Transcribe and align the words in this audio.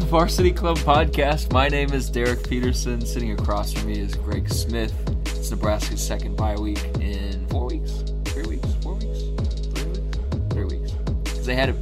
the 0.00 0.06
Varsity 0.06 0.52
Club 0.52 0.78
podcast. 0.78 1.52
My 1.52 1.68
name 1.68 1.92
is 1.92 2.08
Derek 2.10 2.48
Peterson. 2.48 3.04
Sitting 3.04 3.32
across 3.32 3.72
from 3.72 3.86
me 3.86 3.98
is 4.00 4.14
Greg 4.14 4.48
Smith. 4.52 4.92
It's 5.26 5.50
Nebraska's 5.50 6.04
second 6.04 6.36
bye 6.36 6.56
week 6.56 6.82
in 7.00 7.46
four 7.48 7.66
weeks, 7.66 8.02
three 8.24 8.46
weeks, 8.46 8.66
four 8.82 8.94
weeks, 8.94 9.20
three 9.74 9.84
weeks, 9.90 10.16
three 10.50 10.64
weeks. 10.64 10.92
Because 10.92 11.46
they 11.46 11.54
had 11.54 11.68
a 11.70 11.74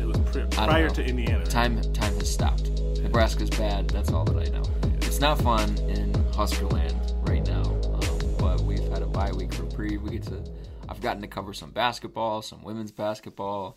It 0.00 0.06
was 0.06 0.16
pri- 0.32 0.46
prior 0.50 0.88
know. 0.88 0.94
to 0.94 1.04
Indiana. 1.04 1.44
time. 1.46 1.80
Time 1.92 2.14
has 2.14 2.32
stopped. 2.32 2.70
Nebraska's 3.02 3.50
bad. 3.50 3.88
That's 3.88 4.10
all 4.10 4.24
that 4.24 4.36
I 4.36 4.50
know. 4.50 4.62
It's 5.02 5.20
not 5.20 5.38
fun 5.40 5.76
in 5.88 6.12
Huskerland 6.32 7.28
right 7.28 7.46
now. 7.46 7.62
Um, 7.92 8.36
but 8.38 8.60
we've 8.62 8.88
had 8.88 9.02
a 9.02 9.06
bye 9.06 9.32
week 9.32 9.58
reprieve. 9.58 10.02
We 10.02 10.10
get 10.10 10.22
to. 10.24 10.42
I've 10.88 11.00
gotten 11.00 11.20
to 11.22 11.28
cover 11.28 11.52
some 11.52 11.70
basketball, 11.70 12.42
some 12.42 12.62
women's 12.62 12.92
basketball. 12.92 13.76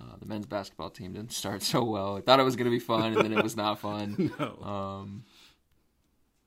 Uh, 0.00 0.16
the 0.20 0.26
men's 0.26 0.46
basketball 0.46 0.90
team 0.90 1.12
didn't 1.12 1.32
start 1.32 1.62
so 1.72 1.82
well. 1.82 2.16
I 2.16 2.20
thought 2.20 2.40
it 2.40 2.44
was 2.44 2.56
going 2.56 2.66
to 2.66 2.70
be 2.70 2.78
fun, 2.78 3.16
and 3.16 3.16
then 3.16 3.32
it 3.32 3.42
was 3.42 3.56
not 3.56 3.78
fun. 3.80 4.32
No. 4.38 4.62
Um, 4.62 5.24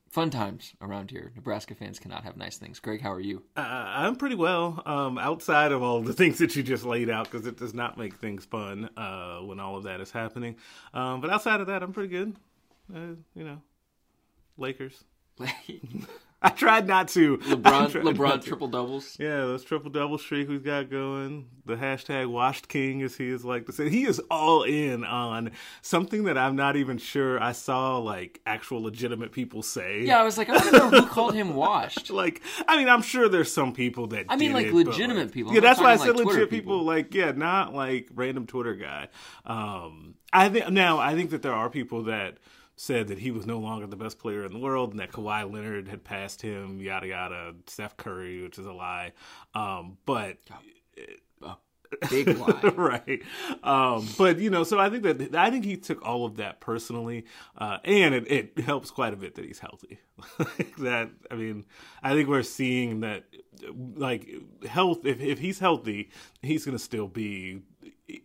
fun 0.09 0.29
times 0.29 0.73
around 0.81 1.11
here. 1.11 1.31
Nebraska 1.35 1.73
fans 1.75 1.99
cannot 1.99 2.23
have 2.23 2.37
nice 2.37 2.57
things. 2.57 2.79
Greg, 2.79 3.01
how 3.01 3.11
are 3.11 3.19
you? 3.19 3.43
Uh, 3.55 3.61
I'm 3.61 4.15
pretty 4.15 4.35
well. 4.35 4.81
Um, 4.85 5.17
outside 5.17 5.71
of 5.71 5.81
all 5.81 6.01
the 6.01 6.13
things 6.21 6.37
that 6.39 6.55
you 6.55 6.63
just 6.63 6.85
laid 6.85 7.09
out, 7.09 7.29
because 7.29 7.45
it 7.47 7.57
does 7.57 7.73
not 7.73 7.97
make 7.97 8.15
things 8.15 8.45
fun 8.45 8.89
uh, 8.97 9.39
when 9.39 9.59
all 9.59 9.77
of 9.77 9.83
that 9.83 10.01
is 10.01 10.11
happening. 10.11 10.55
Um, 10.93 11.21
but 11.21 11.29
outside 11.29 11.61
of 11.61 11.67
that, 11.67 11.83
I'm 11.83 11.93
pretty 11.93 12.09
good. 12.09 12.35
Uh, 12.93 13.15
you 13.35 13.43
know, 13.43 13.61
Lakers. 14.57 15.03
I 16.43 16.49
tried 16.49 16.87
not 16.87 17.07
to. 17.09 17.37
LeBron, 17.37 17.91
LeBron 17.91 18.41
to. 18.41 18.47
triple 18.47 18.67
doubles. 18.67 19.15
Yeah, 19.19 19.41
those 19.41 19.63
triple 19.63 19.91
double 19.91 20.17
streak 20.17 20.49
we've 20.49 20.63
got 20.63 20.89
going. 20.89 21.45
The 21.67 21.75
hashtag 21.75 22.31
washed 22.31 22.67
king, 22.67 23.03
as 23.03 23.15
he 23.15 23.29
is 23.29 23.45
like 23.45 23.67
to 23.67 23.71
say. 23.71 23.89
He 23.89 24.05
is 24.05 24.19
all 24.31 24.63
in 24.63 25.03
on 25.03 25.51
something 25.83 26.23
that 26.23 26.39
I'm 26.39 26.55
not 26.55 26.75
even 26.77 26.97
sure 26.97 27.41
I 27.41 27.51
saw 27.51 27.99
like 27.99 28.41
actual 28.47 28.81
legitimate 28.81 29.31
people 29.31 29.61
say. 29.61 30.01
Yeah, 30.03 30.19
I 30.19 30.23
was 30.23 30.39
like, 30.39 30.49
I 30.49 30.57
don't 30.57 30.91
know 30.91 31.01
who 31.01 31.05
called 31.05 31.35
him 31.35 31.53
washed. 31.53 32.09
like 32.09 32.41
I 32.67 32.75
mean, 32.75 32.89
I'm 32.89 33.03
sure 33.03 33.29
there's 33.29 33.51
some 33.51 33.71
people 33.73 34.07
that 34.07 34.25
I 34.27 34.35
mean, 34.35 34.53
like, 34.53 34.67
it, 34.67 34.73
legitimate 34.73 35.25
like- 35.25 35.31
people. 35.31 35.51
Yeah, 35.53 35.59
I'm 35.59 35.63
not 35.63 35.69
that's 35.69 35.79
why 35.79 35.91
I 35.91 35.97
said 35.97 36.17
like, 36.17 36.25
legit 36.25 36.49
people. 36.49 36.77
people. 36.79 36.83
Like, 36.85 37.13
yeah, 37.13 37.31
not 37.33 37.75
like 37.75 38.09
random 38.15 38.47
Twitter 38.47 38.73
guy. 38.73 39.09
Um, 39.45 40.15
I 40.33 40.49
think 40.49 40.71
now 40.71 40.97
I 40.97 41.13
think 41.13 41.29
that 41.29 41.43
there 41.43 41.53
are 41.53 41.69
people 41.69 42.03
that 42.05 42.37
said 42.81 43.09
that 43.09 43.19
he 43.19 43.29
was 43.29 43.45
no 43.45 43.59
longer 43.59 43.85
the 43.85 43.95
best 43.95 44.17
player 44.17 44.43
in 44.43 44.51
the 44.51 44.59
world 44.59 44.89
and 44.89 44.99
that 44.99 45.11
Kawhi 45.11 45.51
Leonard 45.51 45.87
had 45.87 46.03
passed 46.03 46.41
him. 46.41 46.81
Yada 46.81 47.07
yada. 47.07 47.53
Steph 47.67 47.95
Curry, 47.95 48.41
which 48.41 48.57
is 48.57 48.65
a 48.65 48.73
lie. 48.73 49.11
Um, 49.53 49.97
but 50.05 50.37
Big 52.09 52.37
lie. 52.37 52.61
right. 52.75 53.21
Um, 53.63 54.07
but 54.17 54.39
you 54.39 54.49
know, 54.49 54.63
so 54.63 54.79
I 54.79 54.89
think 54.89 55.03
that 55.03 55.35
I 55.35 55.49
think 55.49 55.65
he 55.65 55.77
took 55.77 56.05
all 56.05 56.25
of 56.25 56.37
that 56.37 56.59
personally, 56.61 57.25
uh, 57.57 57.77
and 57.83 58.15
it, 58.15 58.31
it 58.31 58.63
helps 58.63 58.91
quite 58.91 59.13
a 59.13 59.17
bit 59.17 59.35
that 59.35 59.45
he's 59.45 59.59
healthy. 59.59 59.99
that 60.79 61.09
I 61.29 61.35
mean, 61.35 61.65
I 62.01 62.13
think 62.13 62.29
we're 62.29 62.43
seeing 62.43 63.01
that 63.01 63.25
like 63.95 64.29
health. 64.67 65.05
If 65.05 65.19
if 65.19 65.39
he's 65.39 65.59
healthy, 65.59 66.11
he's 66.41 66.65
going 66.65 66.77
to 66.77 66.83
still 66.83 67.07
be, 67.07 67.61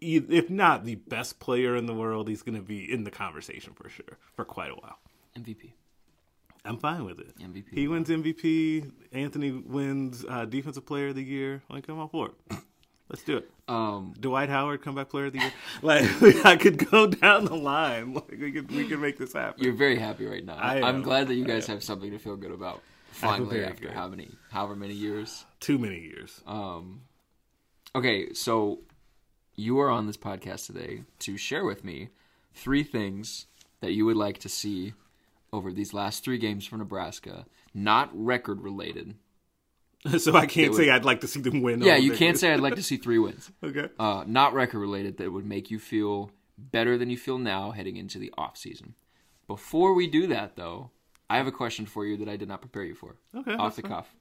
if 0.00 0.50
not 0.50 0.84
the 0.84 0.97
best 0.97 1.38
player 1.38 1.76
in 1.76 1.86
the 1.86 1.94
world, 1.94 2.28
he's 2.28 2.42
going 2.42 2.56
to 2.56 2.62
be 2.62 2.91
in 2.91 3.04
the 3.04 3.10
conversation 3.10 3.72
for 3.74 3.88
sure 3.88 4.19
for 4.34 4.44
quite 4.44 4.70
a 4.70 4.74
while. 4.74 4.98
MVP. 5.38 5.72
I'm 6.64 6.78
fine 6.78 7.04
with 7.04 7.20
it. 7.20 7.38
MVP. 7.38 7.72
He 7.72 7.86
wins 7.86 8.08
MVP. 8.08 8.91
Anthony 9.12 9.52
wins 9.52 10.25
uh, 10.28 10.44
Defensive 10.46 10.84
Player 10.84 11.08
of 11.08 11.14
the 11.14 11.22
Year. 11.22 11.62
Like, 11.70 11.88
I'm 11.88 11.98
all 11.98 12.08
for 12.08 12.30
it. 12.50 12.58
Let's 13.08 13.22
do 13.22 13.36
it. 13.36 13.50
Um, 13.69 14.14
Dwight 14.19 14.48
Howard, 14.48 14.82
comeback 14.82 15.08
player 15.10 15.26
of 15.26 15.32
the 15.32 15.38
year. 15.41 15.52
Like 15.82 16.04
I 16.44 16.56
could 16.56 16.91
go 16.91 17.06
down 17.06 17.44
the 17.44 17.54
line. 17.56 18.14
Like 18.14 18.38
we 18.41 18.50
could 18.52 18.70
we 18.70 18.88
could 18.88 19.00
make 19.00 19.19
this 19.19 19.32
happen. 19.32 19.62
you're 19.62 19.75
very 19.75 19.96
happy 19.96 20.26
right 20.26 20.44
now. 20.44 20.56
I 20.56 20.80
I'm 20.82 21.02
glad 21.02 21.28
that 21.28 21.34
you 21.34 21.44
guys 21.44 21.66
have 21.66 21.84
something 21.84 22.10
to 22.10 22.19
feel 22.19 22.36
good 22.36 22.50
about. 22.50 22.82
Finally, 23.10 23.64
after 23.64 23.84
good. 23.86 23.92
how 23.92 24.08
many, 24.08 24.30
however 24.50 24.76
many 24.76 24.94
years. 24.94 25.44
Too 25.60 25.78
many 25.78 26.00
years. 26.00 26.42
Um, 26.46 27.02
okay, 27.94 28.32
so 28.34 28.80
you 29.56 29.81
are 29.81 29.91
on 29.91 30.06
this 30.06 30.17
podcast 30.17 30.67
today 30.67 31.03
to 31.21 31.37
share 31.37 31.65
with 31.65 31.84
me 31.84 32.11
three 32.55 32.83
things 32.84 33.47
that 33.81 33.93
you 33.93 34.05
would 34.06 34.17
like 34.17 34.39
to 34.39 34.49
see 34.49 34.93
over 35.53 35.72
these 35.72 35.94
last 35.94 36.22
three 36.25 36.39
games 36.39 36.67
for 36.67 36.77
Nebraska, 36.77 37.47
not 37.75 38.11
record 38.12 38.61
related. 38.62 39.15
so 40.19 40.34
I 40.37 40.47
can't 40.47 40.72
It 40.72 40.77
say 40.77 40.91
I'd 40.91 41.05
like 41.05 41.21
to 41.22 41.28
see 41.28 41.41
them 41.41 41.62
win. 41.62 41.81
Yeah, 41.83 41.97
you 41.97 42.12
can't 42.12 42.39
say 42.39 42.53
I'd 42.53 42.61
like 42.61 42.77
to 42.77 42.83
see 42.91 42.97
three 42.97 43.19
wins. 43.19 43.50
Okay. 43.62 43.89
uh, 43.99 44.25
not 44.27 44.55
record 44.55 44.78
related 44.81 45.17
that 45.19 45.33
would 45.33 45.47
make 45.47 45.71
you 45.71 45.78
feel 45.78 46.31
better 46.59 46.97
than 46.99 47.11
you 47.11 47.17
feel 47.17 47.38
now 47.38 47.71
heading 47.71 47.97
into 47.97 48.19
the 48.19 48.33
off 48.37 48.56
season. 48.56 48.94
Before 49.47 49.94
we 49.94 50.06
do 50.06 50.27
that, 50.28 50.56
though, 50.56 50.91
I 51.31 51.37
have 51.38 51.47
a 51.47 51.53
question 51.53 51.87
for 51.87 52.05
you 52.05 52.17
that 52.19 52.28
I 52.28 52.37
did 52.37 52.49
not 52.49 52.61
prepare 52.61 52.84
you 52.84 52.94
for. 52.94 53.17
Okay, 53.34 53.55
off 53.55 53.77
the 53.77 53.83
fine. 53.83 53.91
cuff. 53.91 54.15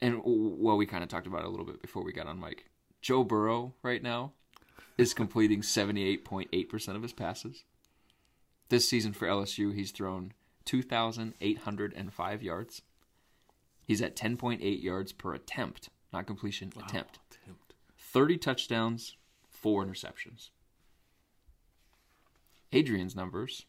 And 0.00 0.20
well, 0.24 0.76
we 0.76 0.86
kind 0.86 1.02
of 1.04 1.08
talked 1.08 1.26
about 1.26 1.40
it 1.42 1.46
a 1.46 1.48
little 1.48 1.66
bit 1.66 1.80
before 1.80 2.02
we 2.02 2.12
got 2.12 2.26
on 2.26 2.40
mic. 2.40 2.64
Joe 3.02 3.24
Burrow 3.24 3.74
right 3.82 4.02
now 4.02 4.32
is 4.96 5.12
completing 5.12 5.62
seventy 5.62 6.04
eight 6.04 6.24
point 6.24 6.48
eight 6.52 6.68
percent 6.70 6.96
of 6.96 7.02
his 7.02 7.12
passes. 7.12 7.64
This 8.68 8.88
season 8.88 9.12
for 9.12 9.26
LSU, 9.26 9.74
he's 9.74 9.90
thrown 9.90 10.32
two 10.64 10.82
thousand 10.82 11.34
eight 11.40 11.58
hundred 11.58 11.92
and 11.94 12.12
five 12.12 12.42
yards. 12.42 12.82
He's 13.86 14.00
at 14.00 14.16
ten 14.16 14.36
point 14.36 14.62
eight 14.62 14.80
yards 14.80 15.12
per 15.12 15.34
attempt, 15.34 15.90
not 16.12 16.26
completion, 16.26 16.72
attempt. 16.78 17.18
30 18.12 18.36
touchdowns, 18.36 19.16
four 19.48 19.84
interceptions. 19.84 20.50
Adrian's 22.72 23.16
numbers, 23.16 23.64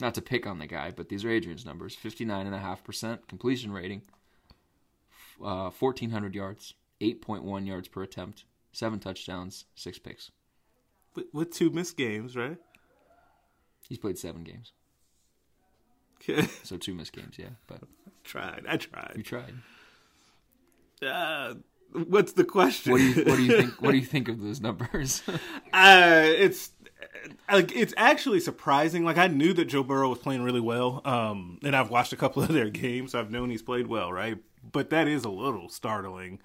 not 0.00 0.14
to 0.14 0.22
pick 0.22 0.44
on 0.44 0.58
the 0.58 0.66
guy, 0.66 0.90
but 0.90 1.08
these 1.08 1.24
are 1.24 1.30
Adrian's 1.30 1.64
numbers 1.64 1.96
59.5% 1.96 3.28
completion 3.28 3.72
rating, 3.72 4.02
uh, 5.40 5.70
1,400 5.70 6.34
yards, 6.34 6.74
8.1 7.00 7.66
yards 7.66 7.88
per 7.88 8.02
attempt, 8.02 8.44
seven 8.72 8.98
touchdowns, 8.98 9.64
six 9.74 9.98
picks. 9.98 10.30
With, 11.14 11.26
with 11.32 11.50
two 11.52 11.70
missed 11.70 11.96
games, 11.96 12.36
right? 12.36 12.58
He's 13.88 13.98
played 13.98 14.18
seven 14.18 14.44
games, 14.44 14.72
Okay. 16.20 16.48
so 16.62 16.76
two 16.76 16.94
missed 16.94 17.12
games, 17.12 17.36
yeah, 17.38 17.50
but 17.66 17.80
tried. 18.22 18.64
I 18.68 18.76
tried. 18.76 19.12
you 19.16 19.22
tried. 19.22 19.52
tried. 21.00 21.08
Uh, 21.08 21.54
what's 22.08 22.32
the 22.32 22.44
question? 22.44 22.92
What 22.92 22.98
do 22.98 23.04
you 23.04 23.24
what 23.24 23.36
do 23.36 23.42
you 23.42 23.56
think? 23.56 23.74
What 23.82 23.90
do 23.92 23.98
you 23.98 24.06
think 24.06 24.28
of 24.28 24.40
those 24.40 24.60
numbers? 24.60 25.22
Uh, 25.72 26.22
it's 26.24 26.70
like 27.50 27.74
it's 27.74 27.92
actually 27.96 28.38
surprising. 28.38 29.04
Like 29.04 29.18
I 29.18 29.26
knew 29.26 29.52
that 29.54 29.64
Joe 29.64 29.82
Burrow 29.82 30.08
was 30.10 30.20
playing 30.20 30.42
really 30.42 30.60
well, 30.60 31.02
um, 31.04 31.58
and 31.64 31.74
I've 31.74 31.90
watched 31.90 32.12
a 32.12 32.16
couple 32.16 32.42
of 32.42 32.52
their 32.52 32.70
games. 32.70 33.10
So 33.12 33.18
I've 33.18 33.30
known 33.30 33.50
he's 33.50 33.60
played 33.60 33.88
well, 33.88 34.12
right? 34.12 34.38
But 34.70 34.90
that 34.90 35.08
is 35.08 35.24
a 35.24 35.30
little 35.30 35.68
startling 35.68 36.38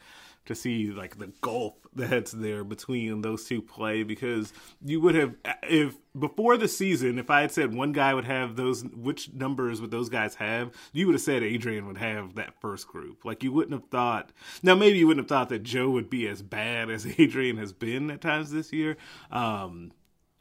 to 0.49 0.55
see 0.55 0.89
like 0.89 1.19
the 1.19 1.31
gulf 1.41 1.75
that's 1.93 2.31
there 2.31 2.63
between 2.63 3.21
those 3.21 3.45
two 3.45 3.61
play 3.61 4.01
because 4.01 4.51
you 4.83 4.99
would 4.99 5.13
have 5.13 5.35
if 5.61 5.95
before 6.17 6.57
the 6.57 6.67
season 6.67 7.19
if 7.19 7.29
I 7.29 7.41
had 7.41 7.51
said 7.51 7.71
one 7.71 7.91
guy 7.91 8.15
would 8.15 8.25
have 8.25 8.55
those 8.55 8.83
which 8.83 9.31
numbers 9.31 9.79
would 9.79 9.91
those 9.91 10.09
guys 10.09 10.33
have 10.35 10.71
you 10.91 11.05
would 11.05 11.13
have 11.13 11.21
said 11.21 11.43
Adrian 11.43 11.85
would 11.85 11.99
have 11.99 12.33
that 12.35 12.59
first 12.59 12.87
group. 12.87 13.25
Like 13.25 13.43
you 13.43 13.51
wouldn't 13.51 13.79
have 13.79 13.91
thought 13.91 14.31
now 14.63 14.73
maybe 14.73 14.97
you 14.97 15.05
wouldn't 15.05 15.23
have 15.23 15.29
thought 15.29 15.49
that 15.49 15.61
Joe 15.61 15.91
would 15.91 16.09
be 16.09 16.27
as 16.27 16.41
bad 16.41 16.89
as 16.89 17.05
Adrian 17.19 17.57
has 17.57 17.71
been 17.71 18.09
at 18.09 18.21
times 18.21 18.49
this 18.49 18.73
year 18.73 18.97
um 19.31 19.91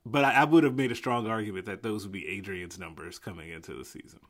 but 0.07 0.25
I, 0.25 0.33
I 0.33 0.45
would 0.45 0.65
have 0.65 0.75
made 0.75 0.91
a 0.91 0.95
strong 0.95 1.27
argument 1.27 1.67
that 1.67 1.83
those 1.83 2.05
would 2.05 2.13
be 2.13 2.27
Adrian's 2.29 2.79
numbers 2.79 3.19
coming 3.19 3.51
into 3.51 3.75
the 3.75 3.85
season 3.85 4.21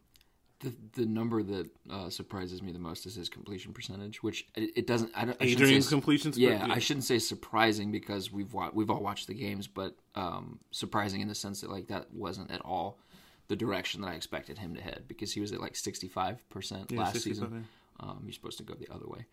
The 0.60 0.74
the 0.94 1.06
number 1.06 1.42
that 1.44 1.68
uh, 1.88 2.10
surprises 2.10 2.62
me 2.62 2.72
the 2.72 2.80
most 2.80 3.06
is 3.06 3.14
his 3.14 3.28
completion 3.28 3.72
percentage, 3.72 4.22
which 4.24 4.46
it, 4.56 4.70
it 4.74 4.86
doesn't. 4.88 5.12
I 5.14 5.24
don't. 5.26 5.36
I 5.40 5.44
Adrian's 5.44 5.86
say- 5.86 5.90
completion 5.90 6.32
Yeah. 6.34 6.66
I 6.68 6.80
shouldn't 6.80 7.04
say 7.04 7.20
surprising 7.20 7.92
because 7.92 8.32
we've 8.32 8.52
wa- 8.52 8.70
we've 8.72 8.90
all 8.90 9.00
watched 9.00 9.28
the 9.28 9.34
games, 9.34 9.68
but 9.68 9.94
um, 10.16 10.58
surprising 10.72 11.20
in 11.20 11.28
the 11.28 11.34
sense 11.36 11.60
that 11.60 11.70
like 11.70 11.86
that 11.88 12.12
wasn't 12.12 12.50
at 12.50 12.60
all 12.62 12.98
the 13.46 13.54
direction 13.54 14.00
that 14.00 14.08
I 14.08 14.14
expected 14.14 14.58
him 14.58 14.74
to 14.74 14.80
head 14.82 15.04
because 15.06 15.32
he 15.32 15.40
was 15.40 15.52
at 15.52 15.60
like 15.60 15.76
sixty 15.76 16.08
five 16.08 16.46
percent 16.48 16.90
last 16.90 17.12
65, 17.12 17.22
season. 17.22 17.68
Um, 18.00 18.20
you're 18.24 18.32
supposed 18.32 18.58
to 18.58 18.64
go 18.64 18.74
the 18.74 18.92
other 18.92 19.06
way. 19.06 19.26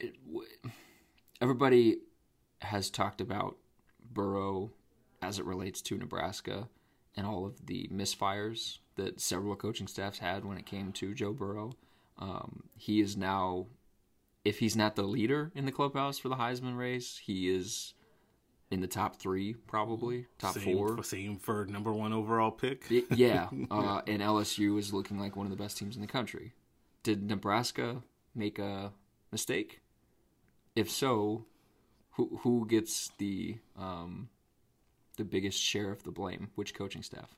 It, 0.00 0.14
w- 0.26 0.48
everybody 1.40 1.98
has 2.62 2.88
talked 2.90 3.20
about 3.20 3.56
Burrow 4.12 4.70
as 5.22 5.38
it 5.38 5.44
relates 5.44 5.80
to 5.82 5.96
Nebraska 5.98 6.68
and 7.16 7.26
all 7.26 7.46
of 7.46 7.66
the 7.66 7.88
misfires 7.92 8.78
that 8.96 9.20
several 9.20 9.56
coaching 9.56 9.86
staffs 9.86 10.18
had 10.18 10.44
when 10.44 10.56
it 10.56 10.66
came 10.66 10.92
to 10.92 11.14
Joe 11.14 11.32
Burrow. 11.32 11.72
Um, 12.18 12.64
he 12.76 13.00
is 13.00 13.16
now, 13.16 13.66
if 14.44 14.58
he's 14.58 14.76
not 14.76 14.94
the 14.94 15.02
leader 15.02 15.50
in 15.54 15.66
the 15.66 15.72
clubhouse 15.72 16.18
for 16.18 16.28
the 16.28 16.36
Heisman 16.36 16.76
race, 16.76 17.20
he 17.24 17.52
is 17.52 17.94
in 18.70 18.80
the 18.80 18.86
top 18.86 19.16
three, 19.16 19.54
probably 19.54 20.26
top 20.38 20.54
Same, 20.54 20.76
four. 20.76 21.02
Same 21.02 21.38
for 21.38 21.66
number 21.66 21.92
one 21.92 22.12
overall 22.12 22.50
pick. 22.50 22.86
Yeah, 23.10 23.48
uh, 23.70 24.02
and 24.06 24.20
LSU 24.22 24.78
is 24.78 24.92
looking 24.92 25.18
like 25.18 25.36
one 25.36 25.46
of 25.46 25.50
the 25.50 25.62
best 25.62 25.78
teams 25.78 25.96
in 25.96 26.02
the 26.02 26.08
country. 26.08 26.52
Did 27.02 27.28
Nebraska 27.28 28.02
make 28.34 28.58
a 28.58 28.92
mistake? 29.30 29.80
If 30.74 30.90
so, 30.90 31.46
who 32.12 32.40
who 32.42 32.66
gets 32.66 33.10
the 33.18 33.58
um, 33.78 34.28
the 35.16 35.24
biggest 35.24 35.60
share 35.60 35.90
of 35.90 36.02
the 36.02 36.10
blame? 36.10 36.48
Which 36.54 36.74
coaching 36.74 37.02
staff? 37.02 37.34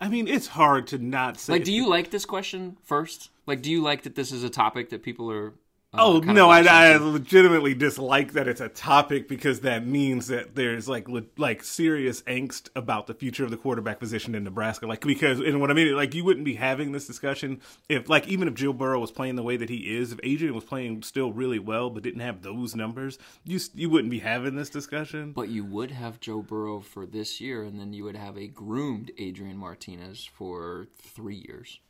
I 0.00 0.08
mean, 0.08 0.26
it's 0.26 0.48
hard 0.48 0.88
to 0.88 0.98
not 0.98 1.38
say. 1.38 1.52
Like, 1.52 1.64
do 1.64 1.72
you 1.72 1.88
like 1.88 2.10
this 2.10 2.24
question 2.24 2.76
first? 2.82 3.30
Like, 3.46 3.62
do 3.62 3.70
you 3.70 3.82
like 3.82 4.02
that 4.02 4.14
this 4.14 4.32
is 4.32 4.42
a 4.42 4.50
topic 4.50 4.90
that 4.90 5.02
people 5.02 5.30
are? 5.30 5.54
Uh, 5.94 5.98
Oh 6.04 6.20
no, 6.20 6.48
I, 6.48 6.62
I 6.62 6.96
legitimately 6.96 7.74
dislike 7.74 8.32
that 8.32 8.48
it's 8.48 8.62
a 8.62 8.70
topic 8.70 9.28
because 9.28 9.60
that 9.60 9.86
means 9.86 10.28
that 10.28 10.54
there's 10.54 10.88
like 10.88 11.06
le- 11.06 11.24
like 11.36 11.62
serious 11.62 12.22
angst 12.22 12.70
about 12.74 13.06
the 13.06 13.14
future 13.14 13.44
of 13.44 13.50
the 13.50 13.58
quarterback 13.58 13.98
position 14.00 14.34
in 14.34 14.42
Nebraska. 14.42 14.86
Like 14.86 15.02
because 15.02 15.38
and 15.40 15.60
what 15.60 15.70
I 15.70 15.74
mean, 15.74 15.94
like 15.94 16.14
you 16.14 16.24
wouldn't 16.24 16.46
be 16.46 16.54
having 16.54 16.92
this 16.92 17.06
discussion 17.06 17.60
if 17.90 18.08
like 18.08 18.26
even 18.26 18.48
if 18.48 18.54
Joe 18.54 18.72
Burrow 18.72 19.00
was 19.00 19.10
playing 19.10 19.36
the 19.36 19.42
way 19.42 19.58
that 19.58 19.68
he 19.68 19.94
is, 19.96 20.12
if 20.12 20.20
Adrian 20.22 20.54
was 20.54 20.64
playing 20.64 21.02
still 21.02 21.30
really 21.30 21.58
well 21.58 21.90
but 21.90 22.02
didn't 22.02 22.20
have 22.20 22.40
those 22.40 22.74
numbers, 22.74 23.18
you 23.44 23.60
you 23.74 23.90
wouldn't 23.90 24.10
be 24.10 24.20
having 24.20 24.56
this 24.56 24.70
discussion. 24.70 25.32
But 25.32 25.50
you 25.50 25.62
would 25.64 25.90
have 25.90 26.20
Joe 26.20 26.40
Burrow 26.40 26.80
for 26.80 27.04
this 27.04 27.38
year, 27.38 27.64
and 27.64 27.78
then 27.78 27.92
you 27.92 28.04
would 28.04 28.16
have 28.16 28.38
a 28.38 28.46
groomed 28.48 29.10
Adrian 29.18 29.58
Martinez 29.58 30.24
for 30.24 30.88
three 30.96 31.44
years. 31.46 31.80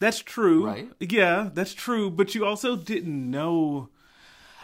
That's 0.00 0.20
true. 0.20 0.66
Right? 0.66 0.88
Yeah, 1.00 1.50
that's 1.52 1.74
true. 1.74 2.10
But 2.10 2.34
you 2.34 2.44
also 2.44 2.76
didn't 2.76 3.30
know. 3.30 3.90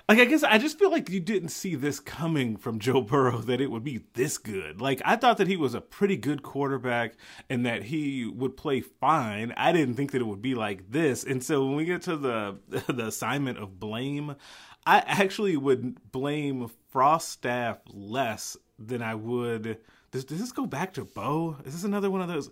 Like, 0.09 0.19
I 0.19 0.25
guess 0.25 0.43
I 0.43 0.59
just 0.59 0.77
feel 0.77 0.91
like 0.91 1.09
you 1.09 1.21
didn't 1.21 1.50
see 1.50 1.77
this 1.77 2.00
coming 2.00 2.56
from 2.56 2.81
Joe 2.81 3.00
Burrow 3.00 3.38
that 3.43 3.61
it 3.61 3.71
would 3.71 3.85
be 3.85 4.00
this 4.15 4.38
good. 4.38 4.81
Like, 4.81 5.00
I 5.05 5.15
thought 5.15 5.37
that 5.37 5.47
he 5.47 5.56
was 5.56 5.73
a 5.73 5.81
pretty 5.81 6.17
good 6.17 6.43
quarterback 6.43 7.15
and 7.49 7.65
that 7.65 7.85
he 7.85 8.27
would 8.27 8.56
play 8.56 8.81
fine. 8.81 9.55
I 9.56 9.73
didn't 9.73 9.94
think 9.94 10.11
that 10.11 10.21
it 10.21 10.27
would 10.27 10.43
be 10.43 10.56
like 10.56 10.91
this. 10.91 11.23
And 11.23 11.44
so 11.44 11.65
when 11.65 11.77
we 11.77 11.85
get 11.85 12.03
to 12.03 12.17
the 12.17 12.56
the 12.93 13.06
assignment 13.06 13.59
of 13.59 13.79
blame, 13.79 14.35
I 14.85 14.99
actually 15.06 15.56
would 15.56 16.11
blame 16.11 16.71
Frost 16.91 17.29
staff 17.29 17.79
less 17.87 18.56
than 18.81 19.03
I 19.03 19.15
would. 19.15 19.79
Does, 20.11 20.25
does 20.25 20.41
this 20.41 20.50
go 20.50 20.67
back 20.67 20.94
to 20.94 21.05
Bo? 21.05 21.56
Is 21.65 21.73
this 21.73 21.85
another 21.85 22.11
one 22.11 22.21
of 22.21 22.29
those? 22.29 22.50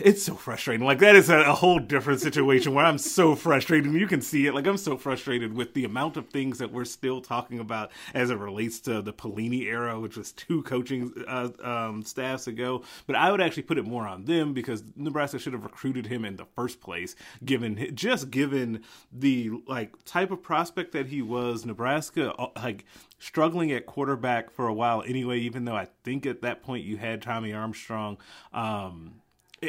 It's 0.00 0.22
so 0.22 0.34
frustrating. 0.34 0.86
Like 0.86 1.00
that 1.00 1.14
is 1.14 1.28
a, 1.28 1.40
a 1.40 1.52
whole 1.52 1.78
different 1.78 2.20
situation 2.20 2.74
where 2.74 2.86
I'm 2.86 2.98
so 2.98 3.34
frustrated, 3.34 3.92
you 3.92 4.06
can 4.06 4.22
see 4.22 4.46
it. 4.46 4.54
Like 4.54 4.66
I'm 4.66 4.78
so 4.78 4.96
frustrated 4.96 5.52
with 5.52 5.74
the 5.74 5.84
amount 5.84 6.16
of 6.16 6.28
things 6.28 6.58
that 6.58 6.72
we're 6.72 6.86
still 6.86 7.20
talking 7.20 7.58
about 7.58 7.90
as 8.14 8.30
it 8.30 8.38
relates 8.38 8.80
to 8.80 9.02
the 9.02 9.12
Pelini 9.12 9.64
era, 9.64 10.00
which 10.00 10.16
was 10.16 10.32
two 10.32 10.62
coaching 10.62 11.12
uh, 11.28 11.50
um, 11.62 12.02
staffs 12.02 12.46
ago. 12.46 12.82
But 13.06 13.16
I 13.16 13.30
would 13.30 13.40
actually 13.40 13.64
put 13.64 13.78
it 13.78 13.86
more 13.86 14.06
on 14.06 14.24
them 14.24 14.54
because 14.54 14.82
Nebraska 14.96 15.38
should 15.38 15.52
have 15.52 15.64
recruited 15.64 16.06
him 16.06 16.24
in 16.24 16.36
the 16.36 16.46
first 16.56 16.80
place, 16.80 17.14
given 17.44 17.94
just 17.94 18.30
given 18.30 18.82
the 19.12 19.50
like 19.66 19.92
type 20.04 20.30
of 20.30 20.42
prospect 20.42 20.92
that 20.92 21.08
he 21.08 21.20
was. 21.20 21.66
Nebraska 21.66 22.32
uh, 22.34 22.48
like 22.56 22.86
struggling 23.18 23.70
at 23.72 23.86
quarterback 23.86 24.50
for 24.50 24.66
a 24.66 24.74
while 24.74 25.02
anyway. 25.06 25.40
Even 25.40 25.66
though 25.66 25.76
I 25.76 25.88
think 26.04 26.24
at 26.24 26.40
that 26.42 26.62
point 26.62 26.84
you 26.84 26.96
had 26.96 27.20
Tommy 27.20 27.52
Armstrong. 27.52 28.16
Um, 28.52 29.16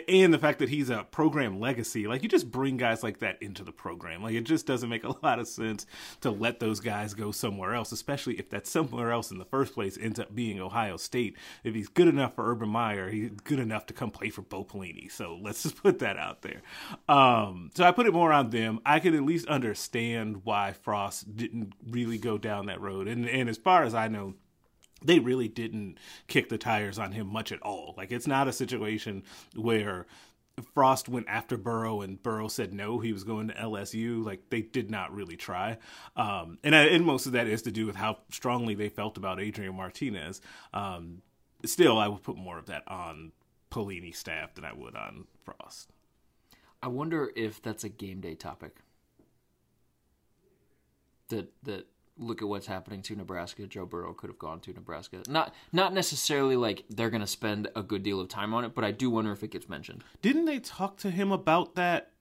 and 0.08 0.34
the 0.34 0.38
fact 0.38 0.60
that 0.60 0.70
he's 0.70 0.90
a 0.90 1.04
program 1.12 1.60
legacy 1.60 2.08
like 2.08 2.24
you 2.24 2.30
just 2.30 2.52
bring 2.52 2.78
guys 2.78 3.04
like 3.04 3.20
that 3.20 3.42
into 3.42 3.64
the 3.64 3.72
program. 3.72 4.24
Like 4.24 4.36
it 4.36 4.44
just 4.44 4.66
doesn't 4.66 4.90
make 4.90 5.04
a 5.04 5.16
lot 5.24 5.40
of 5.40 5.48
sense 5.48 5.86
to 6.22 6.32
let 6.32 6.60
those 6.60 6.80
guys 6.80 7.14
go 7.14 7.32
somewhere 7.32 7.74
else 7.74 7.92
especially 7.92 8.36
if 8.36 8.50
that 8.50 8.68
somewhere 8.68 9.12
else 9.12 9.32
in 9.32 9.38
the 9.38 9.46
first 9.46 9.74
place 9.74 9.98
ends 10.00 10.20
up 10.20 10.34
being 10.34 10.60
ohio 10.60 10.98
state. 10.98 11.38
If 11.64 11.76
he's 11.76 11.88
good 11.88 12.08
enough 12.08 12.36
for 12.36 12.50
urban 12.50 12.70
meyer 12.70 13.10
he's 13.10 13.32
good 13.44 13.60
enough 13.60 13.86
to 13.88 13.94
come 13.94 14.12
play 14.12 14.30
for 14.30 14.42
bo 14.42 14.64
pelini. 14.64 15.12
So 15.12 15.40
let's 15.42 15.64
just 15.64 15.76
put 15.84 16.00
that 16.00 16.18
out 16.18 16.42
there. 16.42 16.62
Um, 17.08 17.72
so 17.76 17.84
i 17.84 17.92
put 17.92 18.08
it 18.08 18.14
more 18.14 18.34
on 18.34 18.50
them. 18.50 18.80
I 18.86 19.00
could 19.00 19.16
at 19.16 19.24
least 19.24 19.48
understand 19.48 20.42
why 20.44 20.74
frost 20.74 21.36
didn't 21.36 21.74
really 21.90 22.18
go 22.18 22.38
down 22.38 22.68
that 22.68 22.82
road. 22.82 23.08
And, 23.08 23.28
and 23.28 23.50
as 23.50 23.58
far 23.58 23.84
as 23.84 23.94
i 23.94 24.08
know 24.08 24.36
they 25.06 25.20
really 25.20 25.48
didn't 25.48 25.98
kick 26.28 26.50
the 26.50 26.58
tires 26.58 27.00
on 27.00 27.12
him 27.12 27.28
much 27.28 27.52
at 27.52 27.62
all. 27.62 27.94
Like 27.98 28.12
it's 28.12 28.28
not 28.28 28.48
a 28.48 28.54
situation 28.54 29.24
where 29.56 30.06
Frost 30.74 31.10
went 31.10 31.28
after 31.28 31.58
Burrow 31.58 32.02
and 32.02 32.22
Burrow 32.22 32.48
said 32.48 32.74
no, 32.74 33.00
he 33.00 33.12
was 33.12 33.24
going 33.24 33.50
to 33.50 33.54
LSU. 33.54 34.24
Like 34.24 34.50
they 34.50 34.62
did 34.62 34.90
not 34.90 35.14
really 35.14 35.36
try, 35.36 35.78
um, 36.16 36.58
and 36.64 36.74
and 36.74 37.06
most 37.06 37.26
of 37.26 37.34
that 37.34 37.48
is 37.48 37.62
to 37.64 37.72
do 37.72 37.86
with 37.86 37.96
how 37.96 38.20
strongly 38.30 38.76
they 38.76 38.90
felt 38.90 39.18
about 39.18 39.42
Adrian 39.42 39.76
Martinez. 39.76 40.42
Um, 40.74 41.22
still, 41.66 41.98
I 41.98 42.08
would 42.08 42.24
put 42.24 42.38
more 42.38 42.58
of 42.58 42.68
that 42.68 42.84
on 42.88 43.34
Pelini 43.70 44.16
staff 44.16 44.54
than 44.56 44.64
I 44.64 44.74
would 44.74 44.96
on 44.96 45.26
Frost. 45.44 45.92
I 46.82 46.88
wonder 46.88 47.32
if 47.36 47.62
that's 47.62 47.84
a 47.84 47.90
game 47.90 48.22
day 48.22 48.36
topic. 48.36 48.78
That 51.30 51.52
that 51.64 51.88
look 52.18 52.42
at 52.42 52.48
what's 52.48 52.68
happening 52.68 53.02
to 53.04 53.16
Nebraska. 53.16 53.68
Joe 53.68 53.86
Burrow 53.86 54.14
could 54.14 54.30
have 54.30 54.40
gone 54.40 54.60
to 54.62 54.74
Nebraska. 54.74 55.22
Not 55.28 55.54
not 55.72 55.94
necessarily 55.94 56.56
like 56.56 56.84
they're 56.90 57.10
going 57.10 57.22
to 57.22 57.28
spend 57.28 57.68
a 57.76 57.84
good 57.84 58.04
deal 58.04 58.20
of 58.20 58.30
time 58.30 58.54
on 58.54 58.64
it, 58.66 58.74
but 58.74 58.84
I 58.84 58.92
do 58.92 59.10
wonder 59.10 59.32
if 59.32 59.44
it 59.44 59.52
gets 59.52 59.70
mentioned. 59.70 60.04
Didn't 60.22 60.46
they 60.46 60.60
talk 60.60 60.98
to 60.98 61.12
him 61.12 61.32
about 61.32 61.76
that? 61.76 62.12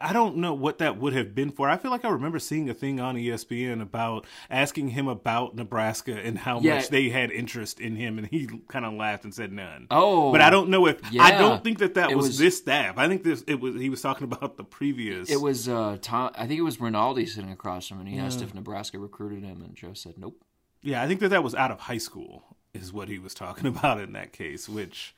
I 0.00 0.12
don't 0.12 0.36
know 0.38 0.54
what 0.54 0.78
that 0.78 0.96
would 0.98 1.12
have 1.12 1.34
been 1.34 1.50
for. 1.50 1.68
I 1.68 1.76
feel 1.76 1.90
like 1.90 2.04
I 2.04 2.08
remember 2.08 2.38
seeing 2.38 2.68
a 2.70 2.74
thing 2.74 3.00
on 3.00 3.16
ESPN 3.16 3.82
about 3.82 4.26
asking 4.50 4.88
him 4.88 5.08
about 5.08 5.54
Nebraska 5.54 6.12
and 6.18 6.38
how 6.38 6.60
Yeah. 6.60 6.76
much 6.76 6.88
they 6.88 7.08
had 7.10 7.30
interest 7.30 7.80
in 7.80 7.96
him, 7.96 8.18
and 8.18 8.26
he 8.26 8.48
kind 8.68 8.84
of 8.84 8.94
laughed 8.94 9.24
and 9.24 9.34
said 9.34 9.52
none. 9.52 9.86
Oh, 9.90 10.32
but 10.32 10.40
I 10.40 10.50
don't 10.50 10.68
know 10.68 10.86
if 10.86 10.98
I 11.18 11.32
don't 11.32 11.62
think 11.64 11.78
that 11.78 11.94
that 11.94 12.14
was, 12.14 12.26
was- 12.28 12.38
this 12.38 12.58
staff. 12.58 12.98
I 12.98 13.08
think 13.08 13.22
this 13.24 13.42
it 13.46 13.60
was 13.60 13.74
he 13.74 13.90
was 13.90 14.00
talking 14.02 14.24
about 14.24 14.56
the 14.56 14.64
previous. 14.64 15.30
It 15.30 15.40
was 15.40 15.68
uh, 15.68 15.98
Tom. 16.00 16.30
I 16.36 16.46
think 16.46 16.58
it 16.58 16.62
was 16.64 16.80
Rinaldi 16.80 17.26
sitting 17.26 17.50
across 17.52 17.88
from 17.88 17.98
him, 18.00 18.06
and 18.06 18.14
he 18.14 18.20
asked 18.20 18.42
if 18.42 18.54
Nebraska 18.54 18.98
recruited 18.98 19.42
him, 19.44 19.62
and 19.62 19.74
Joe 19.74 19.92
said 19.94 20.14
nope. 20.18 20.40
Yeah, 20.82 21.02
I 21.02 21.06
think 21.08 21.20
that 21.20 21.30
that 21.30 21.42
was 21.42 21.54
out 21.54 21.70
of 21.70 21.80
high 21.80 21.98
school 21.98 22.44
is 22.74 22.92
what 22.92 23.08
he 23.08 23.18
was 23.18 23.32
talking 23.34 23.66
about 23.74 24.00
in 24.00 24.12
that 24.12 24.32
case. 24.32 24.68
Which, 24.68 25.14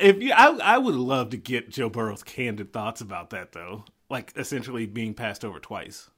if 0.00 0.22
you, 0.22 0.32
I, 0.32 0.48
I 0.74 0.78
would 0.78 0.94
love 0.94 1.30
to 1.30 1.36
get 1.36 1.70
Joe 1.70 1.88
Burrow's 1.88 2.22
candid 2.22 2.72
thoughts 2.72 3.00
about 3.00 3.30
that 3.30 3.52
though. 3.52 3.84
Like 4.08 4.32
essentially 4.36 4.86
being 4.86 5.14
passed 5.14 5.44
over 5.44 5.58
twice. 5.60 6.10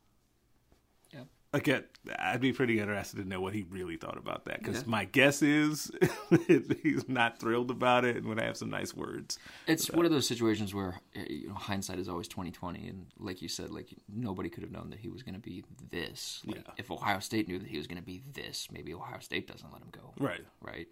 Yeah. 1.13 1.25
Like 1.53 1.69
it, 1.69 1.99
I'd 2.19 2.41
be 2.41 2.53
pretty 2.55 2.81
interested 2.81 3.19
to 3.19 3.29
know 3.29 3.41
what 3.43 3.53
he 3.53 3.65
really 3.69 3.97
thought 3.99 4.17
about 4.17 4.47
that 4.47 4.61
because 4.61 4.79
Yeah. 4.83 4.89
my 4.89 5.05
guess 5.05 5.43
is 5.43 5.91
he's 6.83 7.07
not 7.09 7.39
thrilled 7.39 7.71
about 7.71 8.07
it 8.07 8.17
and 8.17 8.27
would 8.27 8.41
have 8.41 8.57
some 8.57 8.71
nice 8.71 8.95
words. 8.95 9.39
It's 9.67 9.91
one 9.91 10.07
of 10.07 10.11
those 10.11 10.27
situations 10.27 10.75
where 10.75 11.01
uh, 11.15 11.21
you 11.29 11.49
know 11.49 11.55
hindsight 11.55 11.99
is 11.99 12.09
always 12.09 12.29
twenty 12.29 12.51
twenty, 12.51 12.89
and 12.89 13.05
like 13.19 13.43
you 13.43 13.49
said, 13.49 13.71
like 13.71 13.89
nobody 14.09 14.49
could 14.49 14.63
have 14.63 14.73
known 14.73 14.89
that 14.91 14.99
he 15.01 15.11
was 15.11 15.23
going 15.23 15.35
to 15.35 15.41
be 15.41 15.63
this. 15.91 16.41
Like, 16.47 16.57
Yeah. 16.57 16.73
If 16.79 16.91
Ohio 16.91 17.19
State 17.21 17.47
knew 17.47 17.59
that 17.59 17.69
he 17.69 17.77
was 17.77 17.87
going 17.87 17.99
to 18.01 18.03
be 18.07 18.23
this, 18.33 18.69
maybe 18.73 18.95
Ohio 18.95 19.19
State 19.21 19.47
doesn't 19.47 19.71
let 19.71 19.83
him 19.83 19.91
go. 19.93 20.15
Right. 20.19 20.41
Right. 20.63 20.89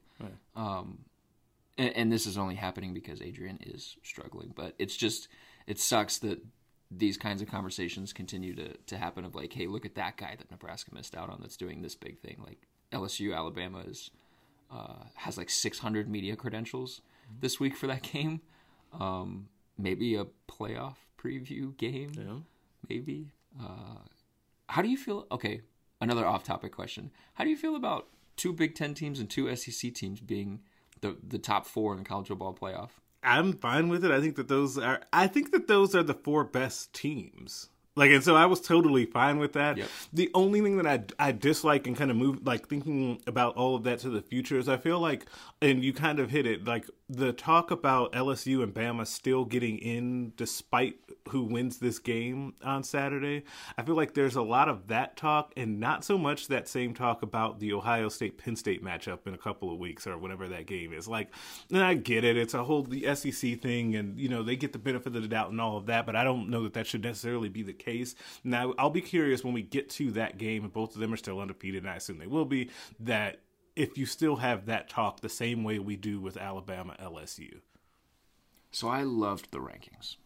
Um, 0.55 0.99
and, 1.81 1.97
and 1.97 2.13
this 2.13 2.27
is 2.27 2.37
only 2.37 2.57
happening 2.57 2.93
because 2.93 3.23
Adrian 3.23 3.59
is 3.63 3.97
struggling. 4.03 4.53
But 4.55 4.75
it's 4.79 4.97
just 4.97 5.29
it 5.67 5.81
sucks 5.81 6.19
that 6.19 6.45
these 6.91 7.17
kinds 7.17 7.41
of 7.41 7.49
conversations 7.49 8.13
continue 8.13 8.55
to 8.55 8.77
to 8.77 8.99
happen. 8.99 9.25
Of 9.25 9.35
like, 9.35 9.53
hey, 9.53 9.67
look 9.67 9.87
at 9.87 9.95
that 9.95 10.19
guy 10.19 10.37
that 10.37 10.51
Nebraska 10.51 10.95
missed 10.95 11.17
out 11.17 11.31
on 11.31 11.39
that's 11.41 11.57
doing 11.57 11.81
this 11.81 11.95
big 11.95 12.21
thing. 12.21 12.37
Like 12.45 12.69
LSU, 12.93 13.35
Alabama 13.35 13.81
is 13.81 14.11
uh, 14.71 15.05
has 15.15 15.39
like 15.39 15.49
600 15.51 16.09
media 16.09 16.37
credentials 16.37 17.01
this 17.41 17.59
week 17.59 17.75
for 17.77 17.87
that 17.87 18.03
game. 18.03 18.43
Um, 18.93 19.49
maybe 19.79 20.17
a 20.17 20.27
playoff 20.51 20.97
preview 21.19 21.77
game. 21.77 22.13
Maybe. 22.89 23.33
Uh, 23.61 24.05
how 24.69 24.83
do 24.83 24.89
you 24.89 24.97
feel? 24.97 25.27
Okay, 25.33 25.63
another 26.01 26.27
off-topic 26.27 26.73
question. 26.73 27.11
How 27.35 27.45
do 27.45 27.51
you 27.51 27.57
feel 27.57 27.75
about 27.75 28.09
two 28.37 28.53
Big 28.53 28.75
Ten 28.75 28.95
teams 28.95 29.19
and 29.19 29.31
two 29.31 29.55
SEC 29.57 29.95
teams 29.95 30.21
being 30.21 30.61
the 31.01 31.17
the 31.27 31.39
top 31.39 31.67
four 31.67 31.93
in 31.93 31.99
the 31.99 32.05
college 32.05 32.29
football 32.29 32.55
playoff? 32.55 32.91
I'm 33.23 33.53
fine 33.53 33.89
with 33.89 34.05
it. 34.05 34.11
I 34.11 34.21
think 34.21 34.37
that 34.37 34.49
those 34.49 34.79
are 34.79 35.01
I 35.13 35.27
think 35.27 35.53
that 35.53 35.69
those 35.69 35.95
are 35.95 36.03
the 36.03 36.15
four 36.15 36.45
best 36.45 36.93
teams. 36.93 37.69
Like 37.97 38.13
and 38.13 38.23
so 38.25 38.37
I 38.37 38.47
was 38.47 38.61
totally 38.61 39.05
fine 39.05 39.39
with 39.39 39.53
that. 39.55 39.77
Yep. 39.77 39.89
The 40.13 40.31
only 40.33 40.61
thing 40.61 40.77
that 40.79 40.87
I 40.87 41.29
I 41.29 41.33
dislike 41.33 41.87
and 41.87 41.97
kind 41.97 42.11
of 42.11 42.17
move 42.17 42.47
like 42.47 42.69
thinking 42.69 43.21
about 43.27 43.57
all 43.57 43.75
of 43.75 43.83
that 43.85 43.99
to 44.01 44.11
the 44.11 44.23
future 44.23 44.59
is 44.59 44.69
I 44.69 44.77
feel 44.77 45.01
like 45.01 45.27
and 45.61 45.85
you 45.85 45.93
kind 45.93 46.19
of 46.19 46.31
hit 46.31 46.47
it 46.47 46.65
like 46.65 46.87
the 47.09 47.33
talk 47.33 47.71
about 47.71 48.13
LSU 48.13 48.63
and 48.63 48.73
Bama 48.73 49.07
still 49.07 49.45
getting 49.45 49.79
in 49.79 50.33
despite 50.37 50.97
who 51.31 51.43
wins 51.43 51.79
this 51.79 51.99
game 51.99 52.55
on 52.63 52.83
Saturday. 52.83 53.45
I 53.77 53.83
feel 53.83 53.95
like 53.95 54.15
there's 54.15 54.37
a 54.37 54.43
lot 54.43 54.69
of 54.69 54.89
that 54.89 55.17
talk 55.17 55.53
and 55.57 55.81
not 55.81 56.05
so 56.05 56.19
much 56.19 56.49
that 56.49 56.69
same 56.69 56.95
talk 56.95 57.23
about 57.23 57.61
the 57.61 57.73
Ohio 57.73 58.09
State 58.09 58.39
Penn 58.39 58.57
State 58.57 58.85
matchup 58.85 59.27
in 59.27 59.35
a 59.35 59.39
couple 59.39 59.73
of 59.73 59.79
weeks 59.79 60.07
or 60.07 60.19
whenever 60.19 60.49
that 60.49 60.67
game 60.67 60.93
is. 60.93 61.09
Like, 61.09 61.33
and 61.71 61.83
I 61.83 61.95
get 61.95 62.25
it. 62.25 62.37
It's 62.37 62.55
a 62.55 62.65
whole 62.65 62.83
the 62.83 63.15
SEC 63.15 63.61
thing 63.61 63.97
and 63.97 64.19
you 64.19 64.29
know, 64.29 64.43
they 64.43 64.57
get 64.57 64.73
the 64.73 64.79
benefit 64.79 65.15
of 65.15 65.23
the 65.23 65.29
doubt 65.29 65.51
and 65.51 65.61
all 65.61 65.77
of 65.77 65.87
that, 65.87 66.07
but 66.07 66.17
I 66.17 66.25
don't 66.25 66.51
know 66.51 66.63
that 66.65 66.75
that 66.75 66.87
should 66.87 67.03
necessarily 67.03 67.49
be 67.49 67.63
the 67.63 67.73
case. 67.73 68.15
Now, 68.45 68.75
I'll 68.79 68.91
be 68.91 69.01
curious 69.01 69.45
when 69.45 69.55
we 69.55 69.63
get 69.63 69.91
to 69.91 70.11
that 70.13 70.39
game 70.39 70.65
and 70.65 70.73
both 70.73 70.95
of 70.95 71.01
them 71.01 71.13
are 71.13 71.17
still 71.17 71.41
undefeated 71.41 71.83
and 71.83 71.91
I 71.91 71.97
assume 71.97 72.19
they 72.19 72.27
will 72.27 72.45
be 72.45 72.71
that 73.01 73.41
if 73.77 73.97
you 73.97 74.07
still 74.07 74.37
have 74.37 74.67
that 74.67 74.89
talk 74.89 75.21
the 75.21 75.29
same 75.29 75.65
way 75.65 75.79
we 75.79 75.97
do 75.97 76.21
with 76.21 76.37
Alabama 76.37 76.97
LSU. 77.01 77.61
So 78.71 78.89
I 78.89 79.03
loved 79.03 79.51
the 79.51 79.59
rankings. 79.59 80.17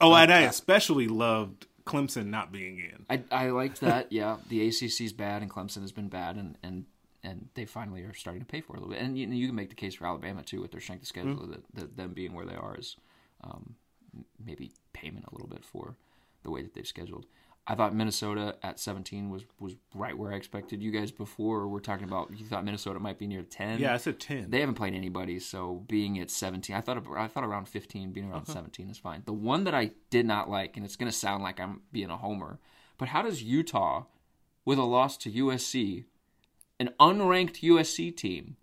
Oh, 0.00 0.14
and 0.14 0.32
I 0.32 0.40
especially 0.42 1.08
loved 1.08 1.66
Clemson 1.84 2.26
not 2.26 2.52
being 2.52 2.78
in. 2.78 3.06
I 3.10 3.22
I 3.30 3.50
liked 3.50 3.80
that. 3.80 4.10
yeah, 4.12 4.36
the 4.48 4.66
ACC 4.68 5.00
is 5.02 5.12
bad 5.12 5.42
and 5.42 5.50
Clemson 5.50 5.80
has 5.82 5.92
been 5.92 6.08
bad, 6.08 6.36
and 6.36 6.56
and 6.62 6.86
and 7.22 7.48
they 7.54 7.66
finally 7.66 8.02
are 8.02 8.14
starting 8.14 8.40
to 8.40 8.46
pay 8.46 8.60
for 8.62 8.74
it 8.74 8.78
a 8.78 8.80
little 8.80 8.94
bit. 8.94 9.02
And 9.02 9.18
you, 9.18 9.26
you 9.28 9.46
can 9.48 9.56
make 9.56 9.68
the 9.68 9.74
case 9.74 9.94
for 9.94 10.06
Alabama 10.06 10.42
too 10.42 10.60
with 10.62 10.70
their 10.72 10.80
strength 10.80 11.02
of 11.02 11.08
schedule 11.08 11.34
Mm-hmm. 11.36 11.50
that, 11.52 11.62
that 11.74 11.96
them 11.96 12.12
being 12.14 12.32
where 12.32 12.46
they 12.46 12.54
are 12.54 12.76
is 12.78 12.96
um, 13.44 13.74
maybe 14.44 14.72
payment 14.94 15.26
a 15.26 15.34
little 15.34 15.48
bit 15.48 15.62
for 15.64 15.96
the 16.44 16.50
way 16.50 16.62
that 16.62 16.72
they've 16.74 16.86
scheduled. 16.86 17.26
I 17.70 17.76
thought 17.76 17.94
Minnesota 17.94 18.56
at 18.64 18.80
17 18.80 19.30
was 19.30 19.44
was 19.60 19.76
right 19.94 20.18
where 20.18 20.32
I 20.32 20.36
expected. 20.36 20.82
You 20.82 20.90
guys 20.90 21.12
before 21.12 21.68
were 21.68 21.80
talking 21.80 22.02
about 22.02 22.28
you 22.36 22.44
thought 22.44 22.64
Minnesota 22.64 22.98
might 22.98 23.16
be 23.16 23.28
near 23.28 23.44
10. 23.44 23.78
Yeah, 23.78 23.94
I 23.94 23.96
said 23.96 24.18
10. 24.18 24.50
They 24.50 24.58
haven't 24.58 24.74
played 24.74 24.92
anybody, 24.92 25.38
so 25.38 25.84
being 25.86 26.18
at 26.18 26.30
17, 26.30 26.74
I 26.74 26.80
thought 26.80 27.00
I 27.16 27.28
thought 27.28 27.44
around 27.44 27.68
15, 27.68 28.10
being 28.10 28.28
around 28.28 28.42
uh-huh. 28.42 28.54
17 28.54 28.90
is 28.90 28.98
fine. 28.98 29.22
The 29.24 29.32
one 29.32 29.62
that 29.64 29.74
I 29.74 29.92
did 30.10 30.26
not 30.26 30.50
like, 30.50 30.76
and 30.76 30.84
it's 30.84 30.96
going 30.96 31.10
to 31.10 31.16
sound 31.16 31.44
like 31.44 31.60
I'm 31.60 31.82
being 31.92 32.10
a 32.10 32.16
homer, 32.16 32.58
but 32.98 33.08
how 33.08 33.22
does 33.22 33.44
Utah, 33.44 34.06
with 34.64 34.78
a 34.78 34.82
loss 34.82 35.16
to 35.18 35.30
USC, 35.30 36.06
an 36.80 36.90
unranked 36.98 37.60
USC 37.62 38.16
team, 38.16 38.56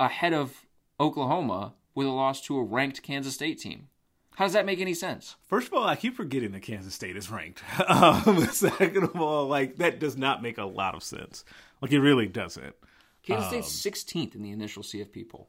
ahead 0.00 0.32
of 0.32 0.64
Oklahoma 0.98 1.74
with 1.94 2.06
a 2.06 2.10
loss 2.10 2.40
to 2.46 2.56
a 2.56 2.64
ranked 2.64 3.02
Kansas 3.02 3.34
State 3.34 3.60
team? 3.60 3.88
How 4.36 4.44
does 4.46 4.54
that 4.54 4.66
make 4.66 4.80
any 4.80 4.94
sense? 4.94 5.36
First 5.46 5.68
of 5.68 5.74
all, 5.74 5.84
I 5.84 5.94
keep 5.96 6.16
forgetting 6.16 6.52
that 6.52 6.62
Kansas 6.62 6.94
State 6.94 7.16
is 7.16 7.30
ranked. 7.30 7.62
Um, 7.88 8.46
second 8.46 9.04
of 9.04 9.20
all, 9.20 9.46
like 9.46 9.76
that 9.76 9.98
does 9.98 10.16
not 10.16 10.42
make 10.42 10.58
a 10.58 10.64
lot 10.64 10.94
of 10.94 11.02
sense. 11.02 11.44
Like 11.80 11.92
it 11.92 12.00
really 12.00 12.26
doesn't. 12.26 12.74
Kansas 13.22 13.68
State's 13.68 14.04
16th 14.04 14.34
in 14.34 14.42
the 14.42 14.50
initial 14.50 14.82
CFP 14.82 15.28
poll. 15.28 15.48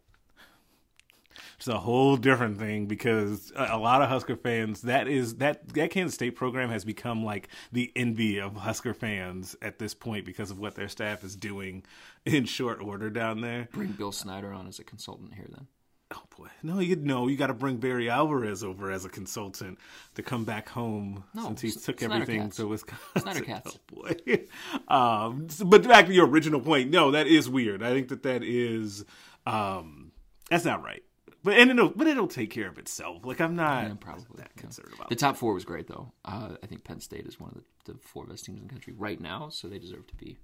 It's 1.58 1.68
a 1.68 1.80
whole 1.80 2.18
different 2.18 2.60
thing 2.60 2.86
because 2.86 3.52
a 3.56 3.78
lot 3.78 4.02
of 4.02 4.10
Husker 4.10 4.36
fans 4.36 4.82
that 4.82 5.08
is 5.08 5.36
that 5.36 5.70
that 5.74 5.92
Kansas 5.92 6.14
State 6.14 6.36
program 6.36 6.70
has 6.70 6.86
become 6.86 7.24
like 7.24 7.48
the 7.72 7.92
envy 7.96 8.40
of 8.40 8.58
Husker 8.58 8.94
fans 8.94 9.56
at 9.62 9.80
this 9.80 9.94
point 9.94 10.26
because 10.26 10.52
of 10.52 10.60
what 10.60 10.76
their 10.76 10.90
staff 10.90 11.24
is 11.24 11.36
doing 11.36 11.84
in 12.26 12.46
short 12.46 12.82
order 12.82 13.10
down 13.10 13.42
there. 13.42 13.70
Bring 13.72 13.94
Bill 13.94 14.12
Snyder 14.12 14.52
on 14.54 14.68
as 14.68 14.80
a 14.80 14.84
consultant 14.84 15.34
here 15.36 15.48
then. 15.50 15.68
Oh 16.16 16.24
boy, 16.38 16.48
no, 16.62 16.80
you 16.80 16.96
know 16.96 17.28
you 17.28 17.36
got 17.38 17.48
to 17.48 17.54
bring 17.54 17.78
Barry 17.78 18.10
Alvarez 18.10 18.64
over 18.64 18.92
as 18.92 19.04
a 19.06 19.10
consultant 19.10 19.80
to 20.16 20.22
come 20.24 20.44
back 20.46 20.70
home 20.70 21.24
No, 21.34 21.46
since 21.48 21.62
he 21.62 21.72
took 21.72 22.02
everything 22.04 22.50
to 22.52 22.68
Wisconsin. 22.68 23.44
Cats. 23.44 23.78
Oh 23.96 23.96
boy, 23.96 24.46
um, 24.88 25.48
but 25.66 25.88
back 25.88 26.08
to 26.08 26.14
your 26.14 26.28
original 26.28 26.60
point. 26.62 26.90
No, 26.90 27.12
that 27.12 27.28
is 27.28 27.50
weird. 27.50 27.82
I 27.84 27.92
think 27.94 28.10
that 28.10 28.24
that 28.24 28.44
is 28.44 29.06
um, 29.46 30.12
that's 30.50 30.66
not 30.66 30.84
right. 30.84 31.04
But 31.44 31.58
and 31.58 31.72
it'll 31.72 31.90
but 31.90 32.08
it'll 32.08 32.28
take 32.28 32.52
care 32.52 32.70
of 32.70 32.78
itself. 32.78 33.26
Like 33.26 33.42
I'm 33.42 33.56
not 33.56 33.84
Yeah, 33.88 33.94
probably. 34.00 34.26
that 34.38 34.52
yeah. 34.56 34.62
concerned 34.62 34.92
about. 34.96 35.10
The 35.10 35.16
top 35.16 35.36
four 35.36 35.54
was 35.54 35.66
great, 35.66 35.88
though. 35.88 36.14
Uh, 36.24 36.56
I 36.64 36.68
think 36.68 36.84
Penn 36.86 37.02
State 37.02 37.26
is 37.26 37.38
one 37.40 37.50
of 37.50 37.56
the, 37.86 37.94
the 37.94 38.00
four 38.00 38.26
best 38.26 38.46
teams 38.46 38.62
in 38.62 38.68
the 38.68 38.72
country 38.72 38.94
right 38.98 39.20
now, 39.20 39.50
so 39.50 39.68
they 39.68 39.78
deserve 39.80 40.08
to 40.08 40.16
be 40.16 40.38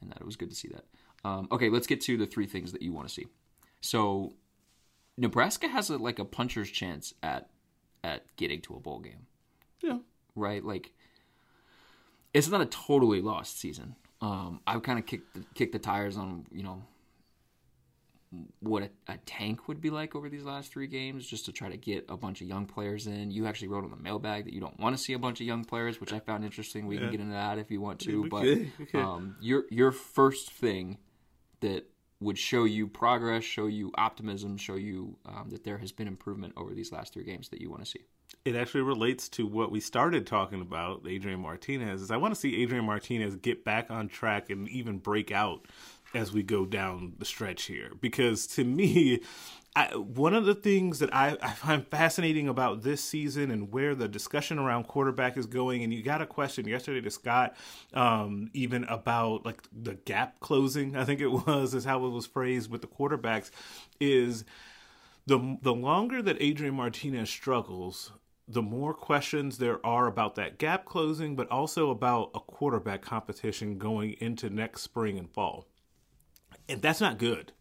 in 0.00 0.08
that. 0.10 0.18
It 0.20 0.26
was 0.26 0.36
good 0.36 0.50
to 0.50 0.54
see 0.56 0.68
that. 0.68 0.84
Um, 1.24 1.48
okay, 1.50 1.70
let's 1.70 1.86
get 1.88 2.00
to 2.02 2.16
the 2.16 2.26
three 2.26 2.46
things 2.46 2.70
that 2.72 2.82
you 2.82 2.92
want 2.92 3.08
to 3.08 3.12
see. 3.14 3.26
So, 3.80 4.34
Nebraska 5.16 5.68
has 5.68 5.90
a, 5.90 5.98
like 5.98 6.18
a 6.18 6.24
puncher's 6.24 6.70
chance 6.70 7.14
at 7.22 7.50
at 8.02 8.24
getting 8.36 8.60
to 8.60 8.74
a 8.74 8.80
bowl 8.80 8.98
game, 8.98 9.26
yeah. 9.82 9.98
right? 10.34 10.62
Like, 10.62 10.92
it's 12.34 12.48
not 12.48 12.60
a 12.60 12.66
totally 12.66 13.22
lost 13.22 13.58
season. 13.58 13.96
Um, 14.20 14.60
I've 14.66 14.82
kind 14.82 14.98
of 14.98 15.06
kicked 15.06 15.34
the, 15.34 15.44
kicked 15.54 15.72
the 15.72 15.78
tires 15.78 16.16
on 16.16 16.46
you 16.52 16.62
know 16.62 16.82
what 18.60 18.82
a, 18.82 18.90
a 19.12 19.16
tank 19.26 19.68
would 19.68 19.80
be 19.80 19.90
like 19.90 20.16
over 20.16 20.28
these 20.28 20.44
last 20.44 20.72
three 20.72 20.86
games, 20.86 21.26
just 21.26 21.44
to 21.46 21.52
try 21.52 21.68
to 21.68 21.76
get 21.76 22.04
a 22.08 22.16
bunch 22.16 22.40
of 22.40 22.48
young 22.48 22.66
players 22.66 23.06
in. 23.06 23.30
You 23.30 23.46
actually 23.46 23.68
wrote 23.68 23.84
on 23.84 23.90
the 23.90 23.96
mailbag 23.96 24.44
that 24.44 24.52
you 24.52 24.60
don't 24.60 24.78
want 24.80 24.96
to 24.96 25.02
see 25.02 25.12
a 25.12 25.18
bunch 25.18 25.40
of 25.40 25.46
young 25.46 25.64
players, 25.64 26.00
which 26.00 26.12
I 26.12 26.18
found 26.18 26.44
interesting. 26.44 26.86
We 26.86 26.98
can 26.98 27.10
get 27.10 27.20
into 27.20 27.32
that 27.32 27.58
if 27.58 27.70
you 27.70 27.80
want 27.80 28.00
to, 28.00 28.22
we 28.22 28.28
but 28.28 28.42
we 28.42 28.72
um, 28.94 29.36
your 29.40 29.64
your 29.70 29.92
first 29.92 30.50
thing 30.50 30.98
that 31.60 31.88
would 32.24 32.38
show 32.38 32.64
you 32.64 32.88
progress, 32.88 33.44
show 33.44 33.66
you 33.66 33.92
optimism, 33.96 34.56
show 34.56 34.74
you 34.74 35.16
um, 35.26 35.48
that 35.50 35.64
there 35.64 35.78
has 35.78 35.92
been 35.92 36.08
improvement 36.08 36.54
over 36.56 36.74
these 36.74 36.90
last 36.90 37.12
three 37.12 37.24
games 37.24 37.48
that 37.50 37.60
you 37.60 37.70
want 37.70 37.84
to 37.84 37.90
see. 37.90 38.00
It 38.44 38.56
actually 38.56 38.82
relates 38.82 39.28
to 39.30 39.46
what 39.46 39.70
we 39.70 39.80
started 39.80 40.26
talking 40.26 40.60
about, 40.60 41.06
Adrian 41.08 41.40
Martinez. 41.40 42.02
Is 42.02 42.10
I 42.10 42.16
want 42.16 42.34
to 42.34 42.40
see 42.40 42.62
Adrian 42.62 42.84
Martinez 42.84 43.36
get 43.36 43.64
back 43.64 43.90
on 43.90 44.08
track 44.08 44.50
and 44.50 44.68
even 44.68 44.98
break 44.98 45.30
out 45.30 45.66
as 46.14 46.32
we 46.32 46.42
go 46.42 46.64
down 46.64 47.14
the 47.18 47.24
stretch 47.24 47.64
here. 47.64 47.92
Because 48.00 48.46
to 48.48 48.64
me, 48.64 49.20
I, 49.76 49.86
one 49.96 50.34
of 50.34 50.44
the 50.44 50.54
things 50.54 51.00
that 51.00 51.12
I, 51.12 51.36
I 51.42 51.50
find 51.50 51.86
fascinating 51.88 52.48
about 52.48 52.82
this 52.82 53.02
season 53.02 53.50
and 53.50 53.72
where 53.72 53.96
the 53.96 54.06
discussion 54.06 54.58
around 54.58 54.84
quarterback 54.86 55.36
is 55.36 55.46
going, 55.46 55.82
and 55.82 55.92
you 55.92 56.02
got 56.02 56.22
a 56.22 56.26
question 56.26 56.68
yesterday 56.68 57.00
to 57.00 57.10
Scott, 57.10 57.56
um, 57.92 58.50
even 58.54 58.84
about 58.84 59.44
like 59.44 59.62
the 59.72 59.94
gap 59.94 60.38
closing. 60.38 60.96
I 60.96 61.04
think 61.04 61.20
it 61.20 61.28
was 61.46 61.74
is 61.74 61.84
how 61.84 62.04
it 62.06 62.10
was 62.10 62.26
phrased 62.26 62.70
with 62.70 62.82
the 62.82 62.86
quarterbacks. 62.86 63.50
Is 64.00 64.44
the 65.26 65.58
the 65.62 65.74
longer 65.74 66.22
that 66.22 66.36
Adrian 66.40 66.74
Martinez 66.74 67.28
struggles, 67.28 68.12
the 68.46 68.62
more 68.62 68.94
questions 68.94 69.58
there 69.58 69.84
are 69.84 70.06
about 70.06 70.36
that 70.36 70.58
gap 70.58 70.84
closing, 70.84 71.34
but 71.34 71.50
also 71.50 71.90
about 71.90 72.30
a 72.34 72.40
quarterback 72.40 73.02
competition 73.02 73.78
going 73.78 74.12
into 74.20 74.50
next 74.50 74.82
spring 74.82 75.18
and 75.18 75.32
fall. 75.32 75.66
And 76.68 76.80
that's 76.80 77.00
not 77.00 77.18
good. 77.18 77.52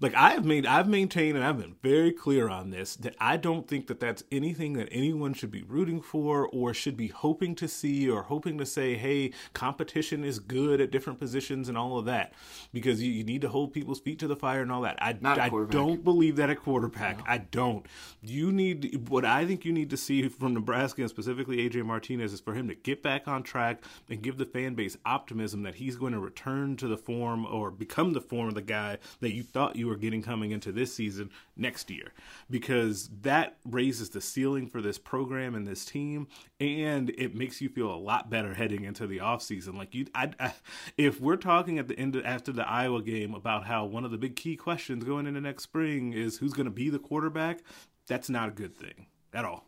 Like 0.00 0.14
I've 0.14 0.44
made, 0.44 0.64
I've 0.64 0.88
maintained, 0.88 1.36
and 1.36 1.44
I've 1.44 1.58
been 1.58 1.74
very 1.82 2.12
clear 2.12 2.48
on 2.48 2.70
this 2.70 2.94
that 2.96 3.16
I 3.20 3.36
don't 3.36 3.66
think 3.66 3.88
that 3.88 3.98
that's 3.98 4.22
anything 4.30 4.74
that 4.74 4.88
anyone 4.92 5.34
should 5.34 5.50
be 5.50 5.62
rooting 5.62 6.00
for 6.00 6.48
or 6.48 6.72
should 6.72 6.96
be 6.96 7.08
hoping 7.08 7.54
to 7.56 7.66
see 7.66 8.08
or 8.08 8.22
hoping 8.22 8.58
to 8.58 8.66
say, 8.66 8.96
"Hey, 8.96 9.32
competition 9.54 10.24
is 10.24 10.38
good 10.38 10.80
at 10.80 10.92
different 10.92 11.18
positions 11.18 11.68
and 11.68 11.76
all 11.76 11.98
of 11.98 12.04
that," 12.04 12.32
because 12.72 13.02
you, 13.02 13.10
you 13.10 13.24
need 13.24 13.40
to 13.40 13.48
hold 13.48 13.72
people's 13.72 14.00
feet 14.00 14.20
to 14.20 14.28
the 14.28 14.36
fire 14.36 14.62
and 14.62 14.70
all 14.70 14.82
that. 14.82 14.98
I, 15.02 15.16
I 15.24 15.48
don't 15.70 16.04
believe 16.04 16.36
that 16.36 16.50
at 16.50 16.60
quarterback. 16.60 17.20
I 17.26 17.38
don't. 17.38 17.84
You 18.22 18.52
need 18.52 19.08
what 19.08 19.24
I 19.24 19.46
think 19.46 19.64
you 19.64 19.72
need 19.72 19.90
to 19.90 19.96
see 19.96 20.28
from 20.28 20.54
Nebraska 20.54 21.02
and 21.02 21.10
specifically 21.10 21.60
Adrian 21.60 21.86
Martinez 21.88 22.32
is 22.32 22.40
for 22.40 22.54
him 22.54 22.68
to 22.68 22.74
get 22.74 23.02
back 23.02 23.26
on 23.26 23.42
track 23.42 23.82
and 24.08 24.22
give 24.22 24.38
the 24.38 24.46
fan 24.46 24.74
base 24.74 24.96
optimism 25.04 25.62
that 25.64 25.76
he's 25.76 25.96
going 25.96 26.12
to 26.12 26.20
return 26.20 26.76
to 26.76 26.86
the 26.86 26.96
form 26.96 27.44
or 27.46 27.70
become 27.70 28.12
the 28.12 28.20
form 28.20 28.48
of 28.48 28.54
the 28.54 28.62
guy 28.62 28.98
that 29.20 29.34
you 29.34 29.42
thought 29.42 29.76
you 29.76 29.87
were 29.88 29.96
getting 29.96 30.22
coming 30.22 30.50
into 30.50 30.72
this 30.72 30.94
season 30.94 31.30
next 31.56 31.90
year. 31.90 32.12
Because 32.50 33.10
that 33.22 33.56
raises 33.64 34.10
the 34.10 34.20
ceiling 34.20 34.68
for 34.68 34.80
this 34.80 34.98
program 34.98 35.54
and 35.54 35.66
this 35.66 35.84
team 35.84 36.28
and 36.60 37.10
it 37.10 37.34
makes 37.34 37.60
you 37.60 37.68
feel 37.68 37.92
a 37.92 37.96
lot 37.96 38.30
better 38.30 38.54
heading 38.54 38.84
into 38.84 39.06
the 39.06 39.18
offseason. 39.18 39.76
Like 39.76 39.94
you 39.94 40.06
I, 40.14 40.30
I, 40.38 40.54
if 40.96 41.20
we're 41.20 41.36
talking 41.36 41.78
at 41.78 41.88
the 41.88 41.98
end 41.98 42.16
of, 42.16 42.24
after 42.24 42.52
the 42.52 42.68
Iowa 42.68 43.02
game 43.02 43.34
about 43.34 43.66
how 43.66 43.84
one 43.84 44.04
of 44.04 44.10
the 44.10 44.18
big 44.18 44.36
key 44.36 44.56
questions 44.56 45.04
going 45.04 45.26
into 45.26 45.40
next 45.40 45.64
spring 45.64 46.12
is 46.12 46.38
who's 46.38 46.52
going 46.52 46.66
to 46.66 46.70
be 46.70 46.90
the 46.90 46.98
quarterback 46.98 47.60
that's 48.06 48.30
not 48.30 48.48
a 48.48 48.52
good 48.52 48.74
thing 48.74 49.06
at 49.32 49.44
all 49.44 49.67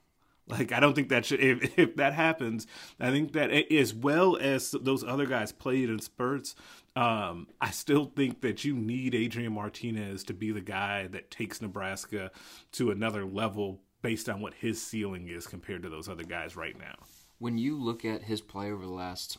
like 0.50 0.72
I 0.72 0.80
don't 0.80 0.94
think 0.94 1.08
that 1.08 1.24
should 1.24 1.40
if, 1.40 1.72
if 1.78 1.96
that 1.96 2.12
happens, 2.12 2.66
I 2.98 3.10
think 3.10 3.32
that 3.32 3.50
as 3.50 3.94
well 3.94 4.36
as 4.36 4.72
those 4.72 5.04
other 5.04 5.26
guys 5.26 5.52
played 5.52 5.88
in 5.88 6.00
spurts, 6.00 6.54
um, 6.96 7.48
I 7.60 7.70
still 7.70 8.06
think 8.06 8.40
that 8.40 8.64
you 8.64 8.74
need 8.74 9.14
Adrian 9.14 9.52
Martinez 9.52 10.24
to 10.24 10.34
be 10.34 10.50
the 10.50 10.60
guy 10.60 11.06
that 11.08 11.30
takes 11.30 11.62
Nebraska 11.62 12.30
to 12.72 12.90
another 12.90 13.24
level 13.24 13.80
based 14.02 14.28
on 14.28 14.40
what 14.40 14.54
his 14.54 14.82
ceiling 14.82 15.28
is 15.28 15.46
compared 15.46 15.82
to 15.82 15.88
those 15.88 16.08
other 16.08 16.24
guys 16.24 16.56
right 16.56 16.78
now. 16.78 16.94
When 17.38 17.58
you 17.58 17.76
look 17.76 18.04
at 18.04 18.22
his 18.22 18.40
play 18.40 18.70
over 18.70 18.84
the 18.84 18.92
last 18.92 19.38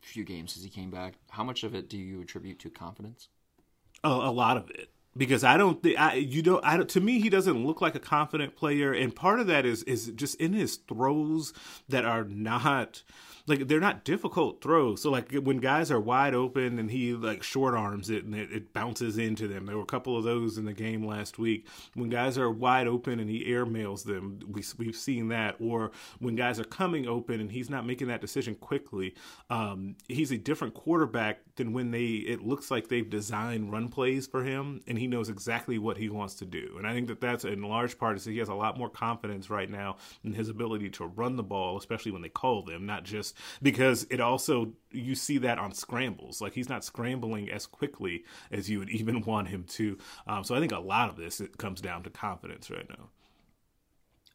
few 0.00 0.24
games 0.24 0.56
as 0.56 0.62
he 0.62 0.70
came 0.70 0.90
back, 0.90 1.14
how 1.30 1.44
much 1.44 1.64
of 1.64 1.74
it 1.74 1.88
do 1.88 1.98
you 1.98 2.20
attribute 2.20 2.58
to 2.60 2.70
confidence? 2.70 3.28
A, 4.04 4.08
a 4.08 4.30
lot 4.30 4.56
of 4.56 4.70
it 4.70 4.90
because 5.18 5.44
I 5.44 5.56
don't 5.56 5.82
think 5.82 5.98
I 5.98 6.14
you 6.14 6.40
don't 6.40 6.64
I 6.64 6.78
to 6.78 7.00
me 7.00 7.20
he 7.20 7.28
doesn't 7.28 7.66
look 7.66 7.82
like 7.82 7.94
a 7.94 8.00
confident 8.00 8.56
player. 8.56 8.92
And 8.92 9.14
part 9.14 9.40
of 9.40 9.48
that 9.48 9.66
is 9.66 9.82
is 9.82 10.12
just 10.14 10.36
in 10.36 10.52
his 10.54 10.76
throws 10.76 11.52
that 11.88 12.04
are 12.04 12.24
not 12.24 13.02
like 13.48 13.68
they're 13.68 13.80
not 13.80 14.04
difficult 14.04 14.62
throws. 14.62 15.02
So 15.02 15.10
like 15.10 15.32
when 15.32 15.58
guys 15.58 15.90
are 15.90 16.00
wide 16.00 16.34
open 16.34 16.78
and 16.78 16.90
he 16.90 17.12
like 17.14 17.42
short 17.42 17.74
arms 17.74 18.10
it 18.10 18.24
and 18.24 18.34
it, 18.34 18.52
it 18.52 18.72
bounces 18.72 19.18
into 19.18 19.48
them. 19.48 19.66
There 19.66 19.76
were 19.76 19.82
a 19.82 19.86
couple 19.86 20.16
of 20.16 20.24
those 20.24 20.58
in 20.58 20.64
the 20.64 20.72
game 20.72 21.06
last 21.06 21.38
week. 21.38 21.66
When 21.94 22.10
guys 22.10 22.38
are 22.38 22.50
wide 22.50 22.86
open 22.86 23.20
and 23.20 23.28
he 23.28 23.44
airmails 23.44 24.04
them, 24.04 24.40
we 24.48 24.62
we've 24.78 24.96
seen 24.96 25.28
that. 25.28 25.56
Or 25.60 25.92
when 26.18 26.36
guys 26.36 26.60
are 26.60 26.64
coming 26.64 27.06
open 27.06 27.40
and 27.40 27.50
he's 27.50 27.70
not 27.70 27.86
making 27.86 28.08
that 28.08 28.20
decision 28.20 28.54
quickly, 28.54 29.14
um, 29.50 29.96
he's 30.08 30.30
a 30.30 30.38
different 30.38 30.74
quarterback 30.74 31.40
than 31.56 31.72
when 31.72 31.90
they 31.90 32.06
it 32.06 32.42
looks 32.42 32.70
like 32.70 32.88
they've 32.88 33.10
designed 33.10 33.72
run 33.72 33.88
plays 33.88 34.26
for 34.26 34.44
him 34.44 34.80
and 34.86 34.98
he 34.98 35.06
knows 35.06 35.28
exactly 35.28 35.78
what 35.78 35.96
he 35.96 36.08
wants 36.08 36.34
to 36.36 36.44
do. 36.44 36.74
And 36.78 36.86
I 36.86 36.92
think 36.92 37.08
that 37.08 37.20
that's 37.20 37.44
in 37.44 37.62
large 37.62 37.98
part 37.98 38.16
is 38.16 38.24
that 38.24 38.32
he 38.32 38.38
has 38.38 38.48
a 38.48 38.54
lot 38.54 38.78
more 38.78 38.88
confidence 38.88 39.50
right 39.50 39.70
now 39.70 39.96
in 40.24 40.34
his 40.34 40.48
ability 40.48 40.90
to 40.90 41.06
run 41.06 41.36
the 41.36 41.42
ball, 41.42 41.76
especially 41.78 42.12
when 42.12 42.22
they 42.22 42.28
call 42.28 42.62
them, 42.62 42.86
not 42.86 43.04
just 43.04 43.36
because 43.62 44.06
it 44.10 44.20
also 44.20 44.72
you 44.90 45.14
see 45.14 45.38
that 45.38 45.58
on 45.58 45.72
scrambles. 45.72 46.40
Like 46.40 46.54
he's 46.54 46.68
not 46.68 46.84
scrambling 46.84 47.50
as 47.50 47.66
quickly 47.66 48.24
as 48.50 48.68
you 48.68 48.78
would 48.78 48.90
even 48.90 49.22
want 49.22 49.48
him 49.48 49.64
to. 49.70 49.98
Um, 50.26 50.44
so 50.44 50.54
I 50.54 50.60
think 50.60 50.72
a 50.72 50.78
lot 50.78 51.08
of 51.08 51.16
this 51.16 51.40
it 51.40 51.58
comes 51.58 51.80
down 51.80 52.02
to 52.04 52.10
confidence 52.10 52.70
right 52.70 52.88
now. 52.88 53.10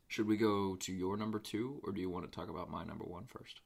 Should 0.08 0.28
we 0.28 0.38
go 0.38 0.76
to 0.76 0.94
your 0.94 1.18
number 1.18 1.40
two, 1.40 1.82
or 1.84 1.92
do 1.92 2.00
you 2.00 2.10
want 2.10 2.32
to 2.32 2.36
talk 2.36 2.48
about 2.48 2.70
my 2.70 2.84
number 2.84 3.04
one 3.04 3.26
first? 3.26 3.62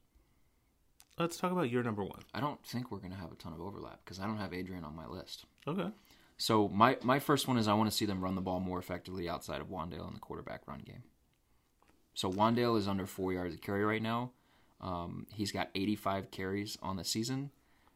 Let's 1.19 1.35
talk 1.35 1.51
about 1.51 1.69
your 1.69 1.83
number 1.83 2.03
one. 2.03 2.21
I 2.33 2.39
don't 2.39 2.63
think 2.63 2.91
we're 2.91 2.99
going 2.99 3.11
to 3.11 3.17
have 3.17 3.31
a 3.31 3.35
ton 3.35 3.51
of 3.51 3.59
overlap 3.59 3.99
because 4.05 4.19
I 4.19 4.27
don't 4.27 4.37
have 4.37 4.53
Adrian 4.53 4.83
on 4.83 4.95
my 4.95 5.07
list. 5.07 5.45
Okay. 5.67 5.89
So 6.37 6.69
my 6.69 6.97
my 7.01 7.19
first 7.19 7.47
one 7.47 7.57
is 7.57 7.67
I 7.67 7.73
want 7.73 7.89
to 7.89 7.95
see 7.95 8.05
them 8.05 8.23
run 8.23 8.35
the 8.35 8.41
ball 8.41 8.59
more 8.59 8.79
effectively 8.79 9.27
outside 9.27 9.59
of 9.59 9.67
Wandale 9.67 10.07
in 10.07 10.13
the 10.13 10.19
quarterback 10.19 10.67
run 10.67 10.83
game. 10.85 11.03
So 12.13 12.31
Wandale 12.31 12.77
is 12.77 12.87
under 12.87 13.05
four 13.05 13.33
yards 13.33 13.55
of 13.55 13.61
carry 13.61 13.83
right 13.83 14.01
now. 14.01 14.31
Um, 14.81 15.25
he's 15.33 15.51
got 15.51 15.69
85 15.75 16.29
carries 16.31 16.77
on 16.81 16.97
the 16.97 17.03
season. 17.03 17.51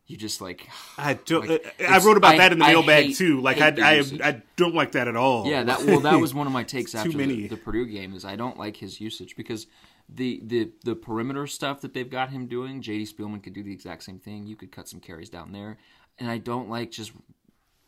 You 0.07 0.17
just 0.17 0.41
like 0.41 0.67
I 0.97 1.13
don't. 1.13 1.47
Like, 1.47 1.75
I 1.87 1.99
wrote 1.99 2.17
about 2.17 2.35
I- 2.35 2.37
that 2.39 2.51
in 2.51 2.59
the 2.59 2.65
mailbag 2.65 3.05
hate- 3.07 3.15
too. 3.17 3.39
Like 3.39 3.61
I, 3.61 3.67
I. 3.99 4.03
I 4.23 4.41
don't 4.55 4.75
like 4.75 4.93
that 4.93 5.07
at 5.07 5.15
all. 5.15 5.47
Yeah, 5.47 5.63
that 5.63 5.83
well, 5.83 5.99
that 6.01 6.19
was 6.19 6.33
one 6.33 6.47
of 6.47 6.53
my 6.53 6.63
takes 6.63 6.93
after 6.95 7.11
the, 7.11 7.47
the 7.47 7.57
Purdue 7.57 7.85
game. 7.85 8.13
Is 8.13 8.25
I 8.25 8.35
don't 8.35 8.57
like 8.57 8.77
his 8.77 8.99
usage 8.99 9.35
because 9.35 9.67
the 10.09 10.41
the 10.43 10.71
the 10.83 10.95
perimeter 10.95 11.47
stuff 11.47 11.81
that 11.81 11.93
they've 11.93 12.09
got 12.09 12.29
him 12.31 12.47
doing. 12.47 12.81
J.D. 12.81 13.05
Spielman 13.05 13.41
could 13.41 13.53
do 13.53 13.63
the 13.63 13.71
exact 13.71 14.03
same 14.03 14.19
thing. 14.19 14.47
You 14.47 14.55
could 14.55 14.71
cut 14.71 14.89
some 14.89 14.99
carries 14.99 15.29
down 15.29 15.51
there, 15.53 15.77
and 16.19 16.29
I 16.29 16.39
don't 16.39 16.69
like 16.69 16.91
just 16.91 17.13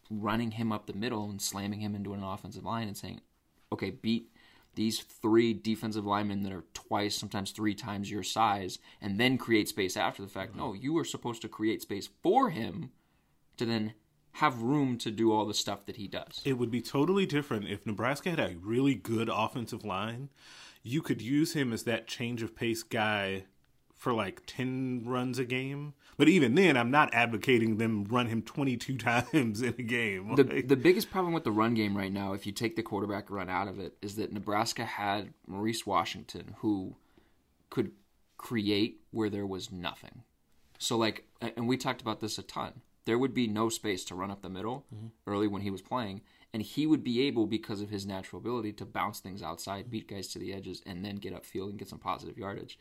running 0.09 0.51
him 0.51 0.71
up 0.71 0.85
the 0.85 0.93
middle 0.93 1.29
and 1.29 1.41
slamming 1.41 1.79
him 1.79 1.95
into 1.95 2.13
an 2.13 2.23
offensive 2.23 2.63
line 2.63 2.87
and 2.87 2.95
saying, 2.95 3.21
"Okay, 3.71 3.89
beat." 3.89 4.29
These 4.75 5.01
three 5.01 5.53
defensive 5.53 6.05
linemen 6.05 6.43
that 6.43 6.51
are 6.51 6.65
twice, 6.73 7.15
sometimes 7.15 7.51
three 7.51 7.75
times 7.75 8.09
your 8.09 8.23
size, 8.23 8.79
and 9.01 9.19
then 9.19 9.37
create 9.37 9.69
space 9.69 9.95
after 9.95 10.21
the 10.21 10.27
fact. 10.27 10.55
No, 10.55 10.73
you 10.73 10.93
were 10.93 11.05
supposed 11.05 11.41
to 11.43 11.47
create 11.47 11.81
space 11.81 12.09
for 12.21 12.49
him 12.49 12.91
to 13.57 13.65
then 13.65 13.93
have 14.33 14.61
room 14.61 14.97
to 14.97 15.11
do 15.11 15.31
all 15.31 15.45
the 15.45 15.53
stuff 15.53 15.85
that 15.85 15.97
he 15.97 16.07
does. 16.07 16.41
It 16.43 16.53
would 16.53 16.71
be 16.71 16.81
totally 16.81 17.25
different 17.25 17.67
if 17.67 17.85
Nebraska 17.85 18.31
had 18.31 18.39
a 18.39 18.55
really 18.61 18.95
good 18.95 19.29
offensive 19.31 19.85
line. 19.85 20.29
You 20.81 21.01
could 21.01 21.21
use 21.21 21.53
him 21.53 21.71
as 21.71 21.83
that 21.83 22.07
change 22.07 22.41
of 22.41 22.55
pace 22.55 22.81
guy 22.81 23.45
for 23.95 24.11
like 24.11 24.41
10 24.47 25.03
runs 25.05 25.37
a 25.37 25.45
game. 25.45 25.93
But 26.17 26.29
even 26.29 26.55
then, 26.55 26.77
I'm 26.77 26.91
not 26.91 27.13
advocating 27.13 27.77
them 27.77 28.05
run 28.05 28.27
him 28.27 28.41
22 28.41 28.97
times 28.97 29.61
in 29.61 29.75
a 29.77 29.83
game. 29.83 30.35
the 30.35 30.43
Like, 30.43 30.67
the 30.67 30.75
biggest 30.75 31.11
problem 31.11 31.33
with 31.33 31.43
the 31.43 31.51
run 31.51 31.73
game 31.73 31.97
right 31.97 32.11
now, 32.11 32.33
if 32.33 32.45
you 32.45 32.51
take 32.51 32.75
the 32.75 32.83
quarterback 32.83 33.29
run 33.29 33.49
out 33.49 33.67
of 33.67 33.79
it, 33.79 33.95
is 34.01 34.15
that 34.15 34.31
Nebraska 34.31 34.85
had 34.85 35.33
Maurice 35.47 35.85
Washington 35.85 36.55
who 36.59 36.95
could 37.69 37.91
create 38.37 39.01
where 39.11 39.29
there 39.29 39.45
was 39.45 39.71
nothing. 39.71 40.23
So 40.77 40.97
like, 40.97 41.25
and 41.41 41.67
we 41.67 41.77
talked 41.77 42.01
about 42.01 42.19
this 42.19 42.37
a 42.37 42.43
ton. 42.43 42.81
There 43.05 43.17
would 43.17 43.33
be 43.33 43.47
no 43.47 43.69
space 43.69 44.05
to 44.05 44.15
run 44.15 44.31
up 44.31 44.41
the 44.41 44.49
middle 44.49 44.85
mm-hmm. 44.93 45.07
early 45.27 45.47
when 45.47 45.61
he 45.61 45.71
was 45.71 45.81
playing, 45.81 46.21
and 46.53 46.61
he 46.61 46.85
would 46.85 47.03
be 47.03 47.21
able, 47.21 47.47
because 47.47 47.81
of 47.81 47.89
his 47.89 48.05
natural 48.05 48.39
ability, 48.39 48.73
to 48.73 48.85
bounce 48.85 49.19
things 49.19 49.41
outside, 49.41 49.89
beat 49.89 50.07
guys 50.07 50.27
to 50.29 50.39
the 50.39 50.53
edges, 50.53 50.81
and 50.85 51.03
then 51.03 51.15
get 51.15 51.33
upfield 51.33 51.69
and 51.69 51.79
get 51.79 51.89
some 51.89 51.99
positive 51.99 52.37
yardage. 52.37 52.77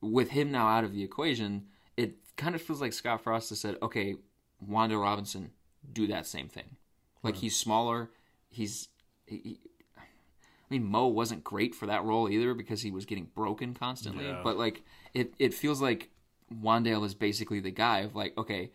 With 0.00 0.30
him 0.30 0.50
now 0.50 0.66
out 0.68 0.84
of 0.84 0.92
the 0.92 1.02
equation, 1.02 1.66
it 1.96 2.16
kind 2.36 2.54
of 2.54 2.62
feels 2.62 2.80
like 2.80 2.92
Scott 2.92 3.22
Frost 3.22 3.50
has 3.50 3.60
said, 3.60 3.76
"Okay, 3.82 4.16
Wandale 4.66 5.00
Robinson, 5.02 5.50
do 5.92 6.06
that 6.08 6.26
same 6.26 6.48
thing." 6.48 6.76
Like 7.22 7.36
he's 7.36 7.56
smaller, 7.56 8.10
he's. 8.50 8.88
He, 9.26 9.58
I 9.96 10.66
mean, 10.70 10.84
Mo 10.84 11.06
wasn't 11.06 11.44
great 11.44 11.74
for 11.74 11.86
that 11.86 12.04
role 12.04 12.28
either 12.28 12.54
because 12.54 12.82
he 12.82 12.90
was 12.90 13.04
getting 13.04 13.28
broken 13.34 13.74
constantly. 13.74 14.26
Yeah. 14.26 14.40
But 14.42 14.56
like, 14.58 14.82
it 15.12 15.34
it 15.38 15.54
feels 15.54 15.80
like 15.80 16.10
Wandale 16.52 17.04
is 17.04 17.14
basically 17.14 17.60
the 17.60 17.70
guy 17.70 18.00
of 18.00 18.14
like, 18.14 18.36
okay, 18.36 18.70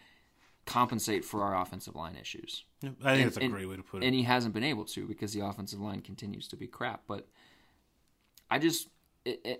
compensate 0.66 1.26
for 1.26 1.44
our 1.44 1.60
offensive 1.60 1.96
line 1.96 2.16
issues. 2.16 2.64
I 2.84 2.88
think 2.88 2.98
And- 3.04 3.24
that's 3.26 3.38
a 3.38 3.42
and- 3.42 3.52
great 3.54 3.68
way 3.68 3.76
to 3.76 3.84
put 3.84 4.04
it. 4.04 4.06
And 4.06 4.16
he 4.16 4.24
hasn't 4.24 4.54
been 4.54 4.64
able 4.64 4.86
to 4.86 5.08
because 5.08 5.34
the 5.34 5.42
offensive 5.46 5.80
line 5.80 6.02
continues 6.02 6.48
to 6.50 6.56
be 6.56 6.68
crap. 6.68 7.04
But 7.08 7.28
I 8.52 8.60
just, 8.60 8.88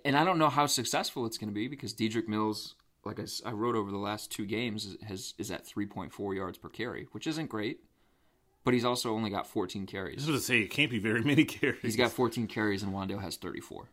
and 0.06 0.15
I 0.15 0.24
don't 0.24 0.38
know 0.39 0.50
how 0.50 0.65
successful 0.67 1.26
it's 1.26 1.38
going 1.38 1.50
to 1.50 1.54
be 1.54 1.67
because 1.67 1.93
Dedrick 1.93 2.28
Mills, 2.28 2.76
like 3.05 3.19
I 3.45 3.51
wrote 3.51 3.75
over 3.75 3.91
the 3.91 3.97
last 3.97 4.31
two 4.31 4.45
games, 4.45 4.85
is- 4.85 4.97
has 5.07 5.33
is 5.38 5.51
at 5.51 5.65
3.4 5.65 6.35
yards 6.35 6.57
per 6.57 6.69
carry, 6.69 7.07
which 7.12 7.27
isn't 7.27 7.47
great. 7.47 7.81
But 8.65 8.73
he's 8.73 8.85
also 8.85 9.13
only 9.13 9.29
got 9.29 9.47
14 9.47 9.85
carries. 9.85 10.15
I 10.15 10.17
was 10.17 10.25
going 10.25 10.38
to 10.39 10.43
say, 10.43 10.59
it 10.59 10.69
can't 10.69 10.91
be 10.91 10.99
very 10.99 11.23
many 11.23 11.45
carries. 11.45 11.81
He's 11.81 11.95
got 11.95 12.12
14 12.12 12.45
carries 12.47 12.83
and 12.83 12.93
Wandale 12.93 13.21
has 13.21 13.38
34. 13.38 13.89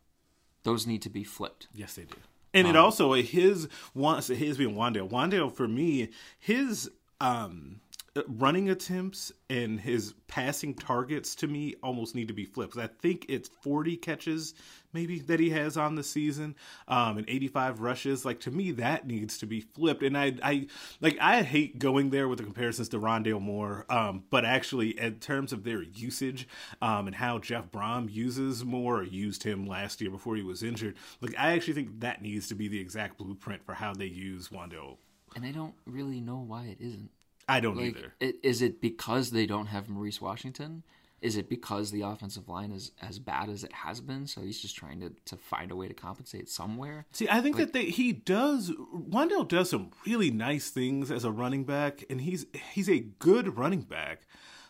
Those 0.64 0.86
need 0.86 1.02
to 1.02 1.08
be 1.08 1.22
flipped. 1.22 1.68
Yes, 1.72 1.94
they 1.94 2.02
do. 2.02 2.16
And 2.52 2.66
it 2.66 2.74
also 2.74 3.12
his 3.12 3.68
wants 3.94 4.26
his 4.28 4.56
being 4.58 4.74
Wandale. 4.74 5.08
Wandale 5.08 5.52
for 5.52 5.68
me, 5.68 6.08
his 6.38 6.90
um 7.20 7.80
running 8.28 8.70
attempts 8.70 9.32
and 9.50 9.80
his 9.80 10.14
passing 10.28 10.74
targets 10.74 11.34
to 11.36 11.46
me 11.46 11.74
almost 11.82 12.14
need 12.14 12.28
to 12.28 12.34
be 12.34 12.44
flipped. 12.44 12.76
I 12.76 12.86
think 12.86 13.26
it's 13.28 13.48
40 13.48 13.96
catches 13.96 14.54
maybe 14.92 15.18
that 15.18 15.38
he 15.38 15.50
has 15.50 15.76
on 15.76 15.94
the 15.94 16.02
season 16.02 16.54
um 16.88 17.18
and 17.18 17.28
85 17.28 17.80
rushes 17.80 18.24
like 18.24 18.40
to 18.40 18.50
me 18.50 18.70
that 18.72 19.06
needs 19.06 19.36
to 19.38 19.46
be 19.46 19.60
flipped 19.60 20.02
and 20.02 20.16
I 20.16 20.34
I 20.42 20.68
like 21.02 21.18
I 21.20 21.42
hate 21.42 21.78
going 21.78 22.08
there 22.08 22.28
with 22.28 22.38
the 22.38 22.44
comparisons 22.44 22.88
to 22.90 22.98
Rondale 22.98 23.40
Moore 23.40 23.84
um 23.90 24.24
but 24.30 24.46
actually 24.46 24.98
in 24.98 25.16
terms 25.16 25.52
of 25.52 25.64
their 25.64 25.82
usage 25.82 26.48
um 26.80 27.06
and 27.08 27.16
how 27.16 27.38
Jeff 27.38 27.70
Brohm 27.70 28.10
uses 28.10 28.64
Moore 28.64 29.00
or 29.00 29.02
used 29.02 29.42
him 29.42 29.66
last 29.66 30.00
year 30.00 30.10
before 30.10 30.34
he 30.36 30.42
was 30.42 30.62
injured 30.62 30.96
like 31.20 31.34
I 31.38 31.52
actually 31.52 31.74
think 31.74 32.00
that 32.00 32.22
needs 32.22 32.48
to 32.48 32.54
be 32.54 32.68
the 32.68 32.80
exact 32.80 33.18
blueprint 33.18 33.64
for 33.64 33.74
how 33.74 33.92
they 33.92 34.06
use 34.06 34.48
Wandale 34.48 34.96
And 35.34 35.44
I 35.44 35.50
don't 35.50 35.74
really 35.84 36.20
know 36.20 36.38
why 36.38 36.64
it 36.64 36.78
isn't. 36.80 37.10
I 37.48 37.60
don't 37.60 37.76
Like, 37.76 37.96
either 37.96 38.12
i- 38.20 38.34
is 38.42 38.62
it 38.62 38.80
because 38.80 39.30
they 39.30 39.46
don't 39.46 39.66
have 39.66 39.88
Maurice 39.88 40.20
Washington? 40.20 40.82
Is 41.22 41.36
it 41.36 41.48
because 41.48 41.90
the 41.90 42.02
offensive 42.02 42.46
line 42.48 42.70
is 42.72 42.92
as 43.00 43.18
bad 43.18 43.48
as 43.48 43.64
it 43.64 43.72
has 43.72 44.00
been? 44.02 44.26
So 44.26 44.42
he's 44.42 44.60
just 44.60 44.76
trying 44.76 45.00
to, 45.00 45.12
to 45.24 45.36
find 45.36 45.70
a 45.70 45.76
way 45.76 45.88
to 45.88 45.94
compensate 45.94 46.48
somewhere. 46.50 47.06
See, 47.12 47.26
I 47.28 47.40
think 47.40 47.56
that 47.56 47.72
they, 47.72 47.86
he 47.86 48.12
does. 48.12 48.70
Wandale 48.94 49.48
does 49.48 49.70
some 49.70 49.92
really 50.06 50.30
nice 50.30 50.68
things 50.70 51.10
as 51.10 51.24
a 51.24 51.30
running 51.30 51.64
back, 51.64 52.04
and 52.10 52.20
he's 52.20 52.46
he's 52.72 52.88
a 52.90 52.98
good 53.00 53.56
running 53.56 53.80
back. 53.80 54.26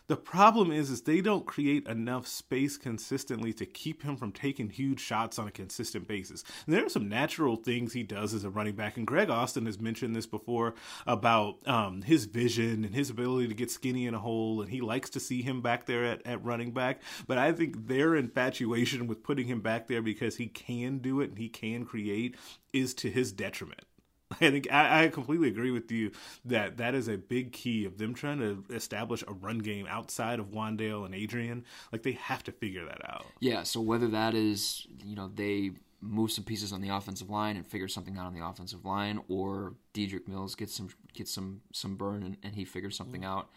The 0.07 0.15
problem 0.15 0.71
is, 0.71 0.89
is 0.89 1.01
they 1.01 1.19
don't 1.19 1.45
create 1.45 1.85
enough 1.85 2.27
space 2.27 2.77
consistently 2.77 3.51
to 3.51 3.65
keep 3.65 4.03
him 4.03 4.15
from 4.15 4.31
taking 4.31 4.69
huge 4.69 5.01
shots 5.01 5.37
on 5.37 5.49
a 5.49 5.51
consistent 5.51 6.07
basis. 6.07 6.45
And 6.65 6.73
there 6.73 6.85
are 6.85 6.89
some 6.89 7.09
natural 7.09 7.57
things 7.57 7.91
he 7.91 8.03
does 8.03 8.33
as 8.33 8.45
a 8.45 8.49
running 8.49 8.75
back, 8.75 8.95
and 8.95 9.05
Greg 9.05 9.29
Austin 9.29 9.65
has 9.65 9.81
mentioned 9.81 10.15
this 10.15 10.25
before 10.25 10.75
about 11.05 11.55
um, 11.67 12.03
his 12.03 12.23
vision 12.23 12.85
and 12.85 12.95
his 12.95 13.09
ability 13.09 13.49
to 13.49 13.53
get 13.53 13.69
skinny 13.69 14.05
in 14.07 14.13
a 14.13 14.19
hole, 14.19 14.61
and 14.61 14.71
he 14.71 14.79
likes 14.79 15.09
to 15.09 15.19
see 15.19 15.41
him 15.41 15.61
back 15.61 15.87
there 15.87 16.05
at, 16.05 16.25
at 16.25 16.41
running 16.41 16.71
back. 16.71 17.01
But 17.27 17.37
I 17.37 17.51
think 17.51 17.87
their 17.87 18.15
infatuation 18.15 19.07
with 19.07 19.23
putting 19.23 19.47
him 19.47 19.59
back 19.59 19.87
there 19.87 20.01
because 20.01 20.37
he 20.37 20.47
can 20.47 20.99
do 20.99 21.19
it 21.19 21.31
and 21.31 21.37
he 21.37 21.49
can 21.49 21.83
create 21.83 22.37
is 22.71 22.93
to 22.93 23.11
his 23.11 23.33
detriment. 23.33 23.86
I 24.41 24.51
think 24.51 24.71
I, 24.71 25.05
I 25.05 25.07
completely 25.07 25.47
agree 25.47 25.71
with 25.71 25.91
you 25.91 26.11
that 26.45 26.77
that 26.77 26.95
is 26.95 27.07
a 27.07 27.17
big 27.17 27.53
key 27.53 27.85
of 27.85 27.97
them 27.97 28.13
trying 28.13 28.39
to 28.39 28.63
establish 28.73 29.23
a 29.27 29.33
run 29.33 29.59
game 29.59 29.87
outside 29.89 30.39
of 30.39 30.47
Wandale 30.47 31.05
and 31.05 31.15
Adrian. 31.15 31.63
Like 31.91 32.03
they 32.03 32.13
have 32.13 32.43
to 32.43 32.51
figure 32.51 32.85
that 32.85 33.01
out. 33.09 33.25
Yeah, 33.39 33.63
so 33.63 33.79
whether 33.79 34.07
that 34.07 34.33
is, 34.33 34.85
you 35.03 35.15
know, 35.15 35.31
they 35.33 35.71
move 36.01 36.31
some 36.31 36.43
pieces 36.43 36.73
on 36.73 36.81
the 36.81 36.89
offensive 36.89 37.29
line 37.29 37.55
and 37.55 37.65
figure 37.65 37.87
something 37.87 38.17
out 38.17 38.27
on 38.27 38.33
the 38.33 38.45
offensive 38.45 38.85
line, 38.85 39.21
or 39.29 39.75
Dedrick 39.93 40.27
Mills 40.27 40.55
gets 40.55 40.75
some 40.75 40.89
gets 41.13 41.31
some 41.31 41.61
some 41.71 41.95
burn 41.95 42.23
and, 42.23 42.37
and 42.43 42.55
he 42.55 42.65
figures 42.65 42.97
something 42.97 43.21
mm-hmm. 43.21 43.39
out. 43.39 43.49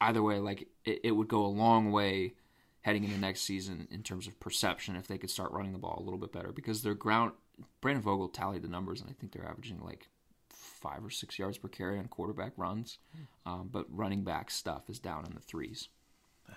Either 0.00 0.22
way, 0.22 0.38
like 0.38 0.68
it, 0.84 1.00
it 1.04 1.10
would 1.12 1.28
go 1.28 1.44
a 1.44 1.46
long 1.46 1.90
way 1.90 2.34
heading 2.82 3.04
into 3.04 3.18
next 3.18 3.42
season 3.42 3.86
in 3.90 4.02
terms 4.02 4.26
of 4.26 4.38
perception 4.40 4.96
if 4.96 5.06
they 5.06 5.16
could 5.16 5.30
start 5.30 5.52
running 5.52 5.72
the 5.72 5.78
ball 5.78 5.98
a 6.00 6.02
little 6.02 6.18
bit 6.18 6.32
better 6.32 6.50
because 6.50 6.82
their 6.82 6.94
ground 6.94 7.32
Brandon 7.80 8.02
Vogel 8.02 8.28
tallied 8.28 8.62
the 8.62 8.68
numbers 8.68 9.00
and 9.00 9.10
I 9.10 9.12
think 9.12 9.32
they're 9.32 9.48
averaging 9.48 9.80
like 9.80 10.08
five 10.48 11.04
or 11.04 11.10
six 11.10 11.38
yards 11.38 11.58
per 11.58 11.68
carry 11.68 11.98
on 11.98 12.08
quarterback 12.08 12.52
runs, 12.56 12.98
um, 13.46 13.68
but 13.70 13.86
running 13.88 14.24
back 14.24 14.50
stuff 14.50 14.90
is 14.90 14.98
down 14.98 15.24
in 15.24 15.34
the 15.34 15.40
threes. 15.40 15.88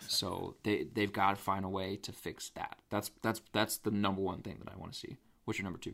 So 0.07 0.55
they 0.63 0.87
they've 0.93 1.13
got 1.13 1.37
to 1.37 1.41
find 1.41 1.63
a 1.63 1.69
way 1.69 1.95
to 1.97 2.11
fix 2.11 2.49
that. 2.49 2.77
That's 2.89 3.11
that's 3.21 3.41
that's 3.53 3.77
the 3.77 3.91
number 3.91 4.21
one 4.21 4.41
thing 4.41 4.57
that 4.63 4.73
I 4.73 4.77
want 4.77 4.93
to 4.93 4.99
see. 4.99 5.17
What's 5.45 5.59
your 5.59 5.63
number 5.63 5.79
two? 5.79 5.93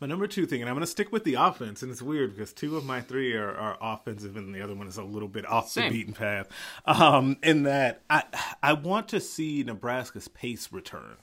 My 0.00 0.06
number 0.06 0.26
two 0.26 0.46
thing, 0.46 0.62
and 0.62 0.70
I'm 0.70 0.74
going 0.74 0.84
to 0.84 0.90
stick 0.90 1.12
with 1.12 1.24
the 1.24 1.34
offense, 1.34 1.82
and 1.82 1.92
it's 1.92 2.00
weird 2.00 2.34
because 2.34 2.52
two 2.52 2.76
of 2.76 2.84
my 2.84 3.02
three 3.02 3.34
are, 3.34 3.54
are 3.54 3.76
offensive, 3.80 4.36
and 4.36 4.54
the 4.54 4.62
other 4.62 4.74
one 4.74 4.88
is 4.88 4.96
a 4.96 5.04
little 5.04 5.28
bit 5.28 5.46
off 5.46 5.70
Same. 5.70 5.90
the 5.90 5.98
beaten 5.98 6.14
path. 6.14 6.48
Um, 6.86 7.36
in 7.42 7.64
that, 7.64 8.02
I 8.08 8.24
I 8.62 8.72
want 8.72 9.08
to 9.08 9.20
see 9.20 9.62
Nebraska's 9.62 10.28
pace 10.28 10.72
return 10.72 11.16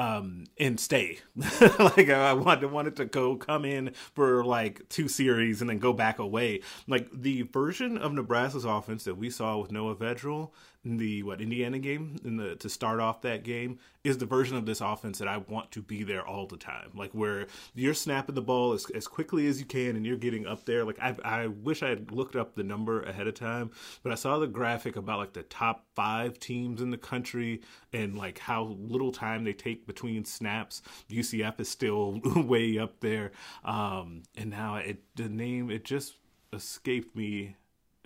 um, 0.00 0.44
and 0.58 0.80
stay. 0.80 1.18
like 1.78 2.08
I 2.08 2.32
wanted 2.32 2.70
wanted 2.70 2.96
to 2.96 3.04
go 3.04 3.36
come 3.36 3.66
in 3.66 3.92
for 4.14 4.42
like 4.44 4.88
two 4.88 5.08
series 5.08 5.60
and 5.60 5.68
then 5.68 5.78
go 5.78 5.92
back 5.92 6.18
away. 6.18 6.62
Like 6.88 7.10
the 7.12 7.42
version 7.42 7.98
of 7.98 8.14
Nebraska's 8.14 8.64
offense 8.64 9.04
that 9.04 9.18
we 9.18 9.28
saw 9.28 9.58
with 9.58 9.70
Noah 9.70 9.96
Vedral 9.96 10.52
in 10.84 10.96
the 10.96 11.22
what 11.22 11.42
Indiana 11.42 11.78
game 11.78 12.16
in 12.24 12.38
the 12.38 12.56
to 12.56 12.68
start 12.68 13.00
off 13.00 13.20
that 13.20 13.44
game 13.44 13.78
is 14.02 14.16
the 14.16 14.24
version 14.24 14.56
of 14.56 14.64
this 14.64 14.80
offense 14.80 15.18
that 15.18 15.28
I 15.28 15.36
want 15.36 15.70
to 15.72 15.82
be 15.82 16.02
there 16.02 16.26
all 16.26 16.46
the 16.46 16.56
time. 16.56 16.90
Like 16.94 17.10
where 17.10 17.48
you're 17.74 17.92
snapping 17.92 18.34
the 18.34 18.40
ball 18.40 18.72
as, 18.72 18.86
as 18.94 19.06
quickly 19.06 19.46
as 19.46 19.60
you 19.60 19.66
can 19.66 19.94
and 19.96 20.06
you're 20.06 20.16
getting 20.16 20.46
up 20.46 20.64
there. 20.64 20.84
Like 20.84 20.98
I 20.98 21.14
I 21.22 21.46
wish 21.48 21.82
I 21.82 21.90
had 21.90 22.10
looked 22.10 22.34
up 22.34 22.54
the 22.54 22.62
number 22.62 23.02
ahead 23.02 23.26
of 23.26 23.34
time, 23.34 23.72
but 24.02 24.12
I 24.12 24.14
saw 24.14 24.38
the 24.38 24.46
graphic 24.46 24.96
about 24.96 25.18
like 25.18 25.34
the 25.34 25.42
top 25.42 25.84
five 25.94 26.38
teams 26.38 26.80
in 26.80 26.90
the 26.90 26.96
country 26.96 27.60
and 27.92 28.16
like 28.16 28.38
how 28.38 28.76
little 28.80 29.12
time 29.12 29.44
they 29.44 29.52
take 29.52 29.86
between 29.90 30.24
snaps. 30.24 30.82
UCF 31.10 31.58
is 31.58 31.68
still 31.68 32.20
way 32.36 32.78
up 32.78 33.00
there, 33.00 33.32
um, 33.64 34.22
and 34.36 34.50
now 34.50 34.76
it 34.76 35.02
the 35.16 35.28
name 35.28 35.68
it 35.68 35.84
just 35.84 36.14
escaped 36.52 37.16
me. 37.16 37.56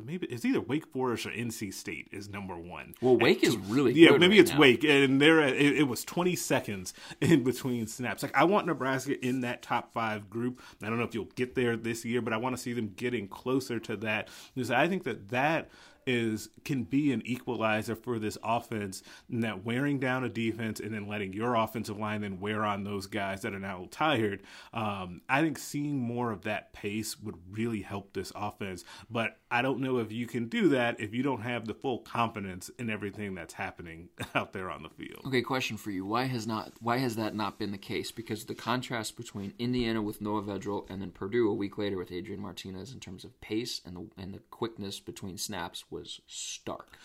Maybe 0.02 0.26
it's 0.26 0.44
either 0.44 0.60
Wake 0.60 0.86
Forest 0.86 1.26
or 1.26 1.30
NC 1.30 1.72
State 1.72 2.08
is 2.10 2.28
number 2.28 2.56
one. 2.56 2.94
Well, 3.00 3.16
Wake 3.16 3.44
is 3.44 3.56
really 3.56 3.92
yeah. 3.92 4.10
maybe 4.12 4.26
right 4.26 4.38
it's 4.40 4.50
now. 4.50 4.58
Wake, 4.58 4.82
and 4.82 5.20
they're 5.20 5.40
it, 5.40 5.78
it 5.78 5.86
was 5.86 6.04
twenty 6.04 6.36
seconds 6.36 6.94
in 7.20 7.44
between 7.44 7.86
snaps. 7.86 8.22
Like 8.22 8.34
I 8.34 8.44
want 8.44 8.66
Nebraska 8.66 9.22
in 9.24 9.42
that 9.42 9.60
top 9.60 9.92
five 9.92 10.30
group. 10.30 10.62
I 10.82 10.88
don't 10.88 10.98
know 10.98 11.04
if 11.04 11.14
you'll 11.14 11.28
get 11.36 11.54
there 11.54 11.76
this 11.76 12.02
year, 12.04 12.22
but 12.22 12.32
I 12.32 12.38
want 12.38 12.56
to 12.56 12.62
see 12.62 12.72
them 12.72 12.94
getting 12.96 13.28
closer 13.28 13.78
to 13.80 13.96
that 13.98 14.28
because 14.54 14.70
I 14.70 14.88
think 14.88 15.04
that 15.04 15.28
that 15.28 15.68
is 16.06 16.48
can 16.64 16.84
be 16.84 17.12
an 17.12 17.22
equalizer 17.24 17.96
for 17.96 18.18
this 18.18 18.38
offense 18.42 19.02
and 19.30 19.42
that 19.42 19.64
wearing 19.64 19.98
down 19.98 20.24
a 20.24 20.28
defense 20.28 20.80
and 20.80 20.94
then 20.94 21.08
letting 21.08 21.32
your 21.32 21.54
offensive 21.54 21.98
line 21.98 22.20
then 22.20 22.40
wear 22.40 22.64
on 22.64 22.84
those 22.84 23.06
guys 23.06 23.42
that 23.42 23.54
are 23.54 23.60
now 23.60 23.86
tired. 23.90 24.42
Um, 24.72 25.20
I 25.28 25.42
think 25.42 25.58
seeing 25.58 25.98
more 25.98 26.30
of 26.30 26.42
that 26.42 26.72
pace 26.72 27.18
would 27.20 27.36
really 27.50 27.82
help 27.82 28.12
this 28.12 28.32
offense. 28.34 28.84
But 29.10 29.38
I 29.54 29.62
don't 29.62 29.78
know 29.78 29.98
if 29.98 30.10
you 30.10 30.26
can 30.26 30.48
do 30.48 30.70
that 30.70 30.98
if 30.98 31.14
you 31.14 31.22
don't 31.22 31.42
have 31.42 31.64
the 31.64 31.74
full 31.74 31.98
confidence 31.98 32.72
in 32.76 32.90
everything 32.90 33.36
that's 33.36 33.54
happening 33.54 34.08
out 34.34 34.52
there 34.52 34.68
on 34.68 34.82
the 34.82 34.88
field. 34.88 35.22
Okay, 35.24 35.42
question 35.42 35.76
for 35.76 35.92
you: 35.92 36.04
Why 36.04 36.24
has 36.24 36.44
not 36.44 36.72
why 36.80 36.98
has 36.98 37.14
that 37.14 37.36
not 37.36 37.56
been 37.56 37.70
the 37.70 37.78
case? 37.78 38.10
Because 38.10 38.46
the 38.46 38.56
contrast 38.56 39.16
between 39.16 39.54
Indiana 39.60 40.02
with 40.02 40.20
Noah 40.20 40.42
Vedral 40.42 40.90
and 40.90 41.00
then 41.00 41.12
Purdue 41.12 41.48
a 41.48 41.54
week 41.54 41.78
later 41.78 41.96
with 41.96 42.10
Adrian 42.10 42.40
Martinez 42.40 42.92
in 42.92 42.98
terms 42.98 43.22
of 43.22 43.40
pace 43.40 43.80
and 43.86 43.94
the 43.94 44.06
and 44.20 44.34
the 44.34 44.40
quickness 44.50 44.98
between 44.98 45.38
snaps 45.38 45.84
was 45.88 46.20
stark. 46.26 46.98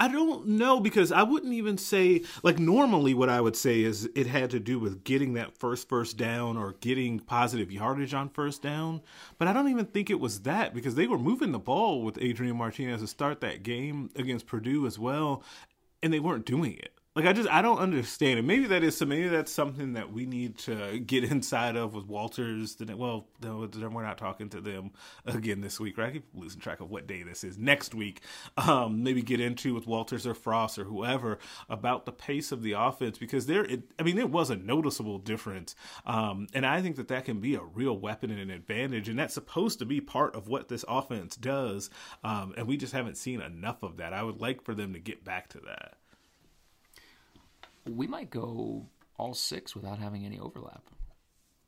I 0.00 0.08
don't 0.08 0.48
know 0.48 0.80
because 0.80 1.12
I 1.12 1.22
wouldn't 1.22 1.52
even 1.52 1.78
say 1.78 2.22
like 2.42 2.58
normally 2.58 3.14
what 3.14 3.28
I 3.28 3.40
would 3.40 3.56
say 3.56 3.82
is 3.82 4.08
it 4.14 4.26
had 4.26 4.50
to 4.50 4.58
do 4.58 4.78
with 4.78 5.04
getting 5.04 5.34
that 5.34 5.56
first 5.56 5.88
first 5.88 6.16
down 6.16 6.56
or 6.56 6.72
getting 6.80 7.20
positive 7.20 7.70
yardage 7.70 8.12
on 8.12 8.28
first 8.28 8.60
down, 8.60 9.02
but 9.38 9.46
I 9.46 9.52
don't 9.52 9.68
even 9.68 9.86
think 9.86 10.10
it 10.10 10.20
was 10.20 10.40
that 10.40 10.74
because 10.74 10.96
they 10.96 11.06
were 11.06 11.18
moving 11.18 11.52
the 11.52 11.58
ball 11.58 12.02
with 12.02 12.18
Adrian 12.20 12.56
Martinez 12.56 13.00
to 13.02 13.06
start 13.06 13.40
that 13.40 13.62
game 13.62 14.10
against 14.16 14.46
Purdue 14.46 14.86
as 14.86 14.98
well, 14.98 15.44
and 16.02 16.12
they 16.12 16.20
weren't 16.20 16.44
doing 16.44 16.72
it. 16.74 16.98
Like 17.16 17.26
I 17.26 17.32
just 17.32 17.48
I 17.48 17.62
don't 17.62 17.78
understand 17.78 18.40
it. 18.40 18.42
Maybe 18.42 18.66
that 18.66 18.82
is 18.82 18.96
so. 18.96 19.06
Maybe 19.06 19.28
that's 19.28 19.52
something 19.52 19.92
that 19.92 20.12
we 20.12 20.26
need 20.26 20.58
to 20.58 20.98
get 20.98 21.22
inside 21.22 21.76
of 21.76 21.94
with 21.94 22.06
Walters. 22.06 22.74
Today. 22.74 22.94
Well, 22.94 23.28
we're 23.40 24.02
not 24.02 24.18
talking 24.18 24.48
to 24.48 24.60
them 24.60 24.90
again 25.24 25.60
this 25.60 25.78
week, 25.78 25.96
right? 25.96 26.08
I 26.08 26.12
keep 26.14 26.26
losing 26.34 26.60
track 26.60 26.80
of 26.80 26.90
what 26.90 27.06
day 27.06 27.22
this 27.22 27.44
is. 27.44 27.56
Next 27.56 27.94
week, 27.94 28.22
um, 28.56 29.04
maybe 29.04 29.22
get 29.22 29.38
into 29.38 29.74
with 29.74 29.86
Walters 29.86 30.26
or 30.26 30.34
Frost 30.34 30.76
or 30.76 30.84
whoever 30.84 31.38
about 31.68 32.04
the 32.04 32.10
pace 32.10 32.50
of 32.50 32.62
the 32.62 32.72
offense 32.72 33.16
because 33.16 33.46
there. 33.46 33.64
It, 33.64 33.82
I 33.96 34.02
mean, 34.02 34.16
there 34.16 34.26
was 34.26 34.50
a 34.50 34.56
noticeable 34.56 35.20
difference, 35.20 35.76
um, 36.06 36.48
and 36.52 36.66
I 36.66 36.82
think 36.82 36.96
that 36.96 37.06
that 37.08 37.26
can 37.26 37.38
be 37.38 37.54
a 37.54 37.62
real 37.62 37.96
weapon 37.96 38.32
and 38.32 38.40
an 38.40 38.50
advantage, 38.50 39.08
and 39.08 39.16
that's 39.16 39.34
supposed 39.34 39.78
to 39.78 39.84
be 39.84 40.00
part 40.00 40.34
of 40.34 40.48
what 40.48 40.66
this 40.66 40.84
offense 40.88 41.36
does. 41.36 41.90
Um, 42.24 42.54
and 42.56 42.66
we 42.66 42.76
just 42.76 42.92
haven't 42.92 43.18
seen 43.18 43.40
enough 43.40 43.84
of 43.84 43.98
that. 43.98 44.12
I 44.12 44.24
would 44.24 44.40
like 44.40 44.64
for 44.64 44.74
them 44.74 44.94
to 44.94 44.98
get 44.98 45.22
back 45.22 45.48
to 45.50 45.60
that. 45.60 45.94
We 47.88 48.06
might 48.06 48.30
go 48.30 48.86
all 49.16 49.34
six 49.34 49.74
without 49.76 49.98
having 49.98 50.24
any 50.24 50.38
overlap, 50.38 50.82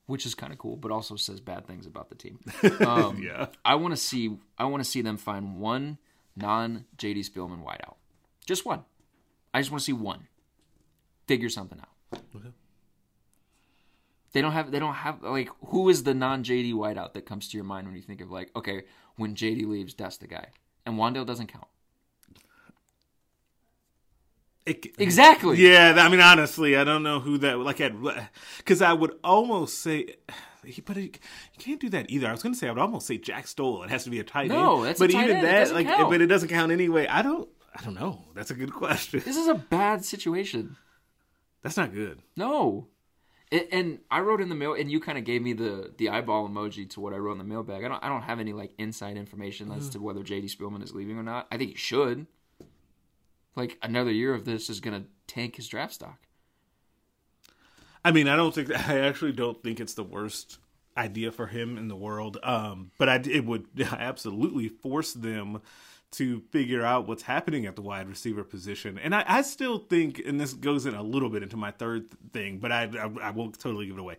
which 0.06 0.26
is 0.26 0.34
kind 0.34 0.52
of 0.52 0.58
cool, 0.58 0.76
but 0.76 0.90
also 0.90 1.16
says 1.16 1.40
bad 1.40 1.66
things 1.66 1.86
about 1.86 2.08
the 2.08 2.14
team. 2.14 2.40
Um, 2.86 3.22
Yeah. 3.22 3.46
I 3.64 3.74
want 3.76 3.92
to 3.92 3.96
see 3.96 4.36
I 4.58 4.64
want 4.64 4.82
to 4.82 4.88
see 4.88 5.02
them 5.02 5.16
find 5.16 5.56
one 5.58 5.98
non 6.36 6.84
JD 6.96 7.28
Spielman 7.30 7.64
wideout, 7.64 7.94
just 8.46 8.64
one. 8.64 8.84
I 9.52 9.60
just 9.60 9.70
want 9.70 9.80
to 9.80 9.84
see 9.84 9.92
one. 9.92 10.28
Figure 11.26 11.48
something 11.48 11.80
out. 11.80 12.20
Okay. 12.36 12.50
They 14.32 14.42
don't 14.42 14.52
have. 14.52 14.70
They 14.70 14.78
don't 14.78 14.94
have 14.94 15.22
like 15.22 15.48
who 15.66 15.88
is 15.88 16.02
the 16.02 16.14
non 16.14 16.44
JD 16.44 16.74
wideout 16.74 17.14
that 17.14 17.26
comes 17.26 17.48
to 17.48 17.56
your 17.56 17.64
mind 17.64 17.86
when 17.86 17.96
you 17.96 18.02
think 18.02 18.20
of 18.20 18.30
like 18.30 18.50
okay 18.54 18.84
when 19.16 19.34
JD 19.34 19.66
leaves 19.66 19.94
that's 19.94 20.18
the 20.18 20.26
guy 20.26 20.48
and 20.84 20.96
Wandale 20.96 21.26
doesn't 21.26 21.46
count. 21.46 21.66
It, 24.66 24.86
Exactly. 24.98 25.58
Yeah, 25.58 25.94
I 25.96 26.08
mean, 26.08 26.20
honestly, 26.20 26.76
I 26.76 26.82
don't 26.82 27.04
know 27.04 27.20
who 27.20 27.38
that 27.38 27.58
like 27.58 27.80
at 27.80 27.92
because 28.58 28.82
uh, 28.82 28.86
I 28.86 28.92
would 28.92 29.16
almost 29.22 29.78
say, 29.78 30.16
he, 30.64 30.80
but 30.80 30.96
he, 30.96 31.04
you 31.04 31.58
can't 31.58 31.80
do 31.80 31.88
that 31.90 32.10
either. 32.10 32.26
I 32.26 32.32
was 32.32 32.42
going 32.42 32.52
to 32.52 32.58
say 32.58 32.66
I 32.66 32.72
would 32.72 32.80
almost 32.80 33.06
say 33.06 33.16
Jack 33.16 33.46
Stoll. 33.46 33.84
It 33.84 33.90
has 33.90 34.02
to 34.04 34.10
be 34.10 34.18
a 34.18 34.24
tight 34.24 34.48
No, 34.48 34.78
end. 34.78 34.86
that's 34.86 35.00
a 35.00 35.04
but 35.04 35.12
tight 35.12 35.24
even 35.24 35.36
end. 35.36 35.46
That, 35.46 35.72
like, 35.72 35.86
count. 35.86 36.10
but 36.10 36.20
it 36.20 36.26
doesn't 36.26 36.48
count 36.48 36.72
anyway. 36.72 37.06
I 37.06 37.22
don't. 37.22 37.48
I 37.78 37.84
don't 37.84 37.94
know. 37.94 38.24
That's 38.34 38.50
a 38.50 38.54
good 38.54 38.72
question. 38.72 39.20
This 39.24 39.36
is 39.36 39.48
a 39.48 39.54
bad 39.54 40.04
situation. 40.04 40.76
That's 41.62 41.76
not 41.76 41.92
good. 41.92 42.22
No. 42.36 42.88
And, 43.52 43.66
and 43.70 43.98
I 44.10 44.20
wrote 44.20 44.40
in 44.40 44.48
the 44.48 44.54
mail, 44.54 44.74
and 44.74 44.90
you 44.90 44.98
kind 44.98 45.18
of 45.18 45.24
gave 45.24 45.42
me 45.42 45.52
the 45.52 45.92
the 45.96 46.08
eyeball 46.08 46.48
emoji 46.48 46.90
to 46.90 47.00
what 47.00 47.12
I 47.12 47.18
wrote 47.18 47.32
in 47.32 47.38
the 47.38 47.44
mailbag. 47.44 47.84
I 47.84 47.88
don't 47.88 48.02
I 48.02 48.08
don't 48.08 48.22
have 48.22 48.40
any 48.40 48.52
like 48.52 48.72
inside 48.78 49.16
information 49.16 49.70
as 49.70 49.88
mm. 49.88 49.92
to 49.92 50.00
whether 50.00 50.20
JD 50.20 50.50
Spielman 50.56 50.82
is 50.82 50.92
leaving 50.92 51.18
or 51.18 51.22
not. 51.22 51.46
I 51.52 51.56
think 51.56 51.70
he 51.70 51.76
should. 51.76 52.26
Like 53.56 53.78
another 53.82 54.12
year 54.12 54.34
of 54.34 54.44
this 54.44 54.70
is 54.70 54.80
gonna 54.80 55.04
tank 55.26 55.56
his 55.56 55.68
draft 55.68 55.94
stock. 55.94 56.18
I 58.04 58.12
mean, 58.12 58.28
I 58.28 58.36
don't 58.36 58.54
think 58.54 58.70
I 58.88 59.00
actually 59.00 59.32
don't 59.32 59.62
think 59.62 59.80
it's 59.80 59.94
the 59.94 60.04
worst 60.04 60.58
idea 60.96 61.30
for 61.30 61.46
him 61.46 61.76
in 61.76 61.88
the 61.88 61.96
world. 61.96 62.38
Um, 62.42 62.90
but 62.98 63.08
I, 63.08 63.16
it 63.16 63.44
would 63.44 63.66
absolutely 63.80 64.68
force 64.68 65.12
them 65.12 65.60
to 66.12 66.40
figure 66.50 66.84
out 66.84 67.06
what's 67.06 67.24
happening 67.24 67.66
at 67.66 67.76
the 67.76 67.82
wide 67.82 68.08
receiver 68.08 68.44
position. 68.44 68.98
And 68.98 69.14
I, 69.14 69.24
I 69.26 69.42
still 69.42 69.78
think, 69.78 70.22
and 70.24 70.40
this 70.40 70.54
goes 70.54 70.86
in 70.86 70.94
a 70.94 71.02
little 71.02 71.28
bit 71.28 71.42
into 71.42 71.56
my 71.56 71.72
third 71.72 72.06
thing, 72.32 72.58
but 72.58 72.72
I, 72.72 72.84
I, 72.84 73.10
I 73.28 73.30
won't 73.30 73.58
totally 73.58 73.86
give 73.86 73.96
it 73.96 74.00
away. 74.00 74.16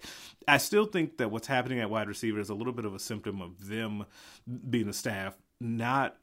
I 0.48 0.58
still 0.58 0.86
think 0.86 1.18
that 1.18 1.32
what's 1.32 1.48
happening 1.48 1.80
at 1.80 1.90
wide 1.90 2.08
receiver 2.08 2.40
is 2.40 2.50
a 2.50 2.54
little 2.54 2.74
bit 2.74 2.86
of 2.86 2.94
a 2.94 3.00
symptom 3.00 3.42
of 3.42 3.68
them 3.68 4.06
being 4.70 4.86
the 4.86 4.94
staff 4.94 5.36
not 5.60 6.18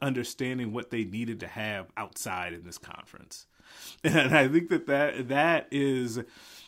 understanding 0.00 0.72
what 0.72 0.90
they 0.90 1.04
needed 1.04 1.40
to 1.40 1.46
have 1.46 1.86
outside 1.96 2.52
in 2.52 2.64
this 2.64 2.78
conference. 2.78 3.46
And 4.04 4.36
I 4.36 4.46
think 4.46 4.68
that 4.68 4.86
that, 4.86 5.28
that 5.28 5.68
is, 5.70 6.20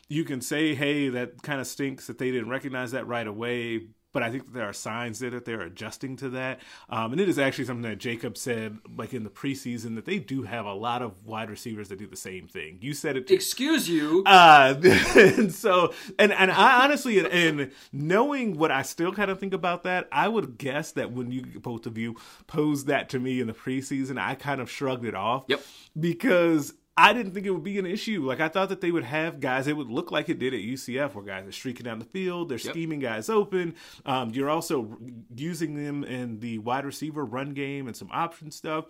you 0.08 0.24
can 0.24 0.40
say, 0.40 0.74
hey, 0.74 1.10
that 1.10 1.42
kind 1.42 1.60
of 1.60 1.66
stinks 1.66 2.06
that 2.06 2.18
they 2.18 2.30
didn't 2.30 2.48
recognize 2.48 2.92
that 2.92 3.06
right 3.06 3.26
away. 3.26 3.82
But 4.16 4.22
I 4.22 4.30
think 4.30 4.46
that 4.46 4.54
there 4.54 4.64
are 4.64 4.72
signs 4.72 5.18
that 5.18 5.44
they're 5.44 5.60
adjusting 5.60 6.16
to 6.16 6.30
that. 6.30 6.60
Um, 6.88 7.12
and 7.12 7.20
it 7.20 7.28
is 7.28 7.38
actually 7.38 7.66
something 7.66 7.82
that 7.82 7.98
Jacob 7.98 8.38
said, 8.38 8.78
like 8.96 9.12
in 9.12 9.24
the 9.24 9.28
preseason, 9.28 9.94
that 9.96 10.06
they 10.06 10.18
do 10.18 10.44
have 10.44 10.64
a 10.64 10.72
lot 10.72 11.02
of 11.02 11.26
wide 11.26 11.50
receivers 11.50 11.90
that 11.90 11.98
do 11.98 12.06
the 12.06 12.16
same 12.16 12.48
thing. 12.48 12.78
You 12.80 12.94
said 12.94 13.18
it. 13.18 13.26
Too. 13.26 13.34
Excuse 13.34 13.90
you. 13.90 14.22
Uh, 14.24 14.74
and 15.14 15.52
so, 15.52 15.92
and 16.18 16.32
and 16.32 16.50
I 16.50 16.82
honestly, 16.82 17.18
and, 17.18 17.28
and 17.28 17.72
knowing 17.92 18.56
what 18.56 18.70
I 18.70 18.80
still 18.80 19.12
kind 19.12 19.30
of 19.30 19.38
think 19.38 19.52
about 19.52 19.82
that, 19.82 20.08
I 20.10 20.28
would 20.28 20.56
guess 20.56 20.92
that 20.92 21.12
when 21.12 21.30
you 21.30 21.60
both 21.60 21.84
of 21.84 21.98
you 21.98 22.16
posed 22.46 22.86
that 22.86 23.10
to 23.10 23.18
me 23.18 23.42
in 23.42 23.46
the 23.46 23.52
preseason, 23.52 24.18
I 24.18 24.34
kind 24.34 24.62
of 24.62 24.70
shrugged 24.70 25.04
it 25.04 25.14
off. 25.14 25.44
Yep. 25.48 25.60
Because 26.00 26.72
I 26.98 27.12
didn't 27.12 27.32
think 27.32 27.44
it 27.44 27.50
would 27.50 27.62
be 27.62 27.78
an 27.78 27.84
issue. 27.84 28.24
Like 28.26 28.40
I 28.40 28.48
thought 28.48 28.70
that 28.70 28.80
they 28.80 28.90
would 28.90 29.04
have 29.04 29.38
guys. 29.38 29.66
It 29.66 29.76
would 29.76 29.90
look 29.90 30.10
like 30.10 30.28
it 30.30 30.38
did 30.38 30.54
at 30.54 30.60
UCF, 30.60 31.14
where 31.14 31.24
guys 31.24 31.46
are 31.46 31.52
streaking 31.52 31.84
down 31.84 31.98
the 31.98 32.06
field, 32.06 32.48
they're 32.48 32.56
Yep. 32.58 32.72
scheming 32.72 33.00
guys 33.00 33.28
open. 33.28 33.74
Um, 34.06 34.30
you're 34.30 34.48
also 34.48 34.96
using 35.36 35.74
them 35.76 36.04
in 36.04 36.40
the 36.40 36.58
wide 36.58 36.86
receiver 36.86 37.24
run 37.24 37.52
game 37.52 37.86
and 37.86 37.94
some 37.94 38.08
option 38.12 38.50
stuff. 38.50 38.86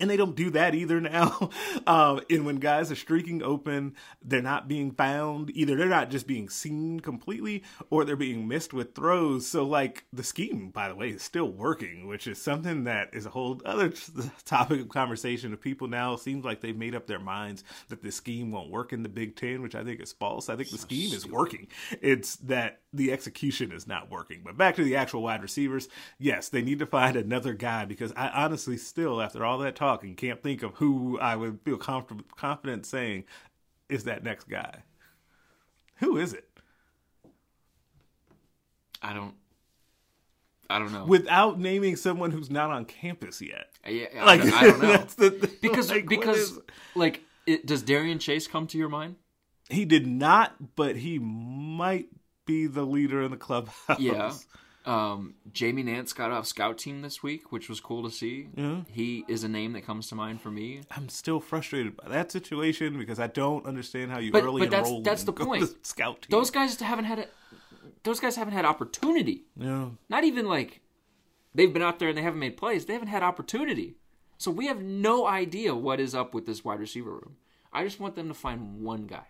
And 0.00 0.08
they 0.08 0.16
don't 0.16 0.36
do 0.36 0.50
that 0.50 0.74
either 0.74 1.00
now. 1.00 1.50
Um, 1.86 2.20
and 2.30 2.46
when 2.46 2.56
guys 2.56 2.90
are 2.90 2.96
streaking 2.96 3.42
open, 3.42 3.94
they're 4.22 4.42
not 4.42 4.68
being 4.68 4.92
found. 4.92 5.50
Either 5.54 5.76
they're 5.76 5.88
not 5.88 6.10
just 6.10 6.26
being 6.26 6.48
seen 6.48 7.00
completely, 7.00 7.62
or 7.90 8.04
they're 8.04 8.16
being 8.16 8.46
missed 8.46 8.72
with 8.72 8.94
throws. 8.94 9.46
So, 9.46 9.64
like 9.64 10.04
the 10.12 10.22
scheme, 10.22 10.70
by 10.70 10.88
the 10.88 10.94
way, 10.94 11.10
is 11.10 11.22
still 11.22 11.50
working, 11.50 12.06
which 12.06 12.26
is 12.26 12.40
something 12.40 12.84
that 12.84 13.10
is 13.12 13.26
a 13.26 13.30
whole 13.30 13.60
other 13.64 13.92
topic 14.44 14.80
of 14.80 14.88
conversation. 14.88 15.52
Of 15.52 15.60
people 15.60 15.88
now 15.88 16.16
seems 16.16 16.44
like 16.44 16.60
they've 16.60 16.76
made 16.76 16.94
up 16.94 17.06
their 17.06 17.18
minds 17.18 17.64
that 17.88 18.02
the 18.02 18.12
scheme 18.12 18.52
won't 18.52 18.70
work 18.70 18.92
in 18.92 19.02
the 19.02 19.08
Big 19.08 19.36
Ten, 19.36 19.62
which 19.62 19.74
I 19.74 19.84
think 19.84 20.00
is 20.00 20.12
false. 20.12 20.48
I 20.48 20.56
think 20.56 20.70
the 20.70 20.78
scheme 20.78 21.12
is 21.12 21.26
working. 21.26 21.68
It's 22.00 22.36
that 22.36 22.80
the 22.92 23.12
execution 23.12 23.72
is 23.72 23.86
not 23.86 24.10
working. 24.10 24.42
But 24.44 24.56
back 24.56 24.76
to 24.76 24.84
the 24.84 24.96
actual 24.96 25.22
wide 25.22 25.42
receivers, 25.42 25.88
yes, 26.18 26.48
they 26.48 26.62
need 26.62 26.78
to 26.78 26.86
find 26.86 27.16
another 27.16 27.52
guy 27.52 27.84
because 27.84 28.12
I 28.16 28.28
honestly 28.28 28.76
still, 28.76 29.20
after 29.20 29.44
all 29.44 29.58
that 29.58 29.76
talking, 29.88 30.14
can't 30.14 30.42
think 30.42 30.62
of 30.62 30.74
who 30.74 31.18
I 31.18 31.34
would 31.36 31.60
feel 31.64 31.78
comfortable, 31.78 32.24
confident 32.36 32.84
saying 32.84 33.24
is 33.88 34.04
that 34.04 34.22
next 34.22 34.48
guy. 34.48 34.82
Who 35.96 36.18
is 36.18 36.32
it? 36.34 36.48
I 39.02 39.12
don't. 39.12 39.34
I 40.70 40.78
don't 40.78 40.92
know. 40.92 41.06
Without 41.06 41.58
naming 41.58 41.96
someone 41.96 42.30
who's 42.30 42.50
not 42.50 42.70
on 42.70 42.84
campus 42.84 43.40
yet. 43.40 43.68
yeah, 43.86 44.06
I, 44.20 44.24
Like 44.24 44.42
don't, 44.42 44.52
I 44.52 44.62
don't 44.64 44.82
know 44.82 44.96
the 45.16 45.50
because 45.62 45.90
Like, 45.90 46.06
because 46.06 46.58
like 46.94 47.22
it, 47.46 47.64
does 47.64 47.82
Darien 47.82 48.18
Chase 48.18 48.46
come 48.46 48.66
to 48.66 48.78
your 48.78 48.90
mind? 48.90 49.16
he 49.70 49.84
did 49.86 50.06
not, 50.06 50.76
but 50.76 50.96
he 50.96 51.18
might 51.18 52.08
be 52.46 52.66
the 52.66 52.84
leader 52.84 53.22
in 53.22 53.30
the 53.30 53.36
clubhouse. 53.36 53.98
Yeah. 53.98 54.32
Um, 54.88 55.34
Jamie 55.52 55.82
Nance 55.82 56.12
got 56.14 56.30
off 56.30 56.46
scout 56.46 56.78
team 56.78 57.02
this 57.02 57.22
week, 57.22 57.52
which 57.52 57.68
was 57.68 57.78
cool 57.78 58.02
to 58.04 58.10
see. 58.10 58.48
Yeah. 58.56 58.82
He 58.88 59.24
is 59.28 59.44
a 59.44 59.48
name 59.48 59.74
that 59.74 59.82
comes 59.84 60.08
to 60.08 60.14
mind 60.14 60.40
for 60.40 60.50
me. 60.50 60.80
I'm 60.90 61.08
still 61.10 61.40
frustrated 61.40 61.94
by 61.96 62.08
that 62.08 62.32
situation 62.32 62.98
because 62.98 63.20
I 63.20 63.26
don't 63.26 63.66
understand 63.66 64.10
how 64.12 64.18
you 64.18 64.32
But- 64.32 64.44
early 64.44 64.60
but 64.62 64.70
that's- 64.70 64.88
enroll 64.88 65.02
that's 65.02 65.24
the 65.24 65.32
point. 65.46 65.68
scout 65.86 66.22
team. 66.22 66.28
Those 66.30 66.50
guys 66.50 66.80
haven't 66.80 67.04
had 67.04 67.18
a, 67.18 67.26
those 68.04 68.18
guys 68.18 68.36
haven't 68.36 68.54
had 68.54 68.64
opportunity. 68.64 69.44
yeah. 69.56 69.90
Not 70.08 70.24
even 70.24 70.46
like 70.46 70.80
they've 71.54 71.72
been 71.72 71.82
out 71.82 71.98
there 71.98 72.08
and 72.08 72.16
they 72.16 72.22
haven't 72.22 72.40
made 72.40 72.56
plays. 72.56 72.86
They 72.86 72.94
haven't 72.94 73.08
had 73.08 73.22
opportunity. 73.22 73.96
So 74.38 74.50
we 74.50 74.68
have 74.68 74.80
no 74.80 75.26
idea 75.26 75.74
what 75.74 76.00
is 76.00 76.14
up 76.14 76.32
with 76.32 76.46
this 76.46 76.64
wide 76.64 76.80
receiver 76.80 77.10
room. 77.10 77.36
I 77.72 77.84
just 77.84 78.00
want 78.00 78.14
them 78.14 78.28
to 78.28 78.34
find 78.34 78.80
one 78.80 79.06
guy. 79.06 79.26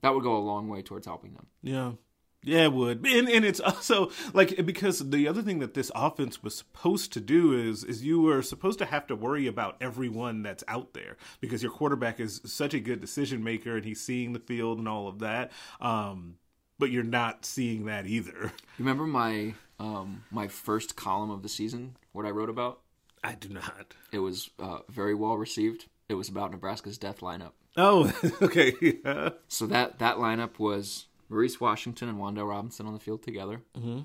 That 0.00 0.14
would 0.14 0.22
go 0.22 0.36
a 0.36 0.38
long 0.38 0.68
way 0.68 0.80
towards 0.80 1.06
helping 1.06 1.34
them. 1.34 1.48
Yeah. 1.62 1.92
Yeah, 2.42 2.64
it 2.64 2.72
would. 2.72 3.06
And 3.06 3.28
and 3.28 3.44
it's 3.44 3.60
also 3.60 4.10
like 4.32 4.64
because 4.64 5.10
the 5.10 5.28
other 5.28 5.42
thing 5.42 5.58
that 5.58 5.74
this 5.74 5.90
offense 5.94 6.42
was 6.42 6.56
supposed 6.56 7.12
to 7.12 7.20
do 7.20 7.52
is 7.52 7.84
is 7.84 8.02
you 8.04 8.22
were 8.22 8.42
supposed 8.42 8.78
to 8.78 8.86
have 8.86 9.06
to 9.08 9.16
worry 9.16 9.46
about 9.46 9.76
everyone 9.80 10.42
that's 10.42 10.64
out 10.66 10.94
there 10.94 11.16
because 11.40 11.62
your 11.62 11.72
quarterback 11.72 12.18
is 12.18 12.40
such 12.44 12.72
a 12.72 12.80
good 12.80 13.00
decision 13.00 13.44
maker 13.44 13.76
and 13.76 13.84
he's 13.84 14.00
seeing 14.00 14.32
the 14.32 14.40
field 14.40 14.78
and 14.78 14.88
all 14.88 15.06
of 15.06 15.18
that. 15.18 15.52
Um 15.80 16.36
but 16.78 16.90
you're 16.90 17.02
not 17.04 17.44
seeing 17.44 17.84
that 17.84 18.06
either. 18.06 18.52
You 18.78 18.86
remember 18.86 19.06
my 19.06 19.52
um, 19.78 20.24
my 20.30 20.48
first 20.48 20.96
column 20.96 21.30
of 21.30 21.42
the 21.42 21.50
season? 21.50 21.96
What 22.12 22.24
I 22.24 22.30
wrote 22.30 22.48
about? 22.48 22.80
I 23.22 23.34
do 23.34 23.50
not. 23.50 23.94
It 24.10 24.20
was 24.20 24.48
uh, 24.58 24.78
very 24.88 25.14
well 25.14 25.36
received. 25.36 25.84
It 26.08 26.14
was 26.14 26.30
about 26.30 26.50
Nebraska's 26.50 26.96
death 26.96 27.20
lineup. 27.20 27.52
Oh, 27.76 28.10
okay. 28.42 28.72
Yeah. 28.80 29.30
So 29.48 29.66
that 29.66 29.98
that 29.98 30.16
lineup 30.16 30.58
was 30.58 31.06
Maurice 31.30 31.60
Washington 31.60 32.08
and 32.08 32.18
Wandale 32.18 32.48
Robinson 32.48 32.86
on 32.86 32.92
the 32.92 32.98
field 32.98 33.22
together. 33.22 33.62
Mm-hmm. 33.78 34.00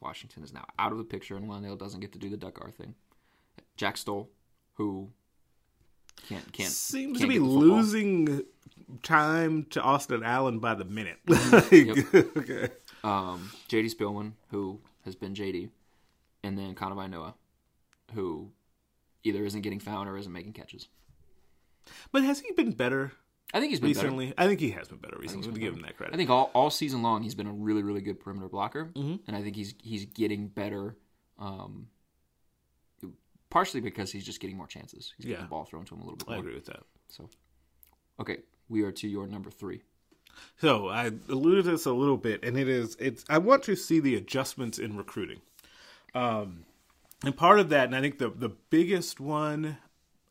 Washington 0.00 0.44
is 0.44 0.52
now 0.52 0.64
out 0.78 0.92
of 0.92 0.98
the 0.98 1.04
picture, 1.04 1.36
and 1.36 1.48
Wandale 1.48 1.76
doesn't 1.76 2.00
get 2.00 2.12
to 2.12 2.18
do 2.18 2.30
the 2.30 2.36
duck 2.36 2.58
R 2.62 2.70
thing. 2.70 2.94
Jack 3.76 3.96
Stoll, 3.96 4.30
who 4.74 5.10
can't 6.28 6.52
can't 6.52 6.70
Seems 6.70 7.18
can't 7.18 7.30
to 7.30 7.38
be 7.38 7.40
losing 7.40 8.42
time 9.02 9.64
to 9.70 9.82
Austin 9.82 10.22
Allen 10.22 10.60
by 10.60 10.74
the 10.74 10.84
minute. 10.84 11.18
Like, 11.26 11.72
okay. 12.36 12.68
Um, 13.04 13.50
JD 13.68 13.94
Spielman, 13.94 14.32
who 14.50 14.80
has 15.04 15.14
been 15.14 15.34
JD, 15.34 15.70
and 16.44 16.56
then 16.56 16.74
Kanawai 16.74 17.10
Noa, 17.10 17.34
who 18.14 18.50
either 19.24 19.44
isn't 19.44 19.62
getting 19.62 19.80
found 19.80 20.08
or 20.08 20.16
isn't 20.16 20.32
making 20.32 20.52
catches. 20.52 20.88
But 22.12 22.22
has 22.22 22.40
he 22.40 22.52
been 22.52 22.72
better 22.72 23.12
I 23.54 23.60
think 23.60 23.70
he's 23.70 23.80
been 23.80 23.92
better. 23.94 24.32
I 24.36 24.46
think 24.46 24.60
he 24.60 24.70
has 24.72 24.88
been 24.88 24.98
better 24.98 25.16
recently. 25.18 25.38
he's 25.38 25.46
To 25.46 25.52
been 25.52 25.60
give 25.62 25.74
him 25.74 25.82
that 25.82 25.96
credit. 25.96 26.14
I 26.14 26.16
think 26.18 26.28
all, 26.30 26.50
all 26.54 26.68
season 26.70 27.02
long 27.02 27.22
he's 27.22 27.34
been 27.34 27.46
a 27.46 27.52
really 27.52 27.82
really 27.82 28.00
good 28.02 28.20
perimeter 28.20 28.48
blocker, 28.48 28.86
Mm-hmm. 28.94 29.16
and 29.26 29.36
I 29.36 29.42
think 29.42 29.56
he's 29.56 29.74
he's 29.82 30.04
getting 30.06 30.48
better. 30.48 30.96
Um, 31.38 31.88
partially 33.50 33.80
because 33.80 34.12
he's 34.12 34.24
just 34.26 34.40
getting 34.40 34.56
more 34.56 34.66
chances. 34.66 35.14
He's 35.16 35.24
getting 35.26 35.38
Yeah. 35.40 35.44
the 35.44 35.48
ball 35.50 35.64
thrown 35.64 35.84
to 35.86 35.94
him 35.94 36.00
a 36.02 36.04
little 36.04 36.18
bit 36.18 36.28
I 36.28 36.36
agree 36.38 36.54
with 36.54 36.66
that. 36.66 36.82
So, 37.08 37.30
okay, 38.20 38.38
we 38.68 38.82
are 38.82 38.92
to 38.92 39.08
your 39.08 39.26
number 39.26 39.50
three. 39.50 39.82
So 40.60 40.88
I 40.88 41.06
alluded 41.30 41.64
to 41.64 41.70
this 41.72 41.86
a 41.86 41.92
little 41.92 42.18
bit, 42.18 42.44
and 42.44 42.56
it 42.58 42.68
is 42.68 42.96
it's. 43.00 43.24
I 43.28 43.38
want 43.38 43.62
to 43.64 43.74
see 43.74 43.98
the 43.98 44.14
adjustments 44.16 44.78
in 44.78 44.96
recruiting, 44.96 45.40
um, 46.14 46.64
and 47.24 47.36
part 47.36 47.58
of 47.58 47.70
that, 47.70 47.86
and 47.86 47.96
I 47.96 48.00
think 48.00 48.18
the 48.18 48.28
the 48.30 48.50
biggest 48.70 49.18
one. 49.18 49.78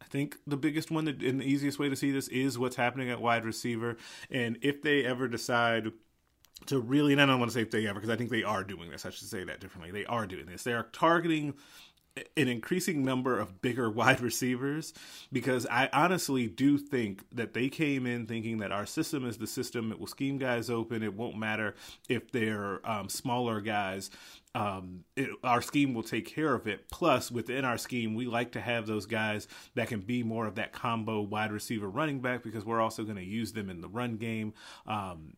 I 0.07 0.09
think 0.09 0.37
the 0.47 0.57
biggest 0.57 0.89
one 0.89 1.05
that, 1.05 1.21
and 1.21 1.41
the 1.41 1.45
easiest 1.45 1.79
way 1.79 1.89
to 1.89 1.95
see 1.95 2.11
this 2.11 2.29
is 2.29 2.57
what's 2.57 2.77
happening 2.77 3.09
at 3.09 3.21
wide 3.21 3.43
receiver, 3.43 3.97
and 4.31 4.57
if 4.61 4.81
they 4.81 5.03
ever 5.03 5.27
decide 5.27 5.91
to 6.67 6.79
really, 6.79 7.13
and 7.13 7.21
I 7.21 7.25
don't 7.25 7.39
want 7.39 7.51
to 7.51 7.53
say 7.53 7.61
if 7.61 7.71
they 7.71 7.85
ever, 7.87 7.99
because 7.99 8.09
I 8.09 8.15
think 8.15 8.29
they 8.29 8.43
are 8.43 8.63
doing 8.63 8.89
this. 8.89 9.05
I 9.05 9.09
should 9.09 9.27
say 9.27 9.43
that 9.43 9.59
differently. 9.59 9.91
They 9.91 10.05
are 10.05 10.25
doing 10.25 10.45
this. 10.45 10.63
They 10.63 10.73
are 10.73 10.87
targeting 10.91 11.53
an 12.35 12.47
increasing 12.47 13.03
number 13.03 13.39
of 13.39 13.61
bigger 13.61 13.89
wide 13.97 14.21
receivers 14.21 14.93
because 15.31 15.65
I 15.67 15.89
honestly 15.93 16.47
do 16.47 16.77
think 16.77 17.23
that 17.31 17.53
they 17.53 17.69
came 17.69 18.05
in 18.05 18.25
thinking 18.25 18.57
that 18.59 18.71
our 18.71 18.85
system 18.85 19.25
is 19.27 19.37
the 19.37 19.47
system. 19.47 19.91
It 19.91 19.99
will 19.99 20.07
scheme 20.07 20.37
guys 20.37 20.69
open. 20.69 21.03
It 21.03 21.13
won't 21.13 21.37
matter 21.37 21.75
if 22.09 22.31
they're 22.31 22.79
um, 22.89 23.09
smaller 23.09 23.61
guys. 23.61 24.09
Um, 24.55 25.03
it, 25.15 25.29
our 25.43 25.61
scheme 25.61 25.93
will 25.93 26.03
take 26.03 26.25
care 26.25 26.53
of 26.53 26.67
it. 26.67 26.89
Plus, 26.89 27.29
within 27.29 27.63
our 27.63 27.77
scheme, 27.77 28.15
we 28.15 28.25
like 28.25 28.53
to 28.53 28.61
have 28.61 28.87
those 28.87 29.05
guys 29.05 29.47
that 29.75 29.87
can 29.87 29.99
be 29.99 30.23
more 30.23 30.47
of 30.47 30.55
that 30.55 30.73
combo 30.73 31.21
wide 31.21 31.51
receiver 31.51 31.87
running 31.87 32.21
back 32.21 32.41
because 32.43 32.65
we're 32.65 32.81
also 32.81 33.03
going 33.03 33.17
to 33.17 33.23
use 33.23 33.53
them 33.53 33.69
in 33.69 33.81
the 33.81 33.87
run 33.87 34.17
game. 34.17 34.53
Um, 34.87 35.33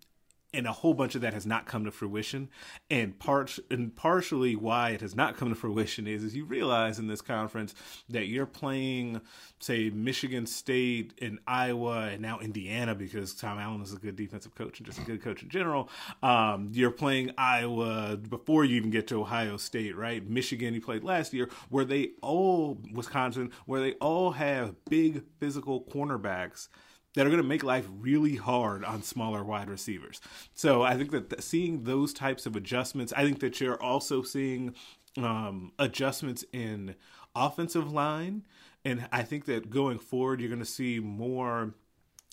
and 0.54 0.66
a 0.66 0.72
whole 0.72 0.94
bunch 0.94 1.16
of 1.16 1.22
that 1.22 1.34
has 1.34 1.46
not 1.46 1.66
come 1.66 1.86
to 1.86 1.92
fruition. 1.92 2.50
And 2.90 3.18
part 3.20 3.60
and 3.70 3.96
partially 3.96 4.56
why 4.56 4.92
it 4.92 5.02
has 5.02 5.16
not 5.16 5.38
come 5.38 5.50
to 5.50 5.56
fruition 5.56 6.08
is 6.08 6.24
is 6.24 6.36
you 6.36 6.46
realize 6.46 7.00
in 7.00 7.08
this 7.08 7.22
conference 7.22 7.76
that 8.10 8.28
you're 8.28 8.46
playing, 8.46 9.22
say, 9.60 9.90
Michigan 9.90 10.46
State 10.46 11.14
and 11.22 11.40
Iowa 11.48 12.10
and 12.10 12.22
now 12.22 12.40
Indiana 12.40 12.96
because 12.96 13.34
Tom 13.34 13.60
Allen 13.60 13.82
is 13.82 13.94
a 13.94 13.98
good 13.98 14.16
defensive 14.16 14.56
coach 14.56 14.80
and 14.80 14.86
just 14.86 15.00
a 15.00 15.04
good 15.04 15.22
coach 15.22 15.44
in 15.44 15.50
general. 15.50 15.90
Um, 16.24 16.70
you're 16.74 16.92
playing 16.92 17.32
Iowa 17.38 18.18
before 18.18 18.66
you 18.66 18.76
even 18.78 18.90
get 18.90 19.08
to 19.10 19.22
Ohio 19.22 19.58
State, 19.58 19.96
right? 19.96 20.28
Michigan 20.28 20.74
you 20.74 20.82
played 20.82 21.04
last 21.04 21.34
year, 21.34 21.50
where 21.70 21.86
they 21.86 22.12
all 22.22 22.80
Wisconsin, 22.94 23.52
where 23.66 23.82
they 23.82 23.94
all 23.94 24.32
have 24.32 24.76
big 24.86 25.24
physical 25.40 25.84
cornerbacks 25.84 26.70
that 27.16 27.26
are 27.26 27.30
going 27.30 27.42
to 27.42 27.48
make 27.48 27.64
life 27.64 27.88
really 27.90 28.36
hard 28.36 28.84
on 28.84 29.02
smaller 29.04 29.44
wide 29.44 29.70
receivers. 29.70 30.22
So 30.54 30.84
I 30.84 30.96
think 30.96 31.12
that 31.12 31.30
th- 31.30 31.42
seeing 31.42 31.84
those 31.84 32.14
types 32.14 32.46
of 32.46 32.56
adjustments, 32.56 33.14
I 33.16 33.24
think 33.24 33.40
that 33.40 33.60
you're 33.60 33.82
also 33.82 34.22
seeing 34.22 34.76
um, 35.18 35.72
adjustments 35.80 36.46
in 36.54 36.96
offensive 37.36 37.92
line, 37.92 38.46
and 38.86 39.08
I 39.12 39.24
think 39.24 39.46
that 39.46 39.70
going 39.70 40.00
forward, 40.00 40.40
you're 40.40 40.50
going 40.50 40.60
to 40.60 40.66
see 40.66 41.00
more. 41.00 41.74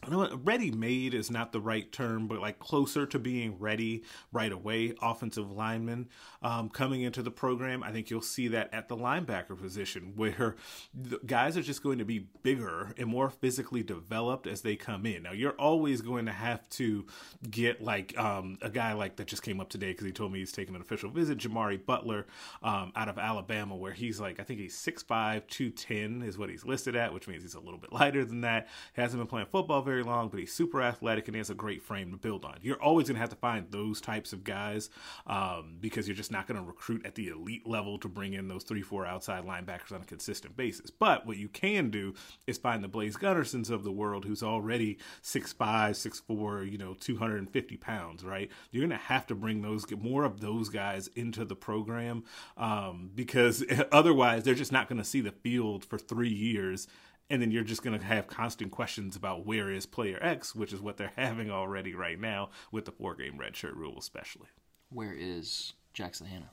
I 0.05 0.11
know 0.11 0.29
ready 0.45 0.71
made 0.71 1.15
is 1.15 1.31
not 1.31 1.53
the 1.53 1.61
right 1.61 1.91
term, 1.91 2.29
but 2.29 2.39
like 2.39 2.59
closer 2.59 3.07
to 3.07 3.19
being 3.19 3.59
ready 3.59 4.05
right 4.31 4.53
away. 4.53 4.93
Offensive 5.01 5.51
linemen 5.51 6.11
um, 6.43 6.69
coming 6.69 7.01
into 7.01 7.23
the 7.23 7.31
program. 7.31 7.83
I 7.83 7.93
think 7.93 8.11
you'll 8.11 8.21
see 8.21 8.49
that 8.49 8.73
at 8.75 8.89
the 8.89 8.97
linebacker 8.97 9.59
position 9.59 10.13
where 10.17 10.57
the 10.95 11.19
guys 11.25 11.57
are 11.57 11.63
just 11.63 11.83
going 11.83 11.99
to 11.99 12.05
be 12.05 12.29
bigger 12.43 12.93
and 12.99 13.09
more 13.09 13.31
physically 13.31 13.83
developed 13.83 14.47
as 14.47 14.61
they 14.61 14.77
come 14.77 15.07
in. 15.07 15.23
Now, 15.23 15.33
you're 15.33 15.53
always 15.53 16.03
going 16.03 16.27
to 16.27 16.33
have 16.33 16.69
to 16.71 17.07
get 17.51 17.83
like 17.83 18.17
um, 18.19 18.59
a 18.61 18.69
guy 18.69 18.93
like 18.93 19.17
that 19.17 19.27
just 19.27 19.43
came 19.43 19.61
up 19.61 19.71
today 19.71 19.93
because 19.93 20.05
he 20.05 20.13
told 20.13 20.31
me 20.31 20.41
he's 20.41 20.53
taking 20.53 20.75
an 20.75 20.83
official 20.83 21.11
visit, 21.11 21.39
Jamari 21.39 21.85
Butler 21.85 22.27
um, 22.63 22.93
out 22.95 23.09
of 23.09 23.19
Alabama, 23.19 23.75
where 23.75 23.93
he's 23.93 24.21
like, 24.21 24.39
I 24.41 24.43
think 24.45 24.61
he's 24.61 24.77
6'5, 24.77 25.47
210 25.49 26.23
is 26.23 26.37
what 26.37 26.51
he's 26.51 26.67
listed 26.67 26.95
at, 26.95 27.15
which 27.15 27.27
means 27.27 27.43
he's 27.43 27.55
a 27.55 27.61
little 27.61 27.79
bit 27.79 27.93
lighter 27.93 28.27
than 28.27 28.43
that. 28.43 28.69
He 28.95 29.01
hasn't 29.01 29.21
been 29.21 29.27
playing 29.27 29.47
football 29.51 29.86
very 29.87 30.03
long, 30.03 30.29
but 30.29 30.41
he's 30.41 30.53
super 30.53 30.83
athletic 30.83 31.29
and 31.29 31.35
he 31.35 31.39
has 31.39 31.49
a 31.49 31.55
great 31.55 31.83
frame 31.83 32.11
to 32.11 32.19
build 32.19 32.45
on. 32.45 32.59
You're 32.61 32.83
always 32.83 33.07
going 33.07 33.15
to 33.15 33.21
have 33.21 33.31
to 33.31 33.37
find 33.37 33.71
those 33.71 34.01
types 34.01 34.35
of 34.35 34.45
guys 34.45 34.91
um, 35.27 35.77
because 35.81 36.07
you're 36.07 36.17
just 36.17 36.33
not 36.33 36.47
going 36.47 36.61
to 36.61 36.67
recruit 36.67 37.07
at 37.07 37.15
the 37.15 37.29
elite 37.29 37.67
level 37.67 37.99
to 38.01 38.09
bring 38.09 38.35
in 38.35 38.49
those 38.49 38.65
three, 38.65 38.83
four 38.83 39.07
outside 39.07 39.45
linebackers 39.45 39.93
on 39.93 40.03
a 40.03 40.05
consistent 40.05 40.57
basis. 40.57 40.91
But 40.91 41.27
what 41.27 41.39
you 41.39 41.49
can 41.49 41.89
do 41.89 42.15
is 42.47 42.59
find 42.59 42.85
the 42.85 42.89
Blaise 42.89 43.17
Gunnersons 43.17 43.71
of 43.71 43.85
the 43.85 43.93
world 43.93 44.25
who's 44.25 44.43
already 44.43 44.99
6'5, 45.23 45.55
6'4, 45.57 46.71
you 46.71 46.77
know, 46.77 46.95
250 46.95 47.77
pounds, 47.77 48.25
right? 48.25 48.51
You're 48.71 48.87
going 48.87 48.99
to 48.99 49.07
have 49.07 49.27
to 49.29 49.35
bring 49.35 49.63
those, 49.63 49.85
get 49.85 50.03
more 50.03 50.25
of 50.25 50.41
those 50.41 50.69
guys 50.69 51.07
into 51.15 51.45
the 51.45 51.57
program 51.57 52.25
um, 52.57 53.11
because 53.15 53.65
otherwise 53.93 54.43
they're 54.43 54.55
just 54.55 54.73
not 54.73 54.89
going 54.89 54.99
to 54.99 55.05
see 55.05 55.21
the 55.21 55.33
field 55.33 55.85
for 55.85 55.97
three 55.97 56.29
years 56.29 56.89
and 57.29 57.43
then 57.43 57.51
you're 57.51 57.65
just 57.65 57.83
going 57.83 57.99
to 57.99 58.05
have 58.05 58.27
constant 58.27 58.71
questions 58.71 59.17
about 59.17 59.45
where 59.45 59.71
is 59.71 59.87
player 59.87 60.19
X, 60.21 60.55
which 60.55 60.73
is 60.73 60.81
what 60.81 60.97
they're 60.97 61.13
having 61.17 61.51
already 61.51 61.95
right 61.95 62.21
now 62.21 62.51
with 62.71 62.85
the 62.85 62.93
four 62.93 63.15
game 63.15 63.39
red 63.39 63.57
shirt 63.57 63.75
rule, 63.75 63.97
especially. 63.99 64.49
Where 64.91 65.15
is 65.17 65.73
Jackson 65.93 66.27
Hannah? 66.27 66.51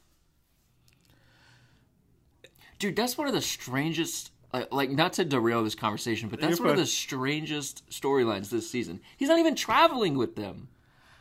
Dude, 2.80 2.96
that's 2.96 3.18
one 3.18 3.28
of 3.28 3.34
the 3.34 3.42
strangest. 3.42 4.32
Like, 4.52 4.72
like 4.72 4.90
not 4.92 5.14
to 5.14 5.26
derail 5.26 5.64
this 5.64 5.74
conversation, 5.74 6.30
but 6.30 6.40
that's 6.40 6.60
one 6.60 6.70
of 6.70 6.78
the 6.78 6.86
strangest 6.86 7.90
storylines 7.90 8.50
this 8.50 8.70
season. 8.70 9.02
He's 9.18 9.30
not 9.30 9.40
even 9.40 9.56
traveling 9.56 10.16
with 10.16 10.36
them. 10.36 10.68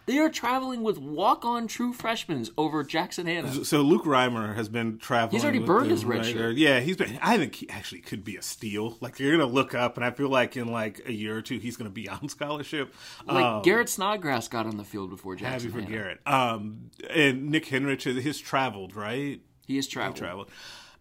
They 0.07 0.19
are 0.19 0.29
traveling 0.29 0.83
with 0.83 0.99
walk-on 0.99 1.69
true 1.69 1.93
freshmen 1.93 2.45
over 2.59 2.83
Jackson 2.83 3.27
Hannah. 3.27 3.65
So 3.65 3.83
Luke 3.83 4.05
Reimer 4.05 4.55
has 4.57 4.69
been 4.69 4.99
traveling. 4.99 5.33
He's 5.39 5.45
already 5.45 5.61
burned 5.61 5.91
his 5.91 6.05
red 6.05 6.19
right? 6.25 6.27
shirt. 6.33 6.57
Yeah, 6.57 6.81
he's 6.81 6.97
been. 6.97 7.19
I 7.23 7.39
think 7.39 7.55
he 7.55 7.69
actually 7.71 8.01
could 8.01 8.25
be 8.25 8.37
a 8.37 8.43
steal. 8.43 8.99
Like 9.01 9.19
you're 9.21 9.31
gonna 9.37 9.51
look 9.51 9.75
up, 9.75 9.97
and 9.97 10.05
I 10.05 10.11
feel 10.11 10.29
like 10.29 10.57
in 10.57 10.69
like 10.69 11.01
a 11.07 11.13
year 11.13 11.37
or 11.37 11.43
two, 11.43 11.59
he's 11.59 11.77
gonna 11.77 11.91
be 11.91 12.09
on 12.09 12.29
scholarship. 12.29 12.93
Like 13.27 13.45
Um, 13.45 13.63
Garrett 13.63 13.89
Snodgrass 13.89 14.49
got 14.49 14.67
on 14.67 14.77
the 14.77 14.85
field 14.85 15.11
before 15.11 15.37
Jackson. 15.37 15.71
happy 15.71 15.73
for 15.73 15.81
Hannah. 15.89 16.03
Garrett. 16.03 16.21
Um, 16.27 16.91
and 17.09 17.51
Nick 17.51 17.67
Henrich 17.67 18.03
has 18.23 18.39
traveled, 18.41 18.97
right? 18.97 19.41
He 19.67 19.79
is 19.79 19.87
traveling. 19.87 20.15
traveled. 20.19 20.51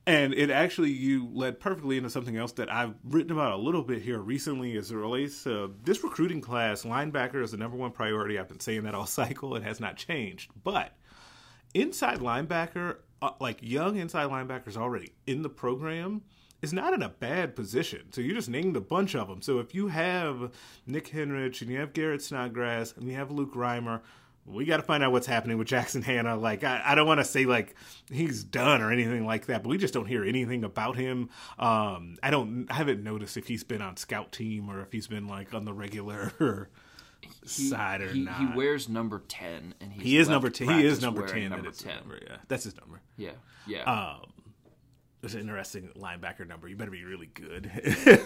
And 0.07 0.33
it 0.33 0.49
actually 0.49 0.89
you 0.89 1.29
led 1.31 1.59
perfectly 1.59 1.97
into 1.97 2.09
something 2.09 2.35
else 2.35 2.53
that 2.53 2.71
I've 2.71 2.95
written 3.03 3.31
about 3.31 3.53
a 3.53 3.57
little 3.57 3.83
bit 3.83 4.01
here 4.01 4.19
recently 4.19 4.75
as 4.75 4.91
it 4.91 4.95
relates 4.95 5.43
to 5.43 5.75
this 5.83 6.03
recruiting 6.03 6.41
class. 6.41 6.83
Linebacker 6.83 7.43
is 7.43 7.51
the 7.51 7.57
number 7.57 7.77
one 7.77 7.91
priority. 7.91 8.39
I've 8.39 8.47
been 8.47 8.59
saying 8.59 8.83
that 8.83 8.95
all 8.95 9.05
cycle. 9.05 9.55
It 9.55 9.63
has 9.63 9.79
not 9.79 9.97
changed. 9.97 10.51
But 10.63 10.95
inside 11.73 12.19
linebacker, 12.19 12.97
uh, 13.21 13.31
like 13.39 13.59
young 13.61 13.97
inside 13.97 14.29
linebackers 14.29 14.75
already 14.75 15.13
in 15.27 15.43
the 15.43 15.49
program, 15.49 16.23
is 16.61 16.73
not 16.73 16.93
in 16.93 17.01
a 17.01 17.09
bad 17.09 17.55
position. 17.55 18.11
So 18.11 18.21
you 18.21 18.33
just 18.33 18.49
named 18.49 18.75
a 18.75 18.81
bunch 18.81 19.15
of 19.15 19.27
them. 19.27 19.41
So 19.41 19.59
if 19.59 19.73
you 19.73 19.87
have 19.87 20.51
Nick 20.85 21.09
Henrich 21.09 21.61
and 21.61 21.71
you 21.71 21.79
have 21.79 21.93
Garrett 21.93 22.21
Snodgrass 22.21 22.93
and 22.95 23.07
you 23.07 23.15
have 23.15 23.31
Luke 23.31 23.53
Reimer, 23.53 24.01
we 24.45 24.65
got 24.65 24.77
to 24.77 24.83
find 24.83 25.03
out 25.03 25.11
what's 25.11 25.27
happening 25.27 25.57
with 25.57 25.67
Jackson 25.67 26.01
Hannah. 26.01 26.35
Like, 26.35 26.63
I, 26.63 26.81
I 26.83 26.95
don't 26.95 27.07
want 27.07 27.19
to 27.19 27.25
say 27.25 27.45
like 27.45 27.75
he's 28.11 28.43
done 28.43 28.81
or 28.81 28.91
anything 28.91 29.25
like 29.25 29.45
that, 29.47 29.63
but 29.63 29.69
we 29.69 29.77
just 29.77 29.93
don't 29.93 30.07
hear 30.07 30.23
anything 30.25 30.63
about 30.63 30.95
him. 30.95 31.29
Um, 31.59 32.17
I 32.23 32.31
don't, 32.31 32.67
I 32.69 32.73
haven't 32.75 33.03
noticed 33.03 33.37
if 33.37 33.47
he's 33.47 33.63
been 33.63 33.81
on 33.81 33.97
scout 33.97 34.31
team 34.31 34.69
or 34.69 34.81
if 34.81 34.91
he's 34.91 35.07
been 35.07 35.27
like 35.27 35.53
on 35.53 35.65
the 35.65 35.73
regular 35.73 36.69
side 37.45 38.01
or 38.01 38.07
He, 38.11 38.21
not. 38.21 38.39
he 38.39 38.47
wears 38.55 38.89
number 38.89 39.21
ten, 39.27 39.73
and 39.79 39.91
he's 39.93 40.03
He 40.03 40.17
is 40.17 40.27
number 40.29 40.49
ten. 40.49 40.69
He 40.69 40.85
is 40.85 41.01
number 41.01 41.27
ten. 41.27 41.49
Number 41.49 41.63
That 41.65 41.71
is 41.73 41.77
ten. 41.77 41.95
Number, 41.97 42.19
yeah, 42.21 42.37
that's 42.47 42.63
his 42.63 42.75
number. 42.75 43.01
Yeah, 43.17 43.31
yeah. 43.67 43.83
Um, 43.83 44.31
it's 45.23 45.33
an 45.33 45.41
interesting 45.41 45.89
linebacker 45.95 46.47
number. 46.47 46.67
You 46.67 46.75
better 46.75 46.91
be 46.91 47.03
really 47.03 47.27
good. 47.27 47.71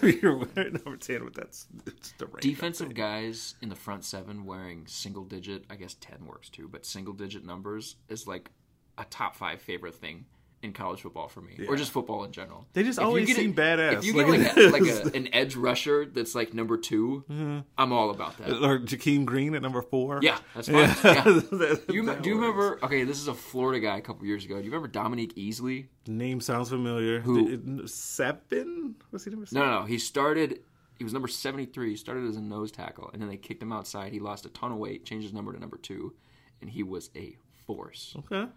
You're 0.22 0.38
wearing 0.38 0.74
number 0.74 0.98
ten, 0.98 1.24
but 1.24 1.34
that's 1.34 1.68
it's 1.86 2.14
the 2.18 2.28
range. 2.28 2.42
Defensive 2.42 2.94
guys 2.94 3.56
in 3.62 3.70
the 3.70 3.76
front 3.76 4.06
seven 4.06 4.46
wearing 4.46 4.88
single 4.88 5.24
digit, 5.24 5.66
I 5.70 5.76
guess 5.76 5.96
10 5.96 6.26
works 6.26 6.50
too, 6.50 6.68
but 6.68 6.86
single 6.86 7.14
digit 7.14 7.46
numbers 7.46 7.98
is 8.08 8.28
like 8.28 8.50
a 8.98 9.06
top 9.06 9.36
five 9.36 9.62
favorite 9.62 9.96
thing 9.96 10.26
in 10.65 10.73
college 10.73 11.01
football 11.01 11.28
for 11.30 11.39
me, 11.41 11.58
or 11.67 11.75
just 11.78 11.91
football 11.91 12.23
in 12.25 12.32
general. 12.34 12.65
They 12.73 12.84
just 12.84 12.97
If 12.97 13.04
you 13.04 13.08
always 13.08 13.28
get 13.28 13.38
seem 13.38 13.51
it- 13.51 13.56
badass. 13.56 13.93
If 13.99 14.04
you 14.06 14.13
Like, 14.13 14.28
get 14.28 14.39
like, 14.73 14.84
it 14.84 14.91
a, 14.91 15.04
like 15.04 15.13
a, 15.13 15.17
an 15.17 15.30
edge 15.34 15.56
rusher 15.56 16.06
that's 16.06 16.36
like 16.36 16.54
number 16.54 16.78
2 16.78 17.23
Mm-hmm. 17.30 17.60
I'm 17.78 17.91
all 17.93 18.10
about 18.10 18.38
that. 18.39 18.49
or 18.51 18.80
Jakeem 18.80 19.23
Green 19.25 19.56
at 19.56 19.62
number 19.62 19.82
four. 19.82 20.19
Yeah, 20.21 20.38
that's 20.54 20.67
fine. 20.67 20.75
Yeah. 20.75 21.23
That- 21.51 21.84
You, 21.89 22.06
that 22.08 22.21
do 22.21 22.30
you 22.30 22.36
works. 22.38 22.47
remember? 22.47 22.80
Okay, 22.84 23.04
this 23.06 23.19
is 23.19 23.28
a 23.30 23.34
Florida 23.34 23.80
guy 23.80 23.97
a 23.97 24.01
couple 24.01 24.25
years 24.25 24.43
ago. 24.43 24.56
Do 24.58 24.63
you 24.65 24.71
remember 24.71 24.88
Dominique 24.89 25.36
Easley? 25.36 25.88
Name 26.08 26.41
sounds 26.41 26.69
familiar. 26.69 27.19
Who? 27.21 27.58
The- 27.58 27.88
seven? 27.88 28.95
Was 29.12 29.23
he 29.23 29.32
number 29.32 29.43
No, 29.51 29.60
seven? 29.62 29.69
no, 29.71 29.80
no. 29.82 29.86
He 29.86 29.97
started. 29.99 30.60
He 30.97 31.04
was 31.04 31.12
number 31.13 31.28
seventy 31.28 31.65
three. 31.65 31.89
He 31.91 31.95
started 31.97 32.25
as 32.28 32.38
a 32.38 32.41
nose 32.41 32.71
tackle, 32.71 33.10
and 33.12 33.21
then 33.21 33.28
they 33.30 33.38
kicked 33.38 33.62
him 33.62 33.71
outside. 33.73 34.13
He 34.13 34.19
lost 34.19 34.45
a 34.45 34.49
ton 34.49 34.71
of 34.71 34.78
weight, 34.78 35.06
changed 35.06 35.25
his 35.25 35.34
number 35.34 35.51
to 35.54 35.60
number 35.60 35.78
two, 35.78 36.13
and 36.62 36.69
he 36.69 36.84
was 36.84 37.10
a 37.15 37.36
force. 37.67 38.15
Okay. 38.19 38.47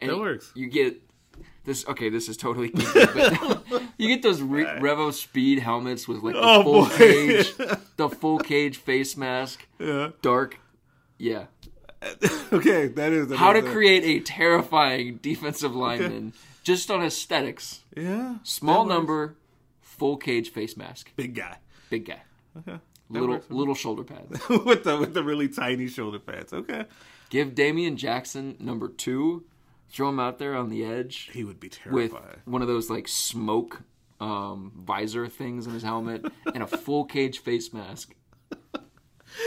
And 0.00 0.10
That 0.10 0.18
works. 0.18 0.52
You 0.54 0.68
get 0.68 1.00
this. 1.64 1.86
Okay, 1.88 2.08
this 2.08 2.28
is 2.28 2.36
totally. 2.36 2.70
geeky, 2.70 3.64
but 3.70 3.82
you 3.98 4.08
get 4.08 4.22
those 4.22 4.40
Re- 4.42 4.64
Revo 4.64 5.12
Speed 5.12 5.58
helmets 5.60 6.06
with 6.08 6.22
like 6.22 6.34
the 6.34 6.40
Oh, 6.42 6.62
full 6.62 6.84
boy. 6.86 6.96
cage, 6.96 7.54
the 7.96 8.08
full 8.08 8.38
cage 8.38 8.76
face 8.78 9.16
mask, 9.16 9.66
Yeah. 9.78 10.10
dark. 10.22 10.58
Yeah. 11.18 11.44
Okay, 12.52 12.88
that 12.88 13.12
is 13.12 13.32
how 13.34 13.52
to 13.54 13.60
a- 13.60 13.72
create 13.72 14.04
a 14.04 14.20
terrifying 14.22 15.18
defensive 15.22 15.74
lineman 15.74 16.32
just 16.62 16.90
on 16.90 17.02
aesthetics. 17.02 17.80
Yeah. 17.96 18.36
Small 18.42 18.84
that 18.84 18.88
works. 18.90 18.98
number, 18.98 19.36
full 19.80 20.16
cage 20.18 20.50
face 20.50 20.76
mask, 20.76 21.10
big 21.16 21.34
guy 21.34 21.56
big 21.90 22.04
guy. 22.06 22.22
Little 23.08 23.40
little 23.48 23.74
shoulder 23.74 24.02
pads. 24.04 24.38
with 24.48 24.84
the 24.84 24.96
with 24.98 25.14
the 25.14 25.22
really 25.22 25.48
tiny 25.48 25.88
shoulder 25.88 26.18
pads. 26.18 26.52
Okay. 26.52 26.84
Give 27.30 27.54
Damian 27.54 27.96
Jackson 27.96 28.56
number 28.60 28.88
two. 28.88 29.44
Throw 29.94 30.08
him 30.08 30.18
out 30.18 30.38
there 30.38 30.56
on 30.56 30.70
the 30.70 30.84
edge 30.84 31.30
He 31.32 31.44
would 31.44 31.60
be 31.60 31.68
terrified. 31.68 31.94
with 32.12 32.12
one 32.46 32.62
of 32.62 32.68
those 32.68 32.90
like 32.90 33.06
smoke 33.08 33.82
um, 34.20 34.72
visor 34.76 35.28
things 35.28 35.66
in 35.66 35.72
his 35.72 35.82
helmet 35.84 36.24
and 36.52 36.62
a 36.62 36.66
full 36.66 37.04
cage 37.04 37.38
face 37.38 37.72
mask. 37.72 38.14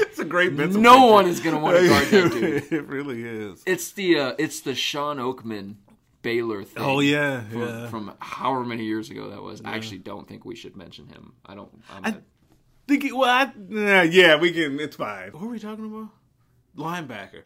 It's 0.01 0.19
a 0.19 0.25
great 0.25 0.53
mental 0.53 0.81
No 0.81 0.93
picture. 0.95 1.11
one 1.11 1.27
is 1.27 1.39
gonna 1.39 1.59
want 1.59 1.77
to 1.77 1.87
guard 1.87 2.07
that 2.07 2.31
dude. 2.31 2.63
it 2.73 2.87
really 2.87 3.23
is. 3.23 3.63
It's 3.65 3.91
the 3.91 4.19
uh, 4.19 4.33
it's 4.37 4.61
the 4.61 4.75
Shawn 4.75 5.17
Oakman 5.17 5.75
Baylor 6.21 6.63
thing. 6.63 6.83
Oh 6.83 6.99
yeah, 6.99 7.41
From, 7.41 7.59
yeah. 7.61 7.87
from 7.87 8.13
however 8.19 8.65
many 8.65 8.83
years 8.85 9.09
ago 9.09 9.29
that 9.29 9.41
was. 9.41 9.61
I 9.63 9.75
actually 9.75 9.99
don't 9.99 10.27
think 10.27 10.43
we 10.45 10.55
should 10.55 10.75
mention 10.75 11.07
him. 11.07 11.33
I 11.45 11.55
don't. 11.55 11.69
I'm 11.91 12.05
I- 12.05 12.09
not- 12.11 12.21
Think 12.87 13.03
it, 13.03 13.13
well, 13.15 13.29
I, 13.29 13.51
yeah, 13.69 14.03
yeah, 14.03 14.39
we 14.39 14.51
can. 14.53 14.79
It's 14.79 14.95
fine. 14.95 15.31
What 15.33 15.43
are 15.43 15.47
we 15.49 15.59
talking 15.59 15.85
about? 15.85 16.07
Linebacker. 16.77 17.41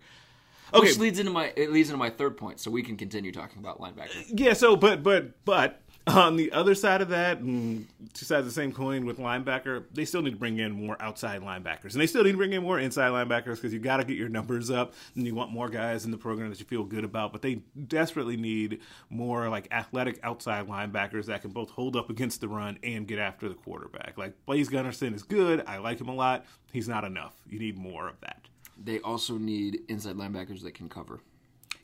Okay, 0.73 0.88
Which 0.88 0.97
leads 0.97 1.19
into 1.19 1.31
my 1.31 1.51
it 1.55 1.71
leads 1.71 1.89
into 1.89 1.97
my 1.97 2.10
third 2.10 2.38
point, 2.38 2.60
so 2.60 2.71
we 2.71 2.84
can 2.84 2.97
continue 2.97 3.31
talking 3.31 3.60
about 3.60 3.79
linebacker. 3.79 4.25
yeah. 4.29 4.53
So, 4.53 4.75
but, 4.75 5.03
but, 5.03 5.43
but 5.43 5.81
on 6.07 6.36
the 6.36 6.51
other 6.51 6.73
side 6.73 7.01
of 7.01 7.10
that, 7.10 7.39
two 7.41 7.86
sides 8.13 8.39
of 8.39 8.45
the 8.45 8.51
same 8.51 8.71
coin 8.71 9.05
with 9.05 9.19
linebacker, 9.19 9.84
they 9.93 10.05
still 10.05 10.21
need 10.21 10.31
to 10.31 10.38
bring 10.38 10.57
in 10.57 10.71
more 10.71 10.97
outside 10.99 11.41
linebackers, 11.41 11.91
and 11.91 12.01
they 12.01 12.07
still 12.07 12.23
need 12.23 12.31
to 12.31 12.38
bring 12.38 12.53
in 12.53 12.63
more 12.63 12.79
inside 12.79 13.10
linebackers 13.10 13.55
because 13.55 13.73
you 13.73 13.79
got 13.79 13.97
to 13.97 14.03
get 14.03 14.17
your 14.17 14.29
numbers 14.29 14.71
up, 14.71 14.93
and 15.15 15.25
you 15.25 15.36
want 15.36 15.51
more 15.51 15.69
guys 15.69 16.05
in 16.05 16.12
the 16.12 16.17
program 16.17 16.49
that 16.49 16.60
you 16.60 16.65
feel 16.65 16.84
good 16.84 17.03
about. 17.03 17.31
But 17.31 17.41
they 17.41 17.55
desperately 17.88 18.38
need 18.38 18.79
more 19.10 19.47
like 19.49 19.67
athletic 19.71 20.19
outside 20.23 20.67
linebackers 20.67 21.25
that 21.25 21.41
can 21.41 21.51
both 21.51 21.69
hold 21.69 21.95
up 21.95 22.10
against 22.10 22.41
the 22.41 22.47
run 22.47 22.79
and 22.84 23.07
get 23.07 23.19
after 23.19 23.47
the 23.47 23.55
quarterback. 23.55 24.17
Like 24.17 24.34
Blaise 24.45 24.69
Gunnerson 24.69 25.13
is 25.13 25.23
good. 25.23 25.63
I 25.67 25.77
like 25.77 26.01
him 26.01 26.10
a 26.10 26.15
lot. 26.15 26.45
He's 26.71 26.88
not 26.88 27.03
enough. 27.03 27.36
You 27.47 27.60
need 27.60 27.77
more 27.77 28.07
of 28.07 28.19
that. 28.21 28.47
They 28.84 29.00
also 29.00 29.38
need 29.38 29.82
inside 29.89 30.15
linebackers 30.15 30.63
that 30.63 30.74
can 30.74 30.89
cover. 30.89 31.20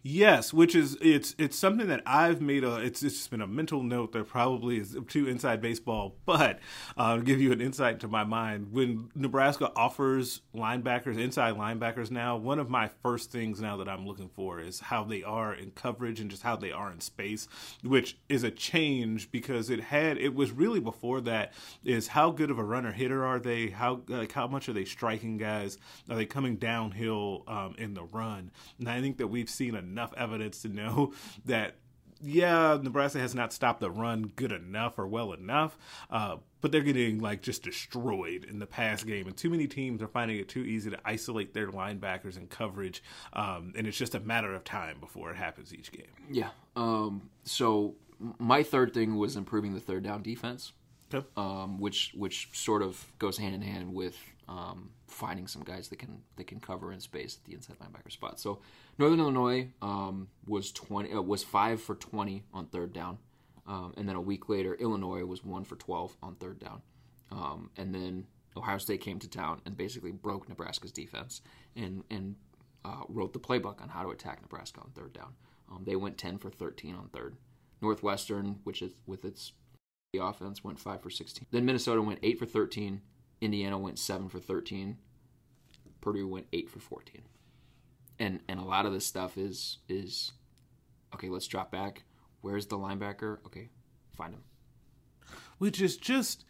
Yes, 0.04 0.54
which 0.54 0.76
is 0.76 0.98
it's 1.02 1.36
it's 1.38 1.58
something 1.58 1.88
that 1.88 2.02
I've 2.06 2.42
made 2.42 2.64
a 2.64 2.78
it's 2.78 3.04
it's 3.04 3.28
been 3.28 3.42
a 3.42 3.48
mental 3.48 3.84
note 3.84 4.12
that 4.14 4.28
probably 4.28 4.80
is 4.80 4.98
too 5.08 5.28
inside 5.28 5.62
baseball, 5.62 6.16
but 6.26 6.60
uh, 6.96 7.18
give 7.18 7.42
you 7.42 7.52
an 7.52 7.62
insight 7.62 8.00
to 8.02 8.08
my 8.08 8.24
mind, 8.24 8.72
when 8.72 9.10
Nebraska 9.16 9.72
offers 9.76 10.42
linebackers, 10.56 11.18
inside 11.20 11.56
linebackers 11.56 12.12
now, 12.12 12.38
one 12.38 12.60
of 12.60 12.70
my 12.70 12.90
first 13.04 13.32
things 13.32 13.60
now 13.60 13.78
that 13.78 13.90
I'm 13.90 14.06
looking 14.06 14.30
for 14.30 14.60
is 14.60 14.80
how 14.80 15.04
they 15.04 15.24
are 15.24 15.54
in 15.54 15.72
coverage 15.72 16.20
and 16.20 16.30
just 16.30 16.44
how 16.44 16.56
they 16.56 16.72
are 16.72 16.92
in 16.92 17.02
space, 17.02 17.48
which 17.84 18.18
is 18.30 18.44
a 18.44 18.52
change 18.52 19.32
because 19.32 19.70
it 19.70 19.80
had 19.80 20.18
it 20.18 20.34
was 20.36 20.52
really 20.52 20.80
before 20.80 21.22
that 21.22 21.54
is 21.84 22.10
how 22.10 22.32
good 22.32 22.52
of 22.52 22.60
a 22.60 22.64
runner 22.64 22.92
hitter 22.92 23.26
are 23.26 23.40
they? 23.40 23.70
How 23.70 24.02
like 24.08 24.32
how 24.32 24.48
much 24.48 24.70
are 24.70 24.74
they 24.74 24.86
striking 24.86 25.38
guys? 25.38 25.78
Are 26.10 26.16
they 26.16 26.26
coming 26.26 26.56
downhill 26.56 27.44
um, 27.48 27.76
in 27.78 27.94
the 27.94 28.04
run? 28.04 28.52
And 28.80 28.88
I 28.88 29.02
think 29.02 29.18
that 29.18 29.28
we've 29.28 29.50
seen 29.50 29.76
enough 29.92 30.14
evidence 30.18 30.62
to 30.64 30.70
know 30.70 31.14
that 31.46 31.76
yeah, 32.20 32.80
Nebraska 32.82 33.20
has 33.20 33.36
not 33.36 33.54
stopped 33.54 33.80
the 33.80 33.92
run 33.92 34.32
good 34.36 34.52
enough 34.52 34.98
or 34.98 35.06
well 35.06 35.34
enough, 35.34 35.78
uh, 36.10 36.38
but 36.62 36.72
they're 36.72 36.82
getting 36.82 37.20
like 37.20 37.44
just 37.44 37.62
destroyed 37.62 38.44
in 38.44 38.58
the 38.58 38.66
pass 38.66 39.04
game, 39.04 39.28
and 39.28 39.38
too 39.38 39.52
many 39.52 39.68
teams 39.68 40.02
are 40.02 40.08
finding 40.08 40.38
it 40.38 40.50
too 40.50 40.62
easy 40.62 40.90
to 40.90 40.98
isolate 41.06 41.54
their 41.54 41.68
linebackers 41.68 42.36
and 42.36 42.50
coverage, 42.50 43.04
um, 43.34 43.72
and 43.78 43.86
it's 43.86 43.98
just 43.98 44.16
a 44.16 44.20
matter 44.20 44.52
of 44.56 44.64
time 44.64 45.00
before 45.00 45.30
it 45.30 45.38
happens 45.38 45.72
each 45.74 45.92
game. 45.92 46.08
Yeah. 46.32 46.50
Um, 46.76 47.30
so 47.44 47.94
my 48.40 48.64
third 48.64 48.96
thing 48.96 49.16
was 49.18 49.36
improving 49.36 49.76
the 49.76 49.80
third 49.80 50.02
down 50.02 50.24
defense, 50.24 50.74
Okay. 51.14 51.24
um, 51.38 51.80
which 51.80 52.14
which 52.16 52.50
sort 52.52 52.82
of 52.82 53.06
goes 53.20 53.38
hand 53.38 53.54
in 53.54 53.62
hand 53.62 53.94
with 53.94 54.18
um, 54.48 54.92
finding 55.08 55.48
some 55.48 55.64
guys 55.64 55.90
that 55.90 56.00
can 56.00 56.22
that 56.36 56.48
can 56.48 56.60
cover 56.60 56.92
in 56.92 57.00
space 57.00 57.38
at 57.38 57.46
the 57.46 57.54
inside 57.54 57.78
linebacker 57.80 58.12
spot. 58.12 58.40
So 58.40 58.60
Northern 58.98 59.20
Illinois 59.20 59.70
um, 59.82 60.30
was 60.46 60.72
twenty 60.72 61.12
uh, 61.12 61.22
was 61.22 61.44
five 61.44 61.82
for 61.82 61.96
twenty 61.96 62.44
on 62.54 62.68
third 62.68 62.94
down, 62.94 63.18
um, 63.68 63.94
and 63.98 64.08
then 64.08 64.16
a 64.16 64.22
week 64.22 64.50
later 64.50 64.76
Illinois 64.76 65.26
was 65.26 65.44
one 65.44 65.64
for 65.64 65.76
twelve 65.76 66.16
on 66.22 66.36
third 66.36 66.60
down, 66.60 66.82
um, 67.32 67.70
and 67.78 67.94
then 67.94 68.26
Ohio 68.56 68.78
State 68.78 69.02
came 69.02 69.20
to 69.20 69.30
town 69.30 69.62
and 69.66 69.76
basically 69.76 70.12
broke 70.12 70.48
Nebraska's 70.48 70.92
defense 70.92 71.42
and 71.76 72.04
and 72.10 72.36
uh, 72.86 73.04
wrote 73.10 73.34
the 73.34 73.40
playbook 73.40 73.82
on 73.82 73.90
how 73.90 74.04
to 74.04 74.10
attack 74.10 74.42
Nebraska 74.42 74.82
on 74.82 74.92
third 74.96 75.14
down. 75.14 75.34
Um, 75.70 75.84
they 75.86 75.96
went 75.96 76.18
ten 76.18 76.38
for 76.38 76.50
thirteen 76.50 76.96
on 76.96 77.10
third. 77.10 77.36
Northwestern, 77.82 78.60
which 78.64 78.82
is 78.82 78.94
with 79.06 79.24
its 79.24 79.52
offense 80.20 80.64
went 80.64 80.80
5 80.80 81.02
for 81.02 81.10
16. 81.10 81.48
Then 81.52 81.66
Minnesota 81.66 82.02
went 82.02 82.20
8 82.24 82.40
for 82.40 82.46
13. 82.46 83.02
Indiana 83.42 83.78
went 83.78 84.00
7 84.00 84.30
for 84.30 84.40
13. 84.40 84.98
Purdue 86.02 86.28
went 86.28 86.48
8 86.54 86.70
for 86.70 86.80
14. 86.80 87.22
And 88.20 88.40
and 88.48 88.60
a 88.60 88.64
lot 88.64 88.86
of 88.86 88.94
this 88.94 89.06
stuff 89.06 89.38
is 89.38 89.78
is 89.90 90.32
okay, 91.14 91.30
let's 91.30 91.48
drop 91.48 91.72
back. 91.72 92.04
Where's 92.42 92.68
the 92.68 92.78
linebacker? 92.78 93.38
Okay, 93.46 93.70
find 94.16 94.34
him. 94.34 94.44
which 95.58 95.82
is 95.82 95.98
just 95.98 96.46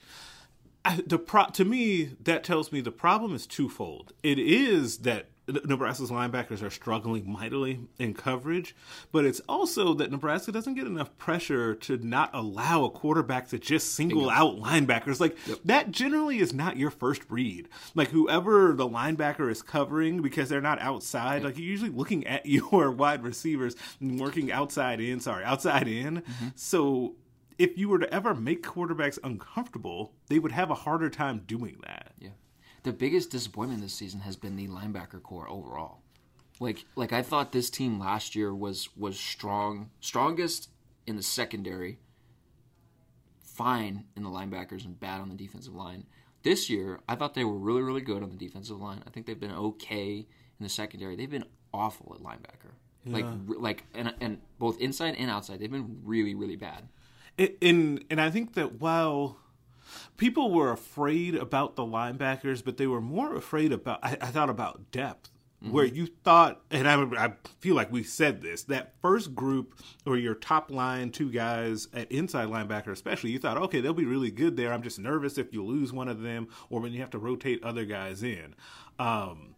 the 1.06 1.18
pro 1.20 1.46
to 1.48 1.66
me 1.66 2.16
that 2.24 2.44
tells 2.44 2.72
me 2.72 2.82
the 2.82 2.92
problem 2.92 3.34
is 3.36 3.48
twofold. 3.48 4.14
It 4.24 4.40
is 4.40 5.00
that 5.00 5.30
Nebraska's 5.48 6.12
linebackers 6.12 6.62
are 6.62 6.70
struggling 6.70 7.32
mightily 7.32 7.80
in 8.00 8.14
coverage, 8.14 8.76
but 9.12 9.26
it's 9.26 9.39
also 9.48 9.93
that 9.93 10.12
Nebraska 10.12 10.52
doesn't 10.52 10.74
get 10.74 10.88
enough 10.88 11.16
pressure 11.18 11.74
to 11.76 11.98
not 11.98 12.30
allow 12.34 12.84
a 12.84 12.89
quarterback 12.89 13.48
to 13.50 13.60
just 13.60 13.93
single 13.93 14.30
out 14.30 14.58
linebackers. 14.58 15.20
Like 15.20 15.38
that 15.66 15.91
generally 15.91 16.39
is 16.39 16.54
not 16.54 16.78
your 16.78 16.91
first 16.91 17.22
read. 17.30 17.70
Like 17.95 18.10
whoever 18.10 18.74
the 18.74 18.88
linebacker 18.88 19.50
is 19.50 19.62
covering 19.62 20.22
because 20.22 20.50
they're 20.50 20.62
not 20.62 20.82
outside, 20.82 21.43
like 21.43 21.58
you're 21.58 21.68
usually 21.68 21.91
looking 21.91 22.28
at 22.28 22.45
your 22.45 22.91
wide 22.91 23.24
receivers 23.24 23.76
and 24.02 24.20
working 24.20 24.52
outside 24.52 25.00
in, 25.00 25.20
sorry, 25.20 25.45
outside 25.45 25.88
in. 25.88 26.22
Mm-hmm. 26.22 26.48
So 26.56 27.16
if 27.58 27.78
you 27.78 27.89
were 27.89 28.00
to 28.00 28.14
ever 28.14 28.36
make 28.36 28.64
quarterbacks 28.64 29.18
uncomfortable, 29.24 30.14
they 30.28 30.39
would 30.39 30.52
have 30.52 30.70
a 30.70 30.76
harder 30.76 31.10
time 31.10 31.43
doing 31.48 31.78
that. 31.86 32.07
Yeah. 32.88 32.92
The 32.92 32.98
biggest 32.98 33.32
disappointment 33.32 33.82
this 33.82 33.94
season 33.94 34.22
has 34.22 34.36
been 34.36 34.56
the 34.56 34.68
linebacker 34.68 35.22
core 35.22 35.50
overall. 35.50 36.00
Like 36.60 36.86
like 36.96 37.14
I 37.14 37.22
thought 37.22 37.52
this 37.52 37.70
team 37.70 38.00
last 38.00 38.36
year 38.36 38.54
was 38.54 38.90
was 38.96 39.20
strong, 39.20 39.90
strongest 40.00 40.70
in 41.06 41.16
the 41.16 41.24
secondary, 41.24 42.00
fine 43.42 44.06
in 44.16 44.24
the 44.24 44.30
linebackers 44.30 44.86
and 44.86 45.00
bad 45.00 45.22
on 45.22 45.30
the 45.30 45.36
defensive 45.36 45.76
line. 45.76 46.06
This 46.44 46.70
year, 46.70 47.00
I 47.08 47.16
thought 47.16 47.34
they 47.34 47.44
were 47.44 47.58
really 47.58 47.82
really 47.82 48.02
good 48.02 48.24
on 48.24 48.30
the 48.30 48.38
defensive 48.38 48.80
line. 48.80 49.04
I 49.06 49.10
think 49.10 49.26
they've 49.26 49.40
been 49.40 49.52
okay 49.52 50.26
in 50.60 50.64
the 50.64 50.70
secondary. 50.70 51.16
They've 51.16 51.30
been 51.30 51.46
awful 51.74 52.16
at 52.16 52.24
linebacker. 52.24 52.74
Like 53.06 53.26
like 53.46 53.84
and 53.94 54.14
and 54.20 54.40
both 54.60 54.80
inside 54.80 55.16
and 55.18 55.30
outside, 55.30 55.60
they've 55.60 55.72
been 55.72 56.02
really 56.04 56.36
really 56.36 56.56
bad. 56.56 56.90
It, 57.38 57.58
and 57.62 58.04
and 58.10 58.20
I 58.20 58.30
think 58.30 58.56
that 58.56 58.82
while 58.82 59.38
people 60.18 60.52
were 60.52 60.72
afraid 60.72 61.36
about 61.36 61.76
the 61.76 61.84
linebackers, 61.84 62.64
but 62.64 62.78
they 62.78 62.88
were 62.88 63.02
more 63.02 63.36
afraid 63.36 63.72
about 63.72 64.00
I, 64.04 64.18
I 64.22 64.28
thought 64.28 64.50
about 64.50 64.91
depth. 64.91 65.30
Where 65.72 65.86
you 65.86 66.06
thought, 66.24 66.62
and 66.70 66.88
I, 66.88 67.02
I 67.26 67.34
feel 67.62 67.74
like 67.76 67.91
we 67.91 68.04
said 68.04 68.43
this, 68.43 68.62
that 68.66 68.93
first 69.02 69.34
group 69.34 69.74
or 70.06 70.16
your 70.16 70.36
top 70.36 70.70
line 70.70 71.10
two 71.10 71.32
guys 71.32 71.88
at 71.93 72.12
inside 72.12 72.50
linebacker, 72.50 72.91
especially, 72.91 73.32
you 73.32 73.39
thought, 73.39 73.58
okay, 73.58 73.82
they'll 73.82 73.91
be 73.91 74.06
really 74.06 74.30
good 74.30 74.56
there. 74.56 74.72
I'm 74.72 74.84
just 74.84 75.00
nervous 75.00 75.39
if 75.39 75.52
you 75.52 75.66
lose 75.66 75.91
one 75.91 76.10
of 76.10 76.22
them 76.22 76.48
or 76.70 76.80
when 76.80 76.93
you 76.93 77.00
have 77.00 77.10
to 77.10 77.18
rotate 77.18 77.64
other 77.64 77.86
guys 77.86 78.22
in. 78.22 78.54
Um, 79.00 79.56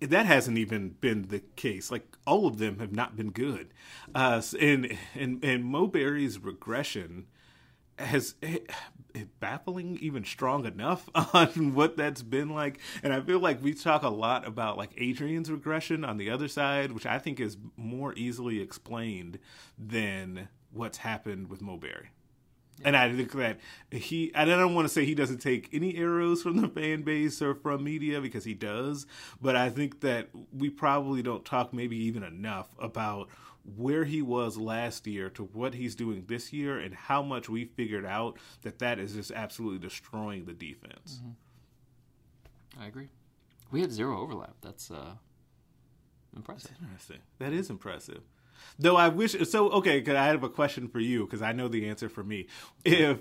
that 0.00 0.26
hasn't 0.26 0.58
even 0.58 0.96
been 1.00 1.28
the 1.28 1.40
case. 1.56 1.92
Like 1.92 2.16
all 2.26 2.48
of 2.48 2.58
them 2.58 2.80
have 2.80 2.92
not 2.92 3.16
been 3.16 3.30
good. 3.30 3.72
Uh, 4.14 4.42
and 4.60 4.98
and 5.14 5.44
and 5.44 5.64
Mo 5.64 5.86
Barry's 5.86 6.38
regression 6.38 7.26
has 8.00 8.34
eh, 8.42 8.58
baffling 9.38 9.98
even 10.00 10.24
strong 10.24 10.66
enough 10.66 11.08
on 11.34 11.74
what 11.74 11.96
that's 11.96 12.22
been 12.22 12.50
like. 12.50 12.78
And 13.02 13.12
I 13.12 13.20
feel 13.20 13.40
like 13.40 13.62
we 13.62 13.74
talk 13.74 14.02
a 14.02 14.08
lot 14.08 14.46
about 14.46 14.76
like 14.76 14.90
Adrian's 14.98 15.50
regression 15.50 16.04
on 16.04 16.16
the 16.16 16.30
other 16.30 16.48
side, 16.48 16.92
which 16.92 17.06
I 17.06 17.18
think 17.18 17.40
is 17.40 17.56
more 17.76 18.14
easily 18.14 18.60
explained 18.60 19.38
than 19.78 20.48
what's 20.72 20.98
happened 20.98 21.48
with 21.48 21.60
Mo 21.60 21.76
Barry. 21.76 22.10
And 22.82 22.96
I 22.96 23.14
think 23.14 23.32
that 23.32 23.60
he, 23.90 24.32
I 24.34 24.46
don't 24.46 24.74
want 24.74 24.88
to 24.88 24.92
say 24.92 25.04
he 25.04 25.14
doesn't 25.14 25.38
take 25.38 25.68
any 25.72 25.96
arrows 25.96 26.42
from 26.42 26.62
the 26.62 26.68
fan 26.68 27.02
base 27.02 27.42
or 27.42 27.54
from 27.54 27.84
media 27.84 28.22
because 28.22 28.44
he 28.44 28.54
does, 28.54 29.06
but 29.40 29.54
I 29.54 29.68
think 29.68 30.00
that 30.00 30.30
we 30.50 30.70
probably 30.70 31.22
don't 31.22 31.44
talk 31.44 31.74
maybe 31.74 31.98
even 31.98 32.22
enough 32.22 32.68
about 32.78 33.28
where 33.76 34.04
he 34.04 34.22
was 34.22 34.56
last 34.56 35.06
year 35.06 35.30
to 35.30 35.44
what 35.44 35.74
he's 35.74 35.94
doing 35.94 36.24
this 36.26 36.52
year 36.52 36.78
and 36.78 36.94
how 36.94 37.22
much 37.22 37.48
we 37.48 37.64
figured 37.64 38.06
out 38.06 38.38
that 38.62 38.78
that 38.78 38.98
is 38.98 39.14
just 39.14 39.30
absolutely 39.32 39.78
destroying 39.78 40.44
the 40.44 40.52
defense. 40.54 41.20
I 42.80 42.86
agree. 42.86 43.08
We 43.70 43.80
had 43.80 43.92
zero 43.92 44.18
overlap. 44.20 44.54
That's 44.62 44.90
uh 44.90 45.14
impressive. 46.34 46.72
Interesting. 46.82 47.18
That 47.38 47.52
is 47.52 47.70
impressive. 47.70 48.22
Though 48.78 48.96
I 48.96 49.08
wish 49.08 49.36
so. 49.48 49.70
Okay, 49.70 50.00
'cause 50.02 50.14
I 50.16 50.26
have 50.26 50.42
a 50.44 50.48
question 50.48 50.88
for 50.88 51.00
you 51.00 51.24
because 51.24 51.42
I 51.42 51.52
know 51.52 51.68
the 51.68 51.88
answer 51.88 52.08
for 52.08 52.22
me. 52.24 52.46
If 52.84 53.18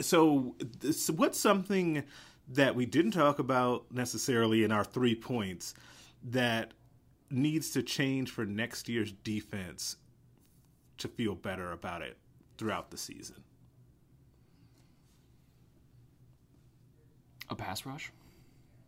so, 0.00 0.54
this, 0.80 1.10
what's 1.10 1.38
something 1.38 2.04
that 2.48 2.74
we 2.74 2.86
didn't 2.86 3.10
talk 3.12 3.38
about 3.38 3.90
necessarily 3.92 4.64
in 4.64 4.72
our 4.72 4.84
three 4.84 5.14
points 5.14 5.74
that 6.30 6.72
needs 7.30 7.70
to 7.70 7.82
change 7.82 8.30
for 8.30 8.44
next 8.44 8.88
year's 8.88 9.12
defense 9.12 9.96
to 10.98 11.08
feel 11.08 11.34
better 11.34 11.72
about 11.72 12.02
it 12.02 12.16
throughout 12.56 12.90
the 12.90 12.96
season? 12.96 13.42
A 17.50 17.54
pass 17.54 17.86
rush? 17.86 18.12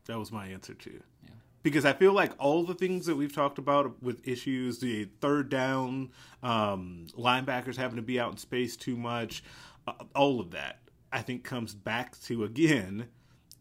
That 0.06 0.18
was 0.18 0.32
my 0.32 0.46
answer 0.48 0.74
too. 0.74 1.00
Yeah. 1.22 1.30
Because 1.62 1.84
I 1.84 1.92
feel 1.92 2.12
like 2.12 2.32
all 2.38 2.64
the 2.64 2.74
things 2.74 3.06
that 3.06 3.16
we've 3.16 3.34
talked 3.34 3.58
about 3.58 4.02
with 4.02 4.26
issues, 4.26 4.80
the 4.80 5.08
third 5.20 5.48
down, 5.48 6.10
um, 6.42 7.06
linebackers 7.16 7.76
having 7.76 7.96
to 7.96 8.02
be 8.02 8.18
out 8.18 8.32
in 8.32 8.36
space 8.38 8.76
too 8.76 8.96
much, 8.96 9.42
uh, 9.86 9.92
all 10.14 10.40
of 10.40 10.50
that, 10.50 10.80
I 11.12 11.22
think 11.22 11.44
comes 11.44 11.74
back 11.74 12.20
to 12.22 12.44
again, 12.44 13.08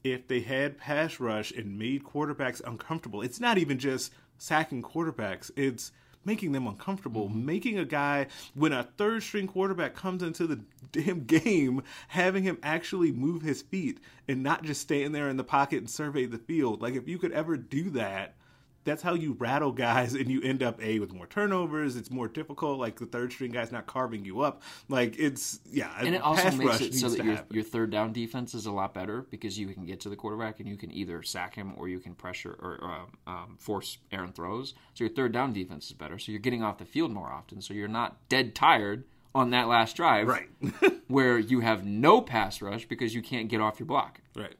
if 0.03 0.27
they 0.27 0.39
had 0.41 0.77
pass 0.77 1.19
rush 1.19 1.51
and 1.51 1.77
made 1.77 2.03
quarterbacks 2.03 2.61
uncomfortable. 2.65 3.21
It's 3.21 3.39
not 3.39 3.57
even 3.57 3.79
just 3.79 4.13
sacking 4.39 4.81
quarterbacks; 4.81 5.51
it's 5.55 5.91
making 6.25 6.51
them 6.51 6.67
uncomfortable, 6.67 7.29
mm-hmm. 7.29 7.45
making 7.45 7.79
a 7.79 7.85
guy 7.85 8.27
when 8.53 8.73
a 8.73 8.83
third 8.83 9.23
string 9.23 9.47
quarterback 9.47 9.95
comes 9.95 10.23
into 10.23 10.47
the 10.47 10.59
damn 10.91 11.23
game, 11.25 11.81
having 12.09 12.43
him 12.43 12.57
actually 12.63 13.11
move 13.11 13.41
his 13.41 13.61
feet 13.61 13.99
and 14.27 14.43
not 14.43 14.63
just 14.63 14.81
stand 14.81 15.13
there 15.13 15.29
in 15.29 15.37
the 15.37 15.43
pocket 15.43 15.77
and 15.77 15.89
survey 15.89 16.25
the 16.25 16.37
field. 16.37 16.81
Like 16.81 16.95
if 16.95 17.07
you 17.07 17.17
could 17.17 17.31
ever 17.31 17.57
do 17.57 17.89
that, 17.91 18.35
that's 18.89 19.03
how 19.03 19.13
you 19.13 19.33
rattle 19.33 19.71
guys 19.71 20.13
and 20.19 20.29
you 20.29 20.41
end 20.41 20.63
up 20.63 20.81
a 20.81 20.99
with 20.99 21.13
more 21.13 21.27
turnovers. 21.27 21.95
It's 21.95 22.09
more 22.09 22.27
difficult. 22.27 22.79
Like 22.79 22.99
the 22.99 23.05
third 23.05 23.31
string 23.31 23.51
guy's 23.51 23.71
not 23.71 23.87
carving 23.87 24.25
you 24.25 24.41
up. 24.41 24.61
Like 24.87 25.17
it's 25.17 25.59
yeah. 25.69 25.91
And 25.99 26.15
it 26.15 26.21
also 26.21 26.51
makes 26.51 26.81
it 26.81 26.93
so 26.95 27.09
that 27.09 27.23
your, 27.23 27.39
your 27.51 27.63
third 27.63 27.91
down 27.91 28.11
defense 28.11 28.53
is 28.53 28.65
a 28.65 28.71
lot 28.71 28.93
better 28.93 29.21
because 29.29 29.57
you 29.57 29.67
can 29.67 29.85
get 29.85 29.99
to 30.01 30.09
the 30.09 30.15
quarterback 30.15 30.59
and 30.59 30.67
you 30.67 30.77
can 30.77 30.91
either 30.91 31.21
sack 31.23 31.55
him 31.55 31.73
or 31.77 31.87
you 31.87 31.99
can 31.99 32.15
pressure 32.15 32.57
or 32.59 32.83
um, 32.83 33.17
um, 33.27 33.57
force 33.57 33.99
Aaron 34.11 34.31
throws. 34.31 34.73
So 34.93 35.03
your 35.03 35.13
third 35.13 35.31
down 35.31 35.53
defense 35.53 35.87
is 35.87 35.93
better. 35.93 36.17
So 36.17 36.31
you're 36.31 36.41
getting 36.41 36.63
off 36.63 36.79
the 36.79 36.85
field 36.85 37.11
more 37.11 37.31
often. 37.31 37.61
So 37.61 37.73
you're 37.73 37.87
not 37.87 38.27
dead 38.27 38.55
tired 38.55 39.03
on 39.35 39.51
that 39.51 39.67
last 39.67 39.95
drive, 39.95 40.27
right, 40.27 40.49
where 41.07 41.37
you 41.37 41.59
have 41.59 41.85
no 41.85 42.19
pass 42.19 42.61
rush 42.61 42.87
because 42.87 43.13
you 43.13 43.21
can't 43.21 43.47
get 43.47 43.61
off 43.61 43.79
your 43.79 43.85
block. 43.85 44.21
right. 44.35 44.55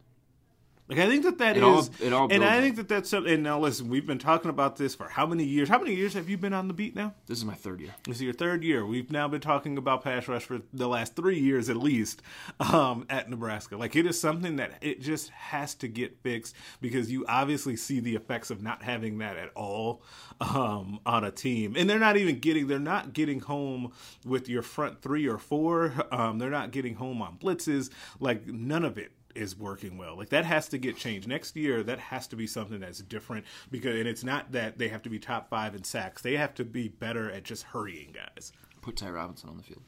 Like 0.90 0.98
I 0.98 1.08
think 1.08 1.24
that 1.24 1.38
that 1.38 1.56
It 1.56 1.60
is, 1.60 1.64
all- 1.64 1.90
it 2.08 2.14
all 2.14 2.28
and 2.32 2.44
I 2.44 2.62
think 2.62 2.76
that 2.78 2.88
that's 2.90 3.10
something. 3.10 3.32
And 3.32 3.44
now 3.44 3.60
listen, 3.60 3.90
we've 3.90 4.08
been 4.08 4.18
talking 4.18 4.50
about 4.50 4.78
this 4.78 4.96
for 4.96 5.08
how 5.08 5.28
many 5.28 5.44
years? 5.44 5.70
How 5.70 5.78
many 5.78 5.94
years 5.94 6.16
have 6.16 6.28
you 6.28 6.38
been 6.38 6.52
on 6.54 6.68
the 6.68 6.74
beat 6.74 6.96
now? 6.96 7.14
This 7.28 7.38
is 7.38 7.46
my 7.46 7.54
third 7.54 7.80
year. 7.80 7.92
This 8.06 8.16
is 8.18 8.22
your 8.24 8.34
third 8.34 8.64
year. 8.64 8.84
We've 8.84 9.12
now 9.12 9.28
been 9.28 9.40
talking 9.40 9.78
about 9.78 10.04
pass 10.04 10.28
rush 10.28 10.46
for 10.46 10.62
the 10.74 10.88
last 10.88 11.16
three 11.16 11.38
years 11.40 11.70
at 11.70 11.78
least 11.78 12.24
um, 12.60 13.06
at 13.08 13.30
Nebraska. 13.30 13.78
Like 13.78 13.96
it 13.96 14.08
is 14.08 14.20
something 14.20 14.56
that 14.56 14.74
it 14.82 15.00
just 15.02 15.30
has 15.30 15.76
to 15.76 15.88
get 15.88 16.18
fixed 16.24 16.56
because 16.82 17.12
you 17.12 17.24
obviously 17.28 17.76
see 17.76 18.00
the 18.00 18.16
effects 18.16 18.50
of 18.50 18.64
not 18.64 18.82
having 18.82 19.20
that 19.20 19.38
at 19.38 19.52
all 19.56 20.02
um, 20.42 21.00
on 21.06 21.24
a 21.24 21.32
team, 21.32 21.76
and 21.78 21.88
they're 21.88 22.00
not 22.00 22.18
even 22.18 22.40
getting. 22.40 22.66
They're 22.68 22.80
not 22.80 23.14
getting 23.14 23.42
home 23.42 23.92
with 24.26 24.50
your 24.50 24.64
front 24.64 25.02
three 25.04 25.28
or 25.28 25.38
four. 25.38 25.94
Um, 26.12 26.40
they're 26.40 26.50
not 26.50 26.72
getting 26.72 26.96
home 26.96 27.22
on 27.22 27.38
blitzes. 27.38 27.92
Like 28.20 28.48
none 28.48 28.84
of 28.84 28.98
it 28.98 29.12
is 29.40 29.58
working 29.58 29.98
well. 29.98 30.18
Like 30.18 30.30
that 30.30 30.46
has 30.46 30.68
to 30.70 30.78
get 30.78 30.98
changed 30.98 31.28
next 31.28 31.56
year. 31.56 31.82
That 31.84 32.00
has 32.00 32.28
to 32.28 32.36
be 32.36 32.46
something 32.48 32.80
that's 32.80 33.00
different 33.00 33.46
because, 33.72 33.96
and 33.98 34.08
it's 34.08 34.24
not 34.24 34.52
that 34.52 34.78
they 34.78 34.90
have 34.90 35.02
to 35.04 35.10
be 35.10 35.18
top 35.20 35.50
five 35.50 35.74
in 35.76 35.84
sacks. 35.84 36.22
They 36.22 36.36
have 36.38 36.54
to 36.56 36.66
be 36.66 36.88
better 36.90 37.32
at 37.32 37.44
just 37.44 37.64
hurrying 37.64 38.12
guys. 38.14 38.52
Put 38.82 38.98
Ty 38.98 39.10
Robinson 39.12 39.50
on 39.50 39.58
the 39.58 39.64
field. 39.64 39.82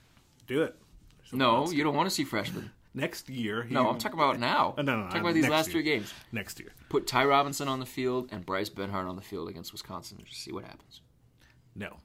Do 0.47 0.63
it 0.63 0.75
No, 1.31 1.69
you 1.71 1.83
don't 1.83 1.95
want 1.95 2.07
to 2.09 2.13
see 2.15 2.23
freshmen. 2.23 2.71
next 2.93 3.29
year. 3.29 3.63
he- 3.63 3.73
No, 3.73 3.89
I'm 3.89 3.97
talking 3.99 4.19
about 4.19 4.39
now. 4.39 4.73
Uh, 4.77 4.81
no, 4.81 4.95
no, 4.97 5.03
I'm 5.03 5.07
talking 5.07 5.21
about 5.21 5.33
these 5.33 5.47
last 5.47 5.67
year. 5.67 5.73
three 5.73 5.83
games. 5.83 6.13
next 6.31 6.59
year. 6.59 6.73
Put 6.89 7.07
Ty 7.07 7.25
Robinson 7.25 7.67
on 7.67 7.79
the 7.79 7.85
field 7.85 8.29
and 8.31 8.45
Bryce 8.45 8.69
Benhart 8.69 9.07
on 9.07 9.15
the 9.15 9.21
field 9.21 9.47
against 9.49 9.71
Wisconsin 9.71 10.17
and 10.17 10.27
just 10.27 10.41
see 10.43 10.51
what 10.51 10.65
happens. 10.65 11.01
No, 11.75 11.97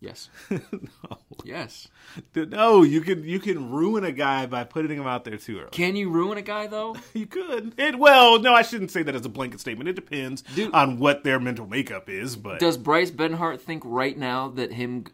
Yes. 0.00 0.30
no. 0.50 1.18
Yes. 1.44 1.88
No, 2.34 2.82
you 2.82 3.02
can 3.02 3.22
you 3.24 3.38
can 3.38 3.70
ruin 3.70 4.04
a 4.04 4.12
guy 4.12 4.46
by 4.46 4.64
putting 4.64 4.96
him 4.96 5.06
out 5.06 5.24
there 5.24 5.36
too 5.36 5.58
early. 5.58 5.70
Can 5.70 5.94
you 5.94 6.10
ruin 6.10 6.38
a 6.38 6.42
guy 6.42 6.66
though? 6.66 6.96
You 7.12 7.26
could. 7.26 7.74
It 7.76 7.98
well, 7.98 8.38
no, 8.38 8.54
I 8.54 8.62
shouldn't 8.62 8.90
say 8.90 9.02
that 9.02 9.14
as 9.14 9.26
a 9.26 9.28
blanket 9.28 9.60
statement. 9.60 9.88
It 9.88 9.94
depends 9.94 10.42
Dude. 10.42 10.72
on 10.72 10.98
what 10.98 11.24
their 11.24 11.38
mental 11.40 11.66
makeup 11.66 12.08
is, 12.08 12.36
but 12.36 12.60
Does 12.60 12.76
Bryce 12.78 13.10
Benhart 13.10 13.60
think 13.60 13.82
right 13.84 14.16
now 14.16 14.48
that 14.48 14.72
him 14.72 15.04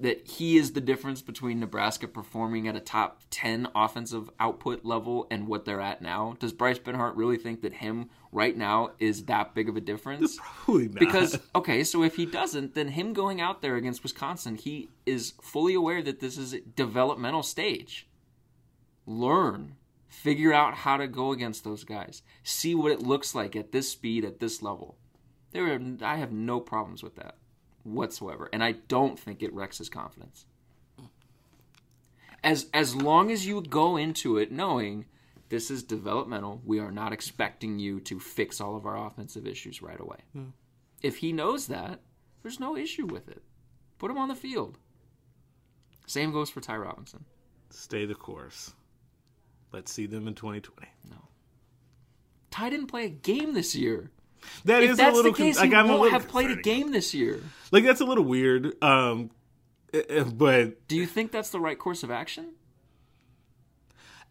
that 0.00 0.26
he 0.26 0.56
is 0.56 0.72
the 0.72 0.80
difference 0.80 1.22
between 1.22 1.60
Nebraska 1.60 2.08
performing 2.08 2.68
at 2.68 2.76
a 2.76 2.80
top 2.80 3.22
10 3.30 3.68
offensive 3.74 4.30
output 4.38 4.84
level 4.84 5.26
and 5.30 5.48
what 5.48 5.64
they're 5.64 5.80
at 5.80 6.00
now? 6.00 6.36
Does 6.38 6.52
Bryce 6.52 6.78
Benhart 6.78 7.16
really 7.16 7.36
think 7.36 7.62
that 7.62 7.74
him 7.74 8.08
right 8.32 8.56
now 8.56 8.92
is 8.98 9.24
that 9.24 9.54
big 9.54 9.68
of 9.68 9.76
a 9.76 9.80
difference? 9.80 10.38
probably 10.64 10.88
not. 10.88 10.98
Because 10.98 11.38
okay, 11.54 11.84
so 11.84 12.02
if 12.02 12.16
he 12.16 12.26
doesn't, 12.26 12.74
then 12.74 12.88
him 12.88 13.12
going 13.12 13.40
out 13.40 13.62
there 13.62 13.76
against 13.76 14.02
Wisconsin, 14.02 14.56
he 14.56 14.88
is 15.06 15.34
fully 15.42 15.74
aware 15.74 16.02
that 16.02 16.20
this 16.20 16.38
is 16.38 16.52
a 16.52 16.60
developmental 16.60 17.42
stage. 17.42 18.06
Learn, 19.06 19.76
figure 20.08 20.52
out 20.52 20.74
how 20.74 20.96
to 20.96 21.08
go 21.08 21.32
against 21.32 21.64
those 21.64 21.84
guys. 21.84 22.22
See 22.42 22.74
what 22.74 22.92
it 22.92 23.02
looks 23.02 23.34
like 23.34 23.56
at 23.56 23.72
this 23.72 23.90
speed, 23.90 24.24
at 24.24 24.40
this 24.40 24.62
level. 24.62 24.96
There, 25.52 25.74
are, 25.74 25.80
I 26.02 26.16
have 26.16 26.32
no 26.32 26.60
problems 26.60 27.02
with 27.02 27.16
that 27.16 27.36
whatsoever, 27.82 28.48
and 28.52 28.62
I 28.62 28.72
don't 28.72 29.18
think 29.18 29.42
it 29.42 29.52
wrecks 29.52 29.78
his 29.78 29.88
confidence. 29.88 30.46
As 32.42 32.68
as 32.72 32.96
long 32.96 33.30
as 33.30 33.46
you 33.46 33.60
go 33.60 33.96
into 33.98 34.38
it 34.38 34.50
knowing 34.50 35.04
this 35.50 35.70
is 35.70 35.82
developmental, 35.82 36.62
we 36.64 36.78
are 36.78 36.90
not 36.92 37.12
expecting 37.12 37.78
you 37.78 38.00
to 38.00 38.18
fix 38.18 38.60
all 38.60 38.76
of 38.76 38.86
our 38.86 39.06
offensive 39.06 39.46
issues 39.46 39.82
right 39.82 40.00
away. 40.00 40.18
If 41.02 41.18
he 41.18 41.32
knows 41.32 41.66
that, 41.66 42.00
there's 42.42 42.60
no 42.60 42.76
issue 42.76 43.04
with 43.06 43.28
it. 43.28 43.42
Put 43.98 44.10
him 44.10 44.18
on 44.18 44.28
the 44.28 44.34
field. 44.34 44.78
Same 46.06 46.32
goes 46.32 46.50
for 46.50 46.60
Ty 46.60 46.76
Robinson. 46.76 47.24
stay 47.70 48.06
the 48.06 48.14
course. 48.14 48.72
Let's 49.72 49.92
see 49.92 50.06
them 50.06 50.26
in 50.26 50.34
2020. 50.34 50.88
No. 51.10 51.16
Ty 52.50 52.70
didn't 52.70 52.86
play 52.88 53.04
a 53.04 53.10
game 53.10 53.54
this 53.54 53.74
year. 53.76 54.10
That 54.64 54.82
If 54.82 54.92
is 54.92 54.96
that's 54.96 55.12
a 55.12 55.16
little 55.16 55.32
the 55.32 55.38
case, 55.38 55.58
con- 55.58 55.70
like 55.70 55.84
he 55.84 55.88
won't 55.88 56.02
little 56.02 56.18
have 56.18 56.28
played 56.28 56.50
a 56.50 56.56
game 56.56 56.90
this 56.90 57.14
year. 57.14 57.40
Like 57.70 57.84
that's 57.84 58.00
a 58.00 58.04
little 58.04 58.24
weird. 58.24 58.82
Um, 58.82 59.30
but 60.34 60.86
Do 60.88 60.96
you 60.96 61.06
think 61.06 61.30
that's 61.30 61.50
the 61.50 61.60
right 61.60 61.78
course 61.78 62.02
of 62.02 62.10
action? 62.10 62.54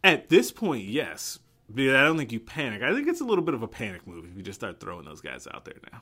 At 0.04 0.30
this 0.30 0.52
point, 0.52 0.86
yes. 0.86 1.40
Because 1.74 1.94
I 1.96 2.04
don't 2.04 2.18
think 2.18 2.32
you 2.32 2.40
panic. 2.40 2.82
I 2.82 2.94
think 2.94 3.08
it's 3.08 3.22
a 3.22 3.26
little 3.26 3.44
bit 3.44 3.54
of 3.54 3.62
a 3.62 3.68
panic 3.68 4.08
move 4.08 4.26
if 4.26 4.36
you 4.36 4.42
just 4.42 4.60
start 4.60 4.80
throwing 4.80 5.06
those 5.06 5.22
guys 5.22 5.48
out 5.54 5.66
there 5.66 5.76
now. 5.92 6.02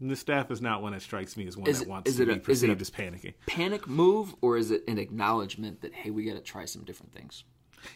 And 0.00 0.10
the 0.10 0.16
staff 0.16 0.50
is 0.50 0.62
not 0.62 0.82
one 0.82 0.92
that 0.92 1.02
strikes 1.02 1.36
me 1.36 1.46
as 1.46 1.56
one 1.56 1.68
Is 1.68 1.78
that 1.80 1.84
it- 1.86 1.88
wants 1.90 2.14
to 2.16 2.22
it 2.22 2.26
be 2.26 2.32
a- 2.32 2.34
is 2.36 2.62
it 2.62 2.68
perceived 2.68 2.80
a- 2.80 2.82
as 2.82 2.90
panicking. 2.90 3.34
Panic 3.46 3.86
move, 3.88 4.34
or 4.40 4.56
is 4.56 4.70
it 4.70 4.82
an 4.88 4.98
acknowledgement 4.98 5.80
that 5.82 5.92
hey, 5.94 6.10
we 6.10 6.24
got 6.24 6.34
to 6.34 6.40
try 6.40 6.64
some 6.64 6.84
different 6.84 7.12
things? 7.12 7.44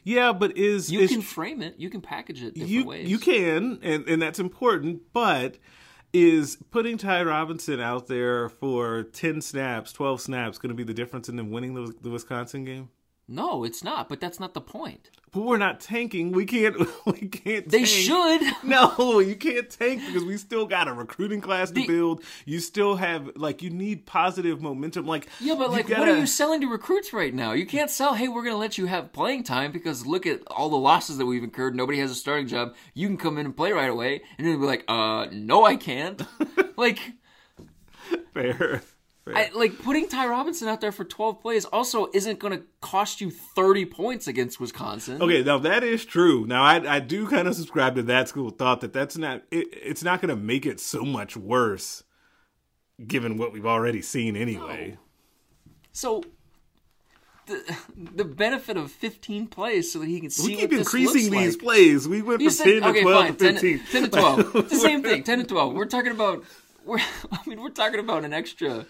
Yeah, 0.02 0.32
but 0.32 0.56
is 0.56 0.90
You 0.90 1.00
is, 1.00 1.10
can 1.10 1.22
frame 1.22 1.62
it. 1.62 1.76
You 1.78 1.88
can 1.90 2.00
package 2.00 2.42
it 2.42 2.54
different 2.54 2.70
you 2.70 2.84
ways. 2.84 3.08
you 3.10 3.18
can, 3.18 3.78
and 3.82 4.06
and 4.08 4.20
that's 4.20 4.38
important. 4.38 5.02
But 5.12 5.58
is 6.12 6.56
putting 6.70 6.96
Ty 6.98 7.22
Robinson 7.24 7.80
out 7.80 8.06
there 8.06 8.48
for 8.48 9.02
ten 9.04 9.40
snaps, 9.40 9.92
twelve 9.92 10.20
snaps, 10.20 10.58
going 10.58 10.70
to 10.70 10.74
be 10.74 10.84
the 10.84 10.94
difference 10.94 11.28
in 11.28 11.36
them 11.36 11.50
winning 11.50 11.74
the, 11.74 11.94
the 12.02 12.10
Wisconsin 12.10 12.64
game? 12.64 12.88
No, 13.26 13.64
it's 13.64 13.82
not. 13.82 14.08
But 14.08 14.20
that's 14.20 14.38
not 14.38 14.52
the 14.54 14.60
point. 14.60 15.10
But 15.32 15.40
we're 15.42 15.56
not 15.58 15.80
tanking. 15.80 16.30
We 16.32 16.44
can't. 16.44 16.76
We 17.06 17.28
can't. 17.28 17.68
They 17.68 17.78
tank. 17.84 17.88
should. 17.88 18.42
No, 18.64 19.18
you 19.18 19.34
can't 19.36 19.68
tank 19.68 20.02
because 20.06 20.24
we 20.24 20.36
still 20.36 20.66
got 20.66 20.88
a 20.88 20.92
recruiting 20.92 21.40
class 21.40 21.68
to 21.68 21.74
The- 21.74 21.86
build. 21.86 22.22
You 22.44 22.60
still 22.60 22.96
have 22.96 23.30
like 23.36 23.62
you 23.62 23.70
need 23.70 24.06
positive 24.06 24.60
momentum. 24.62 25.06
Like 25.06 25.28
Yeah, 25.40 25.54
but 25.54 25.70
like, 25.70 25.88
what 25.88 25.98
gotta- 25.98 26.12
are 26.12 26.16
you 26.18 26.26
selling 26.26 26.60
to 26.60 26.66
recruits 26.68 27.12
right 27.12 27.32
now? 27.34 27.52
You 27.52 27.66
can't 27.66 27.90
sell, 27.90 28.14
hey, 28.14 28.28
we're 28.28 28.42
going 28.42 28.54
to 28.54 28.58
let 28.58 28.78
you 28.78 28.86
have 28.86 29.12
playing 29.12 29.42
time 29.44 29.72
because 29.72 30.06
look 30.06 30.26
at 30.26 30.40
all 30.48 30.68
the 30.68 30.76
losses 30.76 31.18
that 31.18 31.26
we've 31.26 31.42
incurred. 31.44 31.74
Nobody 31.74 31.98
has 32.00 32.10
a 32.10 32.14
starting 32.14 32.46
job. 32.46 32.74
You 32.94 33.06
can 33.08 33.16
come 33.16 33.38
in 33.38 33.46
and 33.46 33.56
play 33.56 33.72
right 33.72 33.90
away. 33.90 34.22
And 34.38 34.46
then 34.46 34.60
be 34.60 34.66
like, 34.66 34.84
uh, 34.88 35.26
no, 35.32 35.64
I 35.64 35.76
can't. 35.76 36.20
like, 36.76 36.98
fair? 38.32 38.82
I, 39.26 39.50
like 39.54 39.78
putting 39.78 40.06
Ty 40.08 40.26
Robinson 40.26 40.68
out 40.68 40.82
there 40.82 40.92
for 40.92 41.04
12 41.04 41.40
plays 41.40 41.64
also 41.64 42.08
isn't 42.12 42.38
going 42.38 42.58
to 42.58 42.64
cost 42.82 43.22
you 43.22 43.30
30 43.30 43.86
points 43.86 44.26
against 44.28 44.60
Wisconsin. 44.60 45.22
Okay, 45.22 45.42
now 45.42 45.56
that 45.58 45.82
is 45.82 46.04
true. 46.04 46.44
Now 46.46 46.62
I 46.62 46.96
I 46.96 47.00
do 47.00 47.26
kind 47.26 47.48
of 47.48 47.54
subscribe 47.54 47.94
to 47.94 48.02
that 48.02 48.28
school 48.28 48.48
of 48.48 48.56
thought 48.56 48.82
that 48.82 48.92
that's 48.92 49.16
not 49.16 49.42
it, 49.50 49.68
it's 49.72 50.04
not 50.04 50.20
going 50.20 50.28
to 50.28 50.36
make 50.36 50.66
it 50.66 50.78
so 50.78 51.04
much 51.04 51.36
worse, 51.38 52.02
given 53.06 53.38
what 53.38 53.52
we've 53.52 53.64
already 53.66 54.02
seen 54.02 54.36
anyway. 54.36 54.98
So. 55.92 56.22
The, 57.46 57.76
the 58.14 58.24
benefit 58.24 58.78
of 58.78 58.90
15 58.90 59.48
plays 59.48 59.92
so 59.92 59.98
that 59.98 60.08
he 60.08 60.18
can 60.18 60.30
see 60.30 60.54
We 60.54 60.56
keep 60.56 60.72
increasing 60.72 61.30
these 61.30 61.56
like. 61.56 61.62
plays. 61.62 62.08
We 62.08 62.22
went 62.22 62.40
You 62.40 62.48
from 62.48 62.54
said 62.56 62.64
ten 62.64 62.82
to 62.82 62.88
okay, 62.88 63.02
twelve 63.02 63.26
fine, 63.26 63.36
to 63.36 63.60
10, 63.60 63.80
10 63.90 64.02
to 64.04 64.08
twelve. 64.08 64.54
It's 64.56 64.70
the 64.70 64.78
same 64.78 65.02
thing. 65.02 65.22
Ten 65.24 65.38
to 65.40 65.44
twelve. 65.44 65.74
We're 65.74 65.84
talking 65.84 66.12
about. 66.12 66.42
We're. 66.86 66.98
I 67.32 67.38
mean, 67.46 67.60
we're 67.60 67.68
talking 67.68 68.00
about 68.00 68.24
an 68.24 68.32
extra 68.32 68.86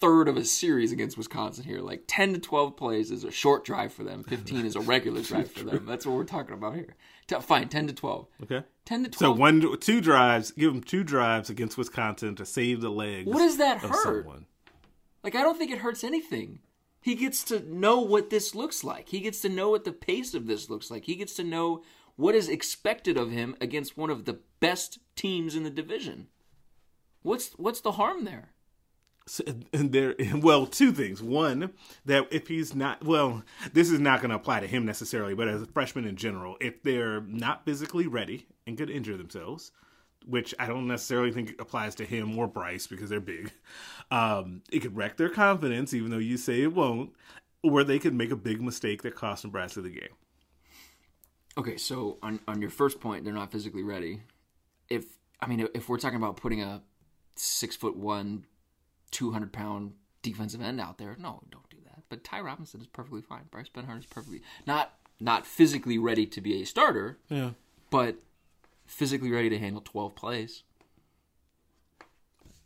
third 0.00 0.28
of 0.28 0.36
a 0.36 0.44
series 0.44 0.92
against 0.92 1.16
Wisconsin 1.16 1.64
here. 1.64 1.80
Like 1.80 2.04
ten 2.06 2.32
to 2.32 2.38
twelve 2.38 2.76
plays 2.76 3.10
is 3.10 3.24
a 3.24 3.30
short 3.30 3.64
drive 3.64 3.92
for 3.92 4.04
them. 4.04 4.22
Fifteen 4.24 4.64
is 4.66 4.76
a 4.76 4.80
regular 4.80 5.22
drive 5.22 5.50
for 5.50 5.64
them. 5.64 5.86
That's 5.86 6.06
what 6.06 6.16
we're 6.16 6.24
talking 6.24 6.54
about 6.54 6.74
here. 6.74 6.94
T- 7.26 7.40
fine, 7.40 7.68
ten 7.68 7.86
to 7.86 7.92
twelve. 7.92 8.26
Okay. 8.42 8.64
Ten 8.84 9.04
to 9.04 9.10
12. 9.10 9.36
So 9.36 9.38
one, 9.38 9.78
two 9.80 10.00
drives. 10.00 10.50
Give 10.52 10.72
them 10.72 10.82
two 10.82 11.04
drives 11.04 11.50
against 11.50 11.76
Wisconsin 11.76 12.34
to 12.36 12.46
save 12.46 12.80
the 12.80 12.88
legs. 12.88 13.26
What 13.28 13.40
does 13.40 13.58
that 13.58 13.78
hurt? 13.78 14.02
someone. 14.02 14.46
Like 15.22 15.34
I 15.34 15.42
don't 15.42 15.58
think 15.58 15.70
it 15.70 15.78
hurts 15.78 16.04
anything. 16.04 16.60
He 17.00 17.14
gets 17.14 17.44
to 17.44 17.60
know 17.60 18.00
what 18.00 18.30
this 18.30 18.54
looks 18.54 18.82
like. 18.82 19.08
He 19.10 19.20
gets 19.20 19.40
to 19.42 19.48
know 19.48 19.70
what 19.70 19.84
the 19.84 19.92
pace 19.92 20.34
of 20.34 20.46
this 20.46 20.68
looks 20.68 20.90
like. 20.90 21.04
He 21.04 21.14
gets 21.16 21.34
to 21.34 21.44
know 21.44 21.82
what 22.16 22.34
is 22.34 22.48
expected 22.48 23.16
of 23.16 23.30
him 23.30 23.56
against 23.60 23.96
one 23.96 24.10
of 24.10 24.24
the 24.24 24.40
best 24.58 24.98
teams 25.14 25.54
in 25.54 25.62
the 25.62 25.70
division. 25.70 26.28
What's 27.22 27.50
what's 27.52 27.80
the 27.80 27.92
harm 27.92 28.24
there? 28.24 28.50
And 29.72 29.92
there, 29.92 30.14
well, 30.34 30.66
two 30.66 30.92
things. 30.92 31.22
One, 31.22 31.72
that 32.06 32.28
if 32.30 32.48
he's 32.48 32.74
not, 32.74 33.04
well, 33.04 33.42
this 33.72 33.90
is 33.90 34.00
not 34.00 34.20
going 34.20 34.30
to 34.30 34.36
apply 34.36 34.60
to 34.60 34.66
him 34.66 34.84
necessarily, 34.84 35.34
but 35.34 35.48
as 35.48 35.62
a 35.62 35.66
freshman 35.66 36.06
in 36.06 36.16
general, 36.16 36.56
if 36.60 36.82
they're 36.82 37.20
not 37.20 37.64
physically 37.64 38.06
ready 38.06 38.46
and 38.66 38.76
could 38.78 38.90
injure 38.90 39.16
themselves, 39.16 39.72
which 40.26 40.54
I 40.58 40.66
don't 40.66 40.86
necessarily 40.86 41.32
think 41.32 41.60
applies 41.60 41.94
to 41.96 42.04
him 42.04 42.36
or 42.38 42.46
Bryce 42.46 42.86
because 42.86 43.10
they're 43.10 43.20
big, 43.20 43.52
um, 44.10 44.62
it 44.70 44.80
could 44.80 44.96
wreck 44.96 45.16
their 45.16 45.30
confidence, 45.30 45.94
even 45.94 46.10
though 46.10 46.18
you 46.18 46.36
say 46.36 46.62
it 46.62 46.74
won't, 46.74 47.12
or 47.62 47.84
they 47.84 47.98
could 47.98 48.14
make 48.14 48.30
a 48.30 48.36
big 48.36 48.60
mistake 48.60 49.02
that 49.02 49.14
costs 49.14 49.44
Nebraska 49.44 49.80
the 49.80 49.90
game. 49.90 50.14
Okay, 51.56 51.76
so 51.76 52.18
on 52.22 52.38
on 52.46 52.60
your 52.60 52.70
first 52.70 53.00
point, 53.00 53.24
they're 53.24 53.34
not 53.34 53.50
physically 53.50 53.82
ready. 53.82 54.20
If 54.88 55.04
I 55.40 55.48
mean, 55.48 55.66
if 55.74 55.88
we're 55.88 55.98
talking 55.98 56.16
about 56.16 56.36
putting 56.36 56.62
a 56.62 56.82
six 57.34 57.74
foot 57.74 57.96
one, 57.96 58.44
two 59.10 59.30
hundred 59.32 59.52
pound 59.52 59.92
defensive 60.22 60.60
end 60.60 60.80
out 60.80 60.98
there, 60.98 61.16
no, 61.18 61.42
don't 61.50 61.68
do 61.70 61.76
that. 61.84 62.02
But 62.08 62.24
Ty 62.24 62.40
Robinson 62.40 62.80
is 62.80 62.86
perfectly 62.86 63.22
fine. 63.22 63.42
Bryce 63.50 63.68
Benhart 63.68 64.00
is 64.00 64.06
perfectly 64.06 64.42
not 64.66 64.94
not 65.20 65.46
physically 65.46 65.98
ready 65.98 66.26
to 66.26 66.40
be 66.40 66.60
a 66.62 66.64
starter, 66.66 67.18
Yeah. 67.28 67.50
but 67.90 68.16
physically 68.86 69.30
ready 69.30 69.48
to 69.50 69.58
handle 69.58 69.82
twelve 69.82 70.14
plays. 70.14 70.62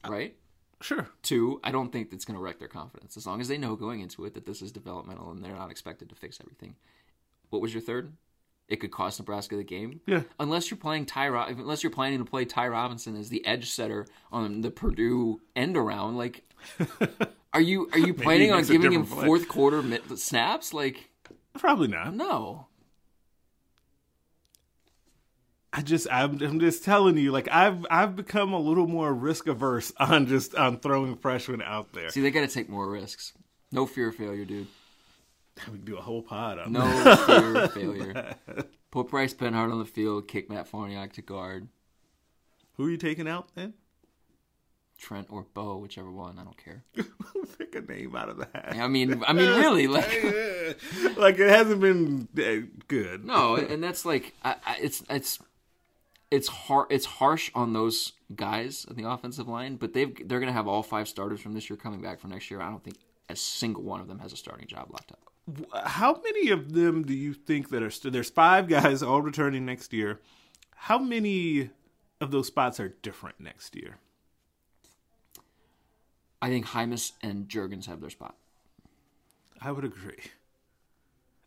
Uh, 0.05 0.11
right. 0.11 0.37
Sure. 0.81 1.09
Two, 1.23 1.61
I 1.63 1.71
don't 1.71 1.93
think 1.93 2.11
that's 2.11 2.25
going 2.25 2.37
to 2.37 2.43
wreck 2.43 2.59
their 2.59 2.67
confidence 2.69 3.17
as 3.17 3.25
long 3.27 3.41
as 3.41 3.47
they 3.47 3.57
know 3.57 3.77
going 3.77 4.01
into 4.01 4.25
it 4.25 4.35
that 4.35 4.47
this 4.47 4.61
is 4.63 4.73
developmental 4.73 5.31
and 5.31 5.45
they're 5.45 5.55
not 5.55 5.71
expected 5.71 6.09
to 6.09 6.17
fix 6.17 6.41
everything. 6.41 6.75
What 7.51 7.63
was 7.63 7.73
your 7.73 7.83
third? 7.83 8.13
It 8.73 8.81
could 8.81 8.91
cost 8.91 9.19
Nebraska 9.19 9.55
the 9.55 9.65
game. 9.65 10.01
Yeah. 10.07 10.23
Unless 10.41 10.71
you're 10.71 10.79
playing 10.79 11.05
Ty, 11.05 11.27
unless 11.51 11.83
you're 11.83 11.93
planning 11.93 12.21
to 12.21 12.25
play 12.25 12.47
Ty 12.47 12.69
Robinson 12.69 13.17
as 13.17 13.29
the 13.29 13.45
edge 13.45 13.69
setter 13.69 14.07
on 14.33 14.63
the 14.63 14.71
Purdue 14.71 15.43
end 15.55 15.77
around, 15.77 16.17
like, 16.17 16.43
are 17.53 17.61
you 17.61 17.91
are 17.93 17.99
you 17.99 18.15
planning 18.15 18.51
on 18.51 18.65
giving 18.65 18.93
him 18.95 19.05
play. 19.05 19.27
fourth 19.27 19.47
quarter 19.47 19.85
snaps? 20.17 20.73
Like, 20.73 21.11
Probably 21.59 21.89
not. 21.89 22.15
no. 22.15 22.69
I 25.75 25.83
just 25.83 26.07
I'm, 26.11 26.41
I'm 26.43 26.59
just 26.59 26.83
telling 26.83 27.19
you, 27.19 27.31
like 27.31 27.49
I've 27.51 27.85
I've 27.91 28.17
become 28.17 28.55
a 28.55 28.59
little 28.59 28.87
more 28.87 29.13
risk 29.13 29.49
averse 29.49 29.93
on 29.99 30.27
just 30.29 30.55
on 30.55 30.79
throwing 30.81 31.17
freshmen 31.17 31.61
out 31.61 31.93
there. 31.93 32.09
See, 32.09 32.23
they 32.23 32.31
got 32.31 32.41
to 32.41 32.49
take 32.49 32.71
more 32.71 32.91
risks. 32.91 33.35
No 33.71 33.85
fear 33.85 34.09
of 34.09 34.17
failure, 34.17 34.47
dude. 34.47 34.69
We 35.67 35.79
could 35.79 35.85
do 35.85 35.97
a 35.97 36.01
whole 36.01 36.23
pod 36.23 36.59
on 36.59 36.73
No 36.73 37.17
fear 37.27 37.57
of 37.57 37.73
failure. 37.73 38.35
Put 38.91 39.09
Bryce 39.09 39.35
Benhart 39.35 39.71
on 39.71 39.79
the 39.79 39.85
field, 39.85 40.29
kick 40.29 40.51
Matt 40.51 40.71
Farniok 40.71 41.13
to 41.13 41.23
guard. 41.23 41.69
Who 42.77 42.87
are 42.87 42.91
you 42.91 42.97
taking 42.97 43.29
out 43.29 43.49
then? 43.55 43.75
Trent 44.99 45.27
or 45.31 45.47
Bo, 45.55 45.79
whichever 45.79 46.11
one. 46.11 46.39
I 46.39 46.45
don't 46.45 46.57
care. 46.57 46.85
Pick 47.59 47.75
a 47.75 47.81
name 47.81 48.15
out 48.15 48.29
of 48.29 48.39
that. 48.39 48.77
I 48.79 48.87
mean, 48.89 49.23
I 49.27 49.33
mean, 49.33 49.49
really, 49.51 49.89
like 49.89 50.05
like 51.17 51.39
it 51.39 51.49
hasn't 51.49 51.81
been 51.81 52.29
uh, 52.39 52.67
good. 52.87 53.25
no, 53.25 53.57
and 53.57 53.83
that's 53.83 54.05
like, 54.05 54.35
I, 54.45 54.57
I, 54.65 54.77
it's 54.81 55.03
it's 55.11 55.41
it's 56.31 56.49
hard. 56.49 56.87
It's 56.91 57.05
harsh 57.05 57.51
on 57.55 57.73
those 57.73 58.13
guys 58.35 58.87
on 58.89 58.97
the 58.97 59.09
offensive 59.09 59.49
line, 59.49 59.77
but 59.77 59.93
they've 59.93 60.17
they're 60.29 60.39
going 60.39 60.47
to 60.47 60.53
have 60.53 60.69
all 60.69 60.83
five 60.83 61.09
starters 61.09 61.41
from 61.41 61.53
this 61.53 61.69
year 61.69 61.77
coming 61.77 62.01
back 62.01 62.21
for 62.21 62.29
next 62.29 62.51
year. 62.51 62.61
I 62.61 62.71
don't 62.71 62.83
think 62.83 62.99
a 63.29 63.35
single 63.35 63.83
one 63.83 64.01
of 64.01 64.07
them 64.07 64.21
has 64.21 64.33
a 64.33 64.37
starting 64.37 64.69
job 64.69 64.89
left 64.91 65.11
up. 65.11 65.32
How 65.85 66.21
many 66.23 66.51
of 66.51 66.73
them 66.73 67.03
do 67.03 67.15
you 67.15 67.35
think 67.35 67.71
that 67.71 67.83
are 67.83 67.91
still? 67.91 68.11
There's 68.11 68.31
five 68.31 68.69
guys 68.69 69.03
all 69.03 69.23
returning 69.23 69.67
next 69.67 69.93
year. 69.93 70.21
How 70.75 70.99
many 70.99 71.71
of 72.21 72.31
those 72.31 72.47
spots 72.47 72.79
are 72.79 72.95
different 73.03 73.41
next 73.41 73.75
year? 73.75 73.99
I 76.41 76.49
think 76.49 76.67
Jaimes 76.67 77.13
and 77.23 77.49
Jurgens 77.49 77.87
have 77.87 78.01
their 78.01 78.11
spot. 78.11 78.37
I 79.61 79.71
would 79.73 79.85
agree. 79.85 80.19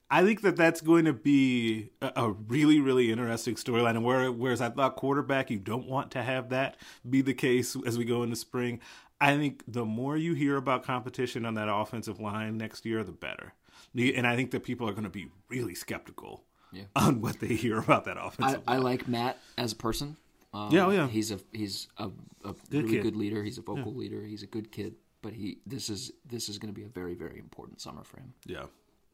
I 0.09 0.23
think 0.23 0.41
that 0.41 0.55
that's 0.55 0.81
going 0.81 1.05
to 1.05 1.13
be 1.13 1.89
a, 2.01 2.11
a 2.15 2.31
really, 2.31 2.79
really 2.79 3.11
interesting 3.11 3.55
storyline. 3.55 3.91
And 3.91 4.03
where, 4.03 4.31
whereas 4.31 4.61
I 4.61 4.69
thought 4.69 4.95
quarterback, 4.95 5.49
you 5.49 5.59
don't 5.59 5.87
want 5.87 6.11
to 6.11 6.23
have 6.23 6.49
that 6.49 6.77
be 7.09 7.21
the 7.21 7.33
case 7.33 7.75
as 7.85 7.97
we 7.97 8.05
go 8.05 8.23
into 8.23 8.35
spring. 8.35 8.79
I 9.19 9.35
think 9.35 9.63
the 9.67 9.85
more 9.85 10.15
you 10.15 10.33
hear 10.33 10.57
about 10.57 10.83
competition 10.83 11.45
on 11.45 11.55
that 11.55 11.69
offensive 11.69 12.19
line 12.19 12.57
next 12.57 12.85
year, 12.85 13.03
the 13.03 13.11
better. 13.11 13.53
And 13.95 14.27
I 14.27 14.35
think 14.35 14.51
that 14.51 14.63
people 14.63 14.87
are 14.89 14.91
going 14.93 15.03
to 15.05 15.09
be 15.09 15.27
really 15.49 15.75
skeptical 15.75 16.43
Yeah. 16.71 16.83
on 16.95 17.21
what 17.21 17.39
they 17.39 17.55
hear 17.55 17.77
about 17.79 18.05
that 18.05 18.17
I, 18.17 18.27
offensive 18.27 18.63
I 18.67 18.73
line. 18.73 18.83
like 18.83 19.07
Matt 19.07 19.37
as 19.57 19.71
a 19.71 19.75
person. 19.75 20.17
Um, 20.53 20.71
Yeah, 20.71 20.85
oh, 20.87 20.89
yeah. 20.91 21.07
He's 21.07 21.31
a 21.31 21.39
he's 21.53 21.87
a, 21.97 22.09
a 22.43 22.53
really 22.71 22.89
kid. 22.89 23.03
good 23.03 23.15
leader. 23.15 23.43
He's 23.43 23.57
a 23.57 23.61
vocal 23.61 23.93
leader. 23.95 24.21
He's 24.23 24.43
a 24.43 24.47
good 24.47 24.71
kid. 24.71 24.95
But 25.21 25.33
he 25.33 25.57
this 25.65 25.89
is 25.89 26.11
this 26.25 26.49
is 26.49 26.59
going 26.59 26.73
to 26.73 26.79
be 26.79 26.85
a 26.85 26.89
very 26.89 27.15
very 27.15 27.39
important 27.39 27.81
summer 27.81 28.03
for 28.03 28.19
him. 28.19 28.33
yeah. 28.45 28.65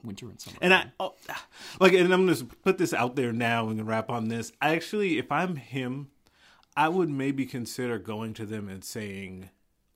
Winter 0.04 0.30
and 0.30 0.42
summer. 0.42 0.58
And 0.62 0.74
I 0.74 0.86
oh, 1.00 1.14
like, 1.80 1.94
and 1.94 2.12
I'm 2.12 2.26
going 2.26 2.36
to 2.38 2.46
put 2.46 2.80
this 2.80 2.92
out 2.92 3.16
there 3.16 3.32
now 3.32 3.70
and 3.70 3.86
wrap 3.88 4.10
on 4.10 4.30
this. 4.30 4.52
I 4.60 4.74
actually, 4.76 5.20
if 5.20 5.32
I'm 5.32 5.56
him, 5.58 6.10
I 6.76 6.90
would 6.90 7.10
maybe 7.10 7.46
consider 7.46 8.00
going 8.00 8.34
to 8.34 8.48
them 8.48 8.68
and 8.68 8.84
saying, 8.84 9.52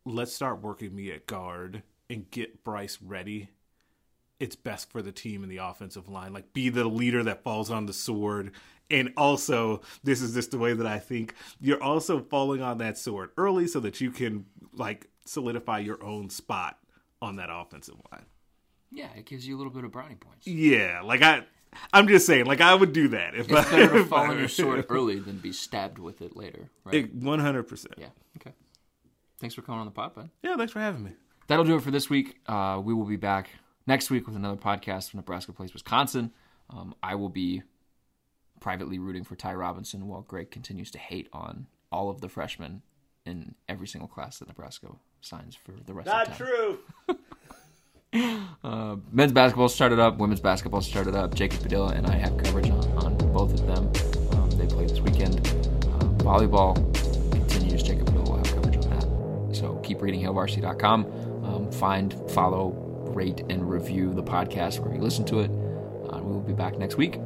"Let's 0.05 0.31
start 0.31 0.61
working 0.61 0.95
me 0.95 1.11
at 1.11 1.25
guard 1.25 1.81
and 2.07 2.29
get 2.29 2.63
Bryce 2.63 2.99
ready." 3.01 3.49
It's 4.39 4.55
best 4.55 4.91
for 4.91 5.01
the 5.01 5.11
team 5.11 5.43
and 5.43 5.51
the 5.51 5.57
offensive 5.57 6.09
line. 6.09 6.33
Like, 6.33 6.51
be 6.53 6.69
the 6.69 6.85
leader 6.85 7.23
that 7.23 7.43
falls 7.43 7.71
on 7.71 7.85
the 7.85 7.93
sword. 7.93 8.51
And 8.89 9.13
also, 9.17 9.81
this 10.03 10.21
is 10.21 10.33
just 10.33 10.51
the 10.51 10.57
way 10.57 10.73
that 10.73 10.85
I 10.85 10.99
think. 10.99 11.33
You're 11.59 11.81
also 11.81 12.19
falling 12.19 12.61
on 12.61 12.77
that 12.79 12.97
sword 12.97 13.31
early 13.37 13.67
so 13.67 13.79
that 13.79 13.99
you 14.01 14.11
can 14.11 14.45
like 14.73 15.07
solidify 15.25 15.79
your 15.79 16.03
own 16.03 16.29
spot 16.29 16.77
on 17.21 17.37
that 17.37 17.49
offensive 17.51 17.95
line. 18.11 18.25
yeah, 18.91 19.07
it 19.17 19.25
gives 19.25 19.47
you 19.47 19.55
a 19.55 19.57
little 19.57 19.71
bit 19.71 19.83
of 19.85 19.91
brownie 19.91 20.15
points. 20.15 20.45
Yeah, 20.45 21.01
like 21.03 21.21
I, 21.23 21.43
I'm 21.93 22.07
just 22.07 22.27
saying, 22.27 22.45
like 22.45 22.61
I 22.61 22.75
would 22.75 22.93
do 22.93 23.07
that 23.07 23.33
if 23.35 23.49
It's 23.49 23.53
I, 23.57 23.63
better 23.71 23.93
to 23.99 24.05
fall 24.05 24.29
on 24.29 24.37
your 24.37 24.47
sword 24.49 24.85
early 24.89 25.17
than 25.19 25.37
be 25.37 25.51
stabbed 25.51 25.97
with 25.97 26.21
it 26.21 26.35
later, 26.35 26.69
right? 26.83 27.11
One 27.15 27.39
hundred 27.39 27.63
percent. 27.63 27.95
yeah. 27.97 28.09
Okay. 28.37 28.53
Thanks 29.39 29.55
for 29.55 29.61
coming 29.63 29.79
on 29.79 29.85
the 29.85 29.91
pod, 29.91 30.13
bud. 30.13 30.29
Yeah, 30.43 30.55
thanks 30.57 30.73
for 30.73 30.79
having 30.79 31.03
me. 31.03 31.11
That'll 31.47 31.65
do 31.65 31.75
it 31.75 31.81
for 31.81 31.91
this 31.91 32.09
week. 32.09 32.35
Uh, 32.47 32.79
we 32.83 32.93
will 32.93 33.05
be 33.05 33.17
back 33.17 33.49
next 33.87 34.09
week 34.09 34.27
with 34.27 34.35
another 34.35 34.57
podcast 34.57 35.09
from 35.09 35.19
Nebraska 35.19 35.53
Plays 35.53 35.73
Wisconsin. 35.73 36.31
Um, 36.69 36.95
I 37.03 37.15
will 37.15 37.29
be 37.29 37.63
privately 38.59 38.99
rooting 38.99 39.23
for 39.23 39.35
Ty 39.35 39.53
Robinson 39.55 40.07
while 40.07 40.21
Greg 40.21 40.51
continues 40.51 40.91
to 40.91 40.97
hate 40.97 41.27
on 41.31 41.67
all 41.91 42.09
of 42.09 42.21
the 42.21 42.29
freshmen 42.29 42.81
in 43.25 43.55
every 43.67 43.87
single 43.87 44.07
class 44.07 44.39
that 44.39 44.47
Nebraska 44.47 44.87
signs 45.21 45.55
for 45.55 45.73
the 45.85 45.93
rest 45.93 46.09
of 46.09 46.27
the 46.27 46.33
time. 46.33 46.47
true. 46.47 46.79
Uh, 48.63 48.95
men's 49.11 49.33
basketball 49.33 49.67
started 49.67 49.99
up, 49.99 50.17
women's 50.17 50.39
basketball 50.39 50.79
started 50.79 51.15
up. 51.15 51.35
Jacob 51.35 51.61
Padilla 51.61 51.89
and 51.89 52.07
I 52.07 52.13
have 52.15 52.37
coverage 52.37 52.69
on, 52.69 52.79
on 53.03 53.17
both 53.33 53.51
of 53.53 53.67
them. 53.67 53.91
Um, 54.31 54.49
they 54.51 54.65
play 54.65 54.85
this 54.85 55.01
weekend. 55.01 55.45
Uh, 55.85 56.05
volleyball 56.23 56.75
continues. 57.31 57.83
Jacob 57.83 58.05
Padilla 58.05 58.23
will 58.23 58.37
have 58.37 58.47
coverage 58.53 58.77
on 58.77 58.89
that. 58.91 59.55
So 59.55 59.75
keep 59.83 60.01
reading 60.01 60.21
hailvarsity.com. 60.21 61.05
Um, 61.43 61.71
find, 61.73 62.15
follow, 62.31 62.71
rate, 63.15 63.43
and 63.49 63.67
review 63.67 64.13
the 64.13 64.23
podcast 64.23 64.79
wherever 64.79 64.95
you 64.95 65.01
listen 65.01 65.25
to 65.25 65.39
it. 65.39 65.49
Uh, 65.49 66.19
we 66.19 66.33
will 66.33 66.41
be 66.41 66.53
back 66.53 66.77
next 66.77 66.97
week. 66.97 67.19